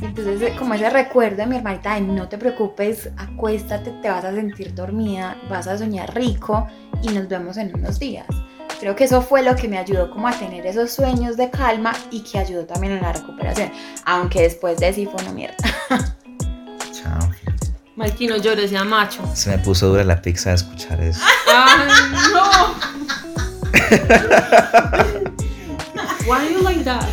Entonces, 0.00 0.52
como 0.58 0.74
ese 0.74 0.90
recuerdo 0.90 1.38
de 1.38 1.46
mi 1.46 1.56
hermanita 1.56 1.94
de 1.94 2.02
no 2.02 2.28
te 2.28 2.38
preocupes, 2.38 3.10
acuéstate, 3.16 3.90
te 4.02 4.08
vas 4.08 4.24
a 4.24 4.34
sentir 4.34 4.74
dormida, 4.74 5.36
vas 5.48 5.66
a 5.66 5.78
soñar 5.78 6.14
rico 6.14 6.68
y 7.02 7.08
nos 7.08 7.26
vemos 7.28 7.56
en 7.56 7.74
unos 7.74 7.98
días. 7.98 8.26
Creo 8.78 8.94
que 8.94 9.04
eso 9.04 9.22
fue 9.22 9.42
lo 9.42 9.56
que 9.56 9.68
me 9.68 9.78
ayudó 9.78 10.10
como 10.10 10.28
a 10.28 10.32
tener 10.32 10.66
esos 10.66 10.90
sueños 10.90 11.38
de 11.38 11.48
calma 11.50 11.94
y 12.10 12.20
que 12.20 12.38
ayudó 12.38 12.66
también 12.66 12.92
en 12.94 13.02
la 13.02 13.12
recuperación. 13.12 13.70
Aunque 14.04 14.42
después 14.42 14.78
de 14.78 14.92
sí 14.92 15.06
fue 15.06 15.22
una 15.22 15.32
mierda. 15.32 15.56
Chao. 16.92 17.30
Mikey, 17.96 18.26
no 18.26 18.36
llores, 18.36 18.68
sea 18.70 18.84
macho. 18.84 19.22
Se 19.34 19.48
me 19.48 19.56
puso 19.58 19.88
dura 19.88 20.04
la 20.04 20.20
pizza 20.20 20.50
de 20.50 20.56
escuchar 20.56 21.00
eso. 21.00 21.22
¡Ay, 21.48 21.88
no! 22.34 22.74
Why 26.26 26.52
you 26.52 26.60
like 26.62 26.84
that? 26.84 27.04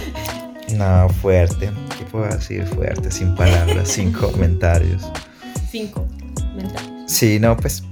No, 0.77 1.09
fuerte. 1.09 1.71
¿Qué 1.97 2.05
puedo 2.05 2.25
decir? 2.25 2.65
Fuerte, 2.65 3.11
sin 3.11 3.35
palabras, 3.35 3.87
sin 3.89 4.11
comentarios. 4.13 5.03
Cinco. 5.69 6.05
Mentales. 6.55 6.91
Sí, 7.11 7.39
no, 7.39 7.55
pues 7.57 7.83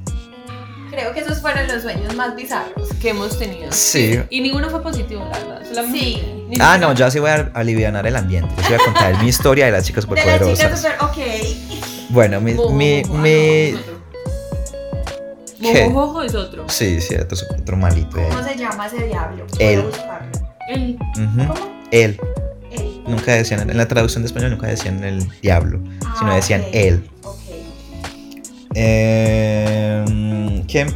Creo 0.92 1.14
que 1.14 1.22
esos 1.22 1.40
fueron 1.40 1.68
los 1.68 1.82
sueños 1.84 2.14
más 2.16 2.36
bizarros. 2.36 2.90
Que 3.02 3.10
hemos 3.12 3.40
tenido. 3.40 3.72
sí. 3.72 4.20
Y 4.30 4.42
ninguno 4.42 4.70
fue 4.70 4.84
positivo, 4.84 5.26
la 5.32 5.38
verdad. 5.40 5.62
Solamente- 5.68 6.00
Sí. 6.52 6.58
Ah, 6.60 6.78
no, 6.78 6.94
yo 6.94 7.10
sí 7.10 7.20
voy 7.20 7.30
a 7.30 7.50
aliviar 7.54 8.06
el 8.06 8.16
ambiente. 8.16 8.54
Yo 8.58 8.64
sí 8.64 8.74
voy 8.74 8.82
a 8.82 8.84
contar 8.86 9.24
mi 9.24 9.30
historia 9.30 9.68
de 9.68 9.72
las 9.72 9.86
chicas 9.86 10.06
De 10.06 10.16
la 10.16 10.22
chica 10.22 10.34
superpoderosas. 10.40 10.82
super, 10.82 10.98
ok. 11.00 12.10
Bueno, 12.10 12.42
mi, 12.42 12.54
Mojo, 12.56 12.74
mi, 12.74 13.04
mi- 13.06 13.30
es 13.30 13.76
otro. 13.76 14.02
¿Qué? 15.62 15.90
Mojo, 15.90 16.08
jojo 16.08 16.22
es 16.24 16.36
otro. 16.36 16.68
Sí, 16.68 17.00
sí, 17.00 17.16
otro, 17.16 17.38
otro 17.58 17.78
malito. 17.78 18.18
¿Cómo 18.30 18.44
se 18.44 18.58
llama 18.58 18.88
ese 18.88 19.06
diablo? 19.08 19.46
Él. 19.60 19.82
Voy 19.82 19.86
a 19.86 19.96
buscarlo. 19.96 20.32
El 20.68 20.96
Ujú. 20.96 21.54
¿Cómo? 21.54 21.72
Él. 21.92 22.20
Nunca 23.12 23.34
decían, 23.34 23.70
en 23.70 23.78
la 23.78 23.88
traducción 23.88 24.24
de 24.24 24.28
español 24.28 24.52
nunca 24.52 24.68
decían 24.68 25.04
el 25.04 25.28
diablo, 25.42 25.80
sino 26.18 26.32
Ah, 26.32 26.36
decían 26.36 26.64
él. 26.74 27.08
Ok. 27.24 27.38
Eh, 28.74 30.64
¿Qué? 30.68 30.88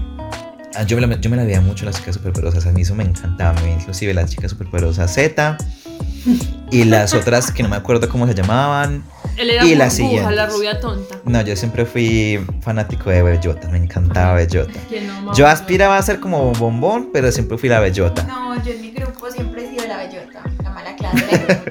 Ah, 0.75 0.83
yo, 0.83 0.97
me 0.99 1.05
la, 1.07 1.19
yo 1.19 1.29
me 1.29 1.37
la 1.37 1.43
veía 1.43 1.61
mucho 1.61 1.85
las 1.85 1.95
chicas 1.97 2.15
superpoderosas, 2.15 2.65
a 2.65 2.71
mí 2.71 2.81
eso 2.81 2.95
me 2.95 3.03
encantaba, 3.03 3.59
me- 3.61 3.73
inclusive 3.73 4.13
las 4.13 4.29
chicas 4.29 4.51
superpoderosas 4.51 5.13
Z 5.13 5.57
y 6.71 6.83
las 6.85 7.13
otras 7.13 7.51
que 7.51 7.63
no 7.63 7.69
me 7.69 7.75
acuerdo 7.77 8.09
cómo 8.09 8.27
se 8.27 8.33
llamaban. 8.33 9.03
Él 9.37 9.49
era 9.51 9.65
Y 9.87 9.91
siguientes. 9.91 10.35
la 10.35 10.47
rubia 10.47 10.79
tonta. 10.79 11.15
No, 11.25 11.41
yo 11.41 11.55
siempre 11.55 11.85
fui 11.85 12.39
fanático 12.61 13.09
de 13.09 13.21
Bellota, 13.23 13.67
me 13.69 13.77
encantaba 13.77 14.33
Bellota. 14.35 14.79
No, 15.23 15.33
Yo 15.35 15.47
aspiraba 15.47 15.97
a 15.97 16.01
ser 16.01 16.19
como 16.19 16.51
bombón, 16.53 17.09
pero 17.13 17.31
siempre 17.31 17.57
fui 17.57 17.69
la 17.69 17.79
Bellota. 17.79 18.23
No, 18.23 18.61
yo 18.63 18.71
en 18.71 18.81
mi 18.81 18.91
grupo 18.91 19.29
siempre 19.31 19.65
he 19.65 19.69
sido 19.69 19.87
la 19.87 19.97
bellota, 19.97 20.41
la 20.63 20.69
mala 20.71 20.95
clase. 20.95 21.61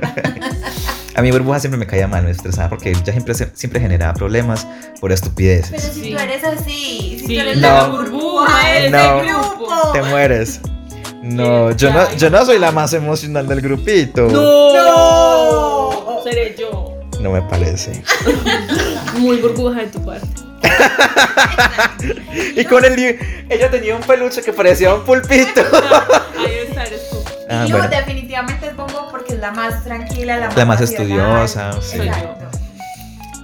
A 1.16 1.22
mi 1.22 1.30
burbuja 1.30 1.60
siempre 1.60 1.78
me 1.78 1.86
caía 1.86 2.08
mal, 2.08 2.24
me 2.24 2.30
estresaba 2.32 2.68
porque 2.68 2.90
ella 2.90 3.12
siempre, 3.12 3.34
siempre 3.34 3.80
generaba 3.80 4.14
problemas 4.14 4.64
por 4.64 5.00
Pero 5.02 5.14
estupideces. 5.14 5.82
si 5.82 6.02
Sí. 6.02 6.10
tú 6.12 6.18
eres 6.18 6.42
así, 6.44 7.16
si 7.18 7.18
Sí, 7.20 7.34
tú 7.36 7.40
eres 7.40 7.56
No. 7.58 7.68
la 7.68 7.84
burbuja 7.86 8.68
de 8.68 8.90
No. 8.90 8.98
ese 9.22 9.28
grupo. 9.32 9.92
Te 9.92 10.02
mueres. 10.02 10.60
No, 11.22 11.70
yo 11.72 11.90
no, 11.92 12.12
yo 12.16 12.30
no 12.30 12.44
soy 12.44 12.58
la 12.58 12.70
más 12.72 12.92
emocional 12.92 13.46
del 13.46 13.60
grupito. 13.60 14.22
¡No! 14.28 16.20
Seré 16.24 16.54
yo. 16.58 16.94
No 17.20 17.30
me 17.30 17.42
parece. 17.42 18.02
Muy 19.18 19.36
burbuja 19.38 19.80
de 19.80 19.86
tu 19.86 20.04
parte. 20.04 20.26
Y 22.56 22.64
con 22.64 22.84
el 22.84 22.98
ella 23.48 23.70
tenía 23.70 23.94
un 23.96 24.02
peluche 24.02 24.42
que 24.42 24.52
parecía 24.52 24.92
un 24.94 25.02
pulpito. 25.04 25.60
Ahí 26.38 26.66
está, 26.68 26.84
eres 26.84 27.08
tú. 27.10 27.16
Ah, 27.48 27.64
y 27.66 27.70
Lu 27.70 27.76
bueno. 27.78 27.90
definitivamente 27.90 28.66
es 28.68 28.74
la 29.44 29.50
más 29.52 29.84
tranquila, 29.84 30.38
la 30.38 30.46
más, 30.46 30.56
La 30.56 30.64
más 30.64 30.80
estudiosa, 30.80 31.72
sí. 31.82 31.98
Exacto. 31.98 32.58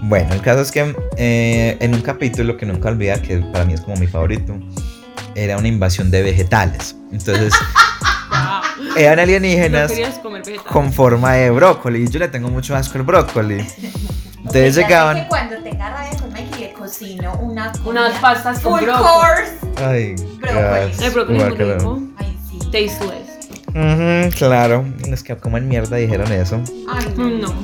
Bueno, 0.03 0.33
el 0.33 0.41
caso 0.41 0.63
es 0.63 0.71
que 0.73 0.95
eh, 1.19 1.77
en 1.81 1.95
un 1.95 2.01
capítulo 2.01 2.57
que 2.57 2.65
nunca 2.65 2.89
olvida, 2.89 3.21
que 3.21 3.39
para 3.53 3.67
mí 3.67 3.75
es 3.75 3.83
como 3.83 3.97
mi 3.97 4.07
favorito, 4.07 4.59
era 5.35 5.59
una 5.59 5.69
invasión 5.69 6.11
de 6.11 6.23
vegetales. 6.23 6.97
Entonces, 7.13 7.53
eran 8.97 9.17
No 9.17 9.23
alienígenas 9.23 9.91
vegetales. 9.91 10.61
con 10.67 10.91
forma 10.93 11.35
de 11.35 11.51
brócoli. 11.51 12.05
Y 12.05 12.09
yo 12.09 12.19
le 12.19 12.29
tengo 12.29 12.49
mucho 12.49 12.75
asco 12.75 12.97
al 12.97 13.05
brócoli. 13.05 13.59
Entonces 14.39 14.75
sé 14.75 14.83
llegaban. 14.83 15.17
que 15.23 15.29
cuando 15.29 15.57
tenga 15.63 15.91
rabia 15.91 16.19
con 16.19 16.33
Mikey 16.33 16.61
le 16.61 16.73
cocino 16.73 17.35
una 17.35 17.71
Unas 17.85 18.19
pastas 18.21 18.59
con 18.61 18.79
full 18.79 18.85
brócoli. 18.89 19.05
course. 19.07 19.85
Ay, 19.85 20.15
Brócoli. 20.39 21.05
El 21.05 21.11
brócoli 21.11 21.39
es 21.41 21.45
muy 21.49 21.57
rico. 21.59 22.01
Ay, 22.17 22.39
sí. 22.49 22.59
Tasteless. 22.71 23.30
Ujú, 23.75 24.37
claro, 24.37 24.85
los 25.09 25.23
que 25.23 25.37
comen 25.37 25.69
mierda 25.69 25.97
dijeron 25.97 26.31
eso. 26.33 26.61
Ay, 26.89 27.13
no. 27.17 27.55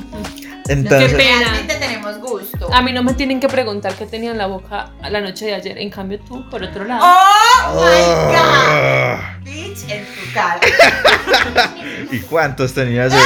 Entonces, 0.69 1.11
Qué 1.11 1.17
pena. 1.17 1.39
Realmente 1.39 1.75
tenemos 1.75 2.17
gusto. 2.19 2.69
A 2.73 2.81
mí 2.81 2.91
no 2.91 3.01
me 3.03 3.13
tienen 3.13 3.39
que 3.39 3.47
preguntar 3.47 3.93
qué 3.93 4.05
tenía 4.05 4.31
en 4.31 4.37
la 4.37 4.47
boca 4.47 4.91
la 5.09 5.21
noche 5.21 5.45
de 5.45 5.55
ayer. 5.55 5.77
En 5.77 5.89
cambio, 5.89 6.19
tú, 6.19 6.49
por 6.49 6.61
otro 6.61 6.83
lado. 6.83 7.01
¡Oh, 7.05 7.73
my 7.73 8.33
God! 8.33 8.35
Ah, 8.37 9.37
Bitch, 9.43 9.89
en 9.89 10.05
tu 10.05 10.33
cara. 10.33 10.59
¿Y 12.11 12.19
cuántos 12.19 12.73
tenía 12.73 13.07
yo? 13.07 13.17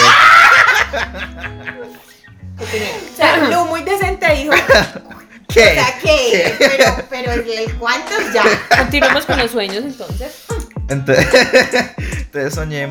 ¿qué 2.60 2.66
tenía? 2.66 2.90
O 3.12 3.16
sea, 3.16 3.38
Lu 3.50 3.66
muy 3.66 3.82
decente 3.84 4.26
dijo, 4.36 4.52
¿Qué? 5.48 5.62
o 5.62 5.74
sea, 5.74 6.00
¿qué? 6.02 6.56
Pero, 6.60 6.96
pero 7.10 7.32
el, 7.34 7.50
el 7.50 7.74
cuántos 7.76 8.32
ya. 8.34 8.44
Continuemos 8.78 9.26
con 9.26 9.38
los 9.40 9.52
sueños 9.52 9.84
entonces. 9.84 10.46
Entonces, 10.88 11.28
entonces 12.34 12.54
soñé 12.54 12.90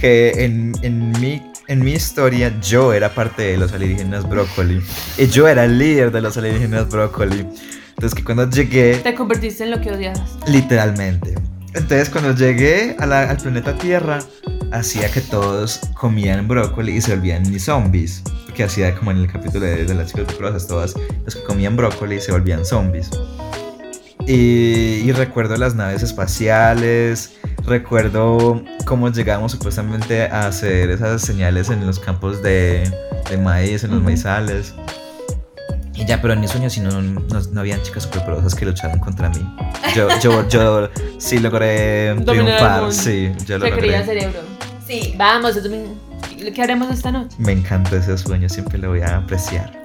que 0.00 0.44
en, 0.44 0.72
en, 0.82 1.12
mi, 1.20 1.40
en 1.68 1.84
mi 1.84 1.92
historia 1.92 2.52
yo 2.60 2.92
era 2.92 3.14
parte 3.14 3.42
de 3.42 3.56
los 3.56 3.72
alienígenas 3.72 4.28
brócoli. 4.28 4.82
Y 5.16 5.26
yo 5.28 5.46
era 5.46 5.64
el 5.64 5.78
líder 5.78 6.10
de 6.10 6.20
los 6.20 6.36
alienígenas 6.36 6.88
brócoli. 6.88 7.46
Entonces 7.90 8.14
que 8.16 8.24
cuando 8.24 8.48
llegué, 8.50 8.96
Te 8.96 9.14
convertiste 9.14 9.64
en 9.64 9.70
lo 9.70 9.80
que 9.80 9.92
odiabas. 9.92 10.36
literalmente. 10.48 11.34
Entonces 11.74 12.08
cuando 12.10 12.34
llegué 12.34 12.96
a 12.98 13.06
la- 13.06 13.30
al 13.30 13.36
planeta 13.36 13.76
Tierra, 13.78 14.18
hacía 14.72 15.08
que 15.10 15.20
todos 15.20 15.78
comían 15.94 16.48
brócoli 16.48 16.96
y 16.96 17.00
se 17.00 17.14
volvían 17.14 17.44
ni 17.44 17.58
zombies. 17.60 18.22
Porque 18.46 18.64
hacía 18.64 18.94
como 18.96 19.12
en 19.12 19.18
el 19.18 19.30
capítulo 19.30 19.66
de, 19.66 19.84
de 19.84 19.94
las 19.94 20.08
chicas 20.08 20.22
superpoderosas, 20.22 20.66
todas 20.66 20.94
los 21.24 21.36
que 21.36 21.42
comían 21.44 21.76
brócoli 21.76 22.20
se 22.20 22.32
volvían 22.32 22.64
zombies. 22.64 23.08
Y, 24.26 25.02
y 25.04 25.12
recuerdo 25.12 25.56
las 25.56 25.74
naves 25.74 26.02
espaciales, 26.02 27.32
recuerdo 27.64 28.62
cómo 28.84 29.10
llegamos 29.10 29.52
supuestamente 29.52 30.24
a 30.24 30.46
hacer 30.46 30.90
esas 30.90 31.22
señales 31.22 31.70
en 31.70 31.86
los 31.86 31.98
campos 31.98 32.42
de, 32.42 32.90
de 33.28 33.36
maíz, 33.38 33.84
en 33.84 33.90
los 33.90 33.98
Ujú. 33.98 34.06
maizales. 34.06 34.74
Y 35.94 36.06
ya, 36.06 36.20
pero 36.22 36.32
en 36.32 36.40
mis 36.40 36.50
sueños 36.50 36.72
sí 36.72 36.80
no, 36.80 36.90
no, 37.02 37.20
no 37.52 37.60
habían 37.60 37.82
chicas 37.82 38.04
superpoderosas 38.04 38.54
que 38.54 38.64
lucharan 38.64 38.98
contra 39.00 39.28
mí. 39.28 39.44
Yo, 39.94 40.08
yo, 40.20 40.48
yo 40.48 40.88
sí 41.18 41.38
logré 41.38 42.14
triunfar, 42.24 42.92
sí, 42.92 43.32
yo 43.46 43.58
lo 43.58 43.68
logré. 43.68 44.02
cerebro. 44.04 44.40
Sí. 44.86 45.14
Vamos. 45.18 45.58
¿qué 46.54 46.62
haremos 46.62 46.90
esta 46.90 47.12
noche? 47.12 47.36
Me 47.38 47.52
encanta 47.52 47.96
ese 47.96 48.16
sueño, 48.16 48.48
siempre 48.48 48.78
lo 48.78 48.88
voy 48.88 49.02
a 49.02 49.18
apreciar. 49.18 49.79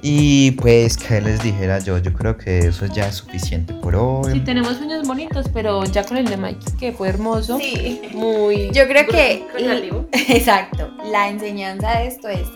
Y 0.00 0.52
pues, 0.52 0.96
¿qué 0.96 1.20
les 1.20 1.42
dijera 1.42 1.80
yo? 1.80 1.98
Yo 1.98 2.12
creo 2.12 2.36
que 2.36 2.58
eso 2.58 2.86
ya 2.86 3.08
es 3.08 3.16
suficiente 3.16 3.74
por 3.74 3.96
hoy. 3.96 4.32
Sí, 4.32 4.40
tenemos 4.40 4.76
sueños 4.76 5.06
bonitos, 5.06 5.46
pero 5.52 5.84
ya 5.84 6.04
con 6.04 6.16
el 6.16 6.26
de 6.26 6.36
Mikey, 6.36 6.76
que 6.78 6.92
fue 6.92 7.08
hermoso. 7.08 7.58
Sí. 7.58 8.00
Muy. 8.14 8.70
Yo 8.72 8.86
creo 8.86 9.06
que. 9.06 9.44
Exacto. 10.28 10.90
La 11.10 11.28
enseñanza 11.28 11.98
de 11.98 12.06
esto 12.06 12.28
es 12.28 12.46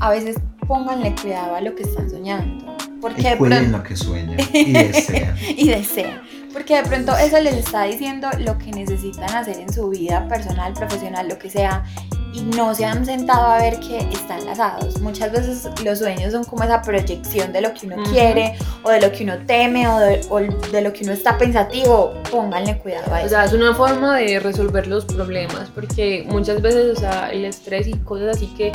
a 0.00 0.10
veces 0.10 0.36
pónganle 0.66 1.14
cuidado 1.20 1.56
a 1.56 1.60
lo 1.60 1.74
que 1.74 1.82
están 1.82 2.08
soñando. 2.08 2.76
Porque 3.00 3.20
y 3.20 3.24
de 3.24 3.36
cuiden 3.36 3.58
pronto 3.58 3.78
lo 3.78 3.84
que 3.84 3.96
sueñan 3.96 4.36
y 4.52 4.72
desean. 4.72 5.36
y 5.56 5.68
desean. 5.68 6.22
Porque 6.52 6.76
de 6.76 6.82
pronto 6.82 7.16
eso 7.16 7.40
les 7.40 7.54
está 7.54 7.84
diciendo 7.84 8.28
lo 8.38 8.58
que 8.58 8.70
necesitan 8.70 9.34
hacer 9.34 9.58
en 9.58 9.72
su 9.72 9.88
vida 9.90 10.26
personal, 10.28 10.72
profesional, 10.74 11.28
lo 11.28 11.38
que 11.38 11.50
sea. 11.50 11.84
Y 12.38 12.42
no 12.56 12.74
se 12.74 12.84
han 12.84 13.04
sentado 13.04 13.46
a 13.48 13.58
ver 13.58 13.80
que 13.80 13.98
están 13.98 14.40
enlazados. 14.40 15.00
Muchas 15.00 15.32
veces 15.32 15.68
los 15.84 15.98
sueños 15.98 16.32
son 16.32 16.44
como 16.44 16.64
esa 16.64 16.80
proyección 16.82 17.52
de 17.52 17.60
lo 17.60 17.74
que 17.74 17.86
uno 17.86 17.96
quiere, 18.10 18.54
o 18.82 18.90
de 18.90 19.00
lo 19.00 19.10
que 19.12 19.24
uno 19.24 19.34
teme, 19.46 19.88
o 19.88 19.98
de, 19.98 20.20
o 20.30 20.38
de 20.38 20.80
lo 20.82 20.92
que 20.92 21.04
uno 21.04 21.12
está 21.12 21.36
pensativo. 21.38 22.12
Pónganle 22.30 22.78
cuidado 22.78 23.12
a 23.12 23.16
O 23.16 23.20
eso. 23.20 23.28
sea, 23.30 23.44
es 23.44 23.52
una 23.52 23.74
forma 23.74 24.16
de 24.16 24.38
resolver 24.40 24.86
los 24.86 25.04
problemas, 25.04 25.70
porque 25.74 26.26
muchas 26.28 26.62
veces, 26.62 26.96
o 26.96 27.00
sea, 27.00 27.30
el 27.30 27.44
estrés 27.44 27.86
y 27.88 27.94
cosas 27.94 28.36
así 28.36 28.46
que 28.56 28.72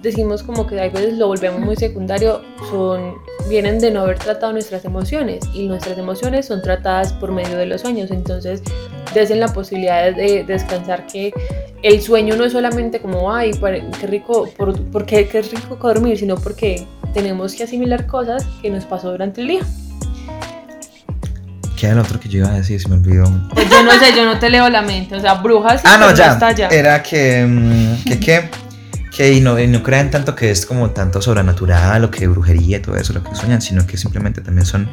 decimos 0.00 0.42
como 0.42 0.66
que 0.66 0.80
a 0.80 0.88
veces 0.88 1.14
lo 1.14 1.26
volvemos 1.28 1.60
muy 1.60 1.76
secundario, 1.76 2.42
son, 2.70 3.14
vienen 3.48 3.78
de 3.78 3.90
no 3.90 4.02
haber 4.02 4.18
tratado 4.18 4.52
nuestras 4.52 4.84
emociones, 4.84 5.40
y 5.52 5.66
nuestras 5.66 5.98
emociones 5.98 6.46
son 6.46 6.62
tratadas 6.62 7.12
por 7.14 7.32
medio 7.32 7.56
de 7.56 7.66
los 7.66 7.80
sueños, 7.80 8.10
entonces 8.10 8.62
desen 9.14 9.40
la 9.40 9.48
posibilidad 9.48 10.14
de 10.14 10.44
descansar 10.44 11.06
que 11.06 11.32
el 11.82 12.00
sueño 12.02 12.36
no 12.36 12.44
es 12.44 12.52
solamente 12.52 13.00
como, 13.00 13.32
ay, 13.32 13.52
qué 14.00 14.06
rico, 14.06 14.48
por, 14.56 14.80
porque 14.90 15.28
qué 15.28 15.42
rico 15.42 15.76
dormir, 15.80 16.18
sino 16.18 16.36
porque 16.36 16.86
tenemos 17.14 17.54
que 17.54 17.64
asimilar 17.64 18.06
cosas 18.06 18.44
que 18.62 18.70
nos 18.70 18.84
pasó 18.84 19.10
durante 19.10 19.40
el 19.40 19.48
día. 19.48 19.60
¿Qué 21.78 21.86
era 21.86 21.94
lo 21.94 22.02
otro 22.02 22.18
que 22.18 22.28
yo 22.28 22.40
iba 22.40 22.48
a 22.48 22.56
decir? 22.56 22.80
Se 22.80 22.88
me 22.88 22.96
olvidó. 22.96 23.24
Pues 23.54 23.70
yo 23.70 23.82
no 23.84 23.92
sé, 23.92 24.12
yo 24.14 24.24
no 24.24 24.38
te 24.40 24.50
leo 24.50 24.68
la 24.68 24.82
mente, 24.82 25.14
o 25.14 25.20
sea, 25.20 25.34
brujas. 25.34 25.80
Ah, 25.84 25.96
no, 25.96 26.12
ya. 26.12 26.32
está 26.32 26.50
ya. 26.50 26.66
Era 26.68 27.00
que. 27.02 27.46
mm, 27.46 28.04
que 28.04 28.18
qué. 28.18 28.50
Que 29.18 29.32
y 29.32 29.40
no, 29.40 29.58
y 29.58 29.66
no 29.66 29.82
crean 29.82 30.12
tanto 30.12 30.36
que 30.36 30.48
es 30.52 30.64
como 30.64 30.90
tanto 30.90 31.20
sobrenatural 31.20 32.04
o 32.04 32.10
que 32.12 32.28
brujería 32.28 32.76
y 32.76 32.80
todo 32.80 32.94
eso 32.94 33.12
lo 33.12 33.24
que 33.24 33.34
sueñan, 33.34 33.60
sino 33.60 33.84
que 33.84 33.96
simplemente 33.96 34.40
también 34.42 34.64
son 34.64 34.88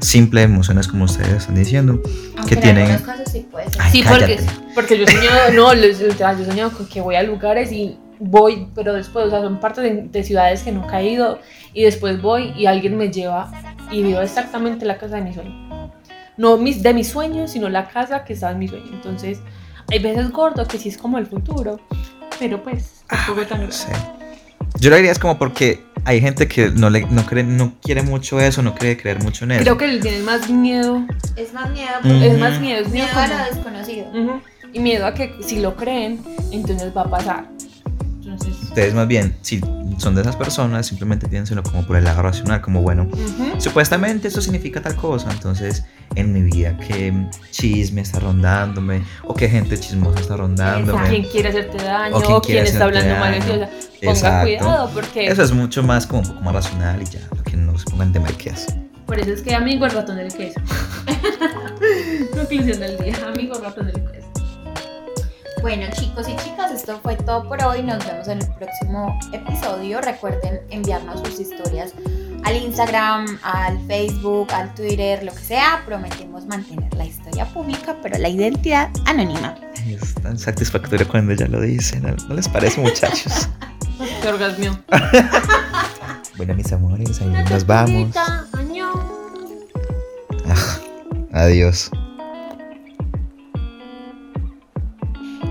simples 0.00 0.46
emociones 0.46 0.88
como 0.88 1.04
ustedes 1.04 1.28
están 1.34 1.54
diciendo. 1.54 2.02
Aunque 2.36 2.54
en 2.54 2.60
tienen- 2.60 2.98
sí 3.30 3.46
puede 3.48 3.70
ser. 3.70 3.80
Ay, 3.80 3.92
Sí, 3.92 4.02
porque, 4.02 4.40
porque 4.74 4.98
yo 4.98 5.04
he 5.04 5.06
soñado, 5.12 5.52
no, 5.52 5.74
les- 5.74 6.02
o 6.02 6.10
sea, 6.12 6.32
yo 6.36 6.42
he 6.42 6.46
soñado 6.46 6.72
con 6.72 6.88
que 6.88 7.00
voy 7.00 7.14
a 7.14 7.22
lugares 7.22 7.70
y 7.70 7.96
voy, 8.18 8.66
pero 8.74 8.94
después, 8.94 9.26
o 9.26 9.30
sea, 9.30 9.42
son 9.42 9.60
partes 9.60 9.84
de, 9.84 10.08
de 10.10 10.24
ciudades 10.24 10.64
que 10.64 10.72
nunca 10.72 11.00
he 11.00 11.10
ido 11.10 11.38
y 11.72 11.84
después 11.84 12.20
voy 12.20 12.52
y 12.56 12.66
alguien 12.66 12.96
me 12.96 13.10
lleva 13.12 13.48
y 13.92 14.02
veo 14.02 14.20
exactamente 14.22 14.86
la 14.86 14.98
casa 14.98 15.14
de 15.16 15.22
mi 15.22 15.32
sueño. 15.32 15.92
No 16.36 16.56
mis, 16.56 16.82
de 16.82 16.94
mis 16.94 17.08
sueños, 17.08 17.52
sino 17.52 17.68
la 17.68 17.88
casa 17.88 18.24
que 18.24 18.32
estaba 18.32 18.50
en 18.50 18.58
mi 18.58 18.66
sueño. 18.66 18.90
Entonces, 18.92 19.38
hay 19.88 20.00
veces 20.00 20.30
gordo 20.32 20.66
que 20.66 20.78
sí 20.78 20.88
es 20.88 20.98
como 20.98 21.18
el 21.18 21.26
futuro, 21.26 21.80
pero 22.40 22.60
pues, 22.62 22.97
tan 23.48 23.66
No 23.66 23.72
sé. 23.72 23.88
Yo 24.80 24.90
lo 24.90 24.96
diría 24.96 25.10
es 25.10 25.18
como 25.18 25.38
porque 25.38 25.82
hay 26.04 26.20
gente 26.20 26.46
que 26.46 26.70
no, 26.70 26.90
le, 26.90 27.02
no, 27.06 27.26
cree, 27.26 27.42
no 27.42 27.74
quiere 27.82 28.02
mucho 28.02 28.40
eso, 28.40 28.62
no 28.62 28.74
quiere 28.74 28.96
creer 28.96 29.22
mucho 29.22 29.44
en 29.44 29.52
eso. 29.52 29.62
Creo 29.62 29.76
que 29.76 29.88
le 29.88 30.00
tienen 30.00 30.24
más 30.24 30.48
miedo, 30.48 31.04
Es 31.36 31.52
más 31.52 31.70
miedo, 31.70 31.90
es 32.04 32.38
más 32.38 32.60
miedo, 32.60 32.80
es 32.82 32.88
miedo, 32.88 33.08
miedo 33.08 33.18
a 33.18 33.26
lo 33.26 33.54
desconocido. 33.54 34.40
Y 34.72 34.80
miedo 34.80 35.06
a 35.06 35.14
que 35.14 35.34
si 35.42 35.60
lo 35.60 35.74
creen, 35.76 36.22
entonces 36.52 36.92
va 36.96 37.02
a 37.02 37.10
pasar. 37.10 37.57
Ustedes 38.68 38.94
más 38.94 39.08
bien, 39.08 39.34
si 39.42 39.60
son 39.98 40.14
de 40.14 40.20
esas 40.22 40.36
personas, 40.36 40.86
simplemente 40.86 41.26
piénsenlo 41.26 41.62
como 41.62 41.86
por 41.86 41.96
el 41.96 42.04
lado 42.04 42.22
racional, 42.22 42.60
como 42.60 42.82
bueno, 42.82 43.08
ujú. 43.10 43.60
supuestamente 43.60 44.28
eso 44.28 44.40
significa 44.40 44.80
tal 44.80 44.94
cosa, 44.94 45.30
entonces 45.32 45.84
en 46.14 46.32
mi 46.32 46.42
vida 46.42 46.76
qué 46.76 47.12
chisme 47.50 48.02
está 48.02 48.20
rondándome, 48.20 49.02
o 49.24 49.34
qué 49.34 49.48
gente 49.48 49.78
chismosa 49.78 50.20
está 50.20 50.34
o 50.34 50.38
rondándome. 50.38 51.08
quién 51.08 51.24
quiere 51.24 51.48
hacerte 51.48 51.82
daño, 51.82 52.16
O 52.16 52.36
o 52.36 52.40
quién 52.42 52.64
está 52.64 52.84
hablando 52.84 53.14
mal 53.16 53.32
de 53.32 53.40
ti. 53.40 53.48
daño. 53.48 53.64
O 53.64 53.68
sea, 53.68 53.80
ponga 54.00 54.12
Exacto. 54.12 54.44
cuidado 54.46 54.90
porque 54.94 55.26
Eso 55.26 55.42
es 55.42 55.52
mucho 55.52 55.82
más 55.82 56.06
como 56.06 56.22
un 56.22 56.28
poco 56.28 56.40
más 56.42 56.54
racional 56.54 57.02
y 57.02 57.06
ya, 57.06 57.20
para 57.30 57.42
que 57.42 57.56
no 57.56 57.76
se 57.78 57.84
pongan 57.90 58.12
de 58.12 58.20
mariqueas. 58.20 58.66
por 59.06 59.18
eso 59.18 59.32
es 59.32 59.42
que 59.42 59.54
amigo 59.54 59.86
el 59.86 59.92
ratón 59.92 60.16
del 60.16 60.32
queso. 60.32 60.60
Conclusión 62.34 62.80
del 62.80 62.98
día, 62.98 63.16
amigo 63.26 63.56
el 63.56 63.62
ratón 63.64 63.86
del 63.86 63.94
queso. 64.12 64.17
Bueno, 65.60 65.86
chicos 65.92 66.28
y 66.28 66.36
chicas, 66.36 66.70
esto 66.72 67.00
fue 67.02 67.16
todo 67.16 67.46
por 67.48 67.62
hoy. 67.64 67.82
Nos 67.82 68.04
vemos 68.06 68.28
en 68.28 68.38
el 68.38 68.46
próximo 68.54 69.18
episodio. 69.32 70.00
Recuerden 70.00 70.60
enviarnos 70.70 71.20
sus 71.20 71.40
historias 71.40 71.92
al 72.44 72.56
Instagram, 72.56 73.38
al 73.42 73.78
Facebook, 73.86 74.52
al 74.52 74.72
Twitter, 74.74 75.22
lo 75.24 75.32
que 75.32 75.40
sea. 75.40 75.82
Prometemos 75.84 76.46
mantener 76.46 76.94
la 76.94 77.04
historia 77.04 77.44
pública, 77.46 77.96
pero 78.02 78.18
la 78.18 78.28
identidad 78.28 78.88
anónima. 79.06 79.56
Es 79.86 80.14
tan 80.14 80.38
satisfactorio 80.38 81.08
cuando 81.08 81.34
ya 81.34 81.48
lo 81.48 81.60
dicen, 81.60 82.02
¿no 82.02 82.14
¿no 82.28 82.34
les 82.34 82.48
parece 82.48 82.80
muchachos? 82.80 83.48
Se 84.22 84.28
orgasmió. 84.28 84.78
bueno, 86.36 86.54
mis 86.54 86.72
amores, 86.72 87.20
ahí 87.20 87.44
nos 87.50 87.66
vamos. 87.66 88.16
Ah, 88.16 88.44
adiós. 91.32 91.90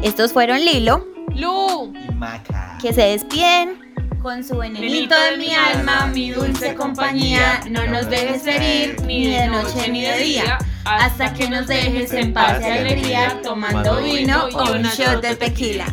Estos 0.08 0.32
fueron 0.32 0.64
Lilo, 0.64 1.06
Lu. 1.36 1.92
Y 1.94 2.14
Maca. 2.14 2.78
que 2.82 2.94
se 2.94 3.02
despiden 3.02 3.78
con 4.22 4.42
su 4.42 4.56
venenito 4.56 5.14
de 5.14 5.36
mi 5.36 5.54
alma, 5.54 6.08
mi 6.08 6.32
dulce 6.32 6.76
compañía. 6.76 7.60
No 7.70 7.86
nos 7.88 8.10
dejes 8.10 8.48
herir 8.48 9.02
ni 9.02 9.28
de 9.28 9.48
noche 9.48 9.92
ni 9.92 10.04
de 10.04 10.18
día. 10.20 10.60
hasta 10.86 11.34
que 11.34 11.50
nos 11.50 11.68
dejes 11.68 12.14
en 12.14 12.34
paz 12.34 12.62
y 12.62 12.72
alegría 12.72 13.42
tomando 13.44 14.02
vino 14.02 14.46
o 14.46 14.72
un 14.72 14.84
shot 14.84 15.22
de 15.22 15.36
tequila. 15.36 15.88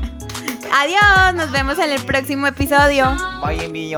Adiós, 0.73 1.35
nos 1.35 1.51
vemos 1.51 1.81
en 1.81 1.91
el 1.91 2.01
próximo 2.03 2.47
episodio. 2.47 3.17
Bye, 3.45 3.69
mi. 3.69 3.95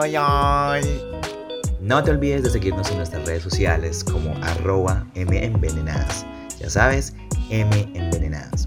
No 1.83 2.03
te 2.03 2.11
olvides 2.11 2.43
de 2.43 2.49
seguirnos 2.49 2.91
en 2.91 2.97
nuestras 2.97 3.27
redes 3.27 3.43
sociales 3.43 4.03
como 4.03 4.35
arroba 4.43 5.05
menvenenadas. 5.15 6.25
Ya 6.59 6.71
sabes, 6.71 7.15
M 7.51 7.87
envenenadas. 7.93 8.67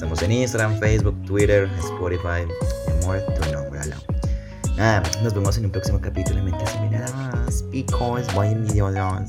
Estamos 0.00 0.22
en 0.22 0.32
Instagram, 0.32 0.78
Facebook, 0.78 1.14
Twitter, 1.26 1.68
Spotify, 1.78 2.46
mi 2.86 3.04
amor, 3.04 3.22
tu 3.34 3.52
nombre, 3.52 3.80
aló. 3.80 3.96
Nada, 4.74 5.02
nos 5.22 5.34
vemos 5.34 5.58
en 5.58 5.66
un 5.66 5.70
próximo 5.70 6.00
capítulo 6.00 6.36
de 6.36 6.50
Mentes 6.50 6.74
Envenenadas. 6.76 7.62
Because, 7.70 8.26
bye, 8.34 8.54
mi 8.54 8.66
yoyoy. 8.68 9.26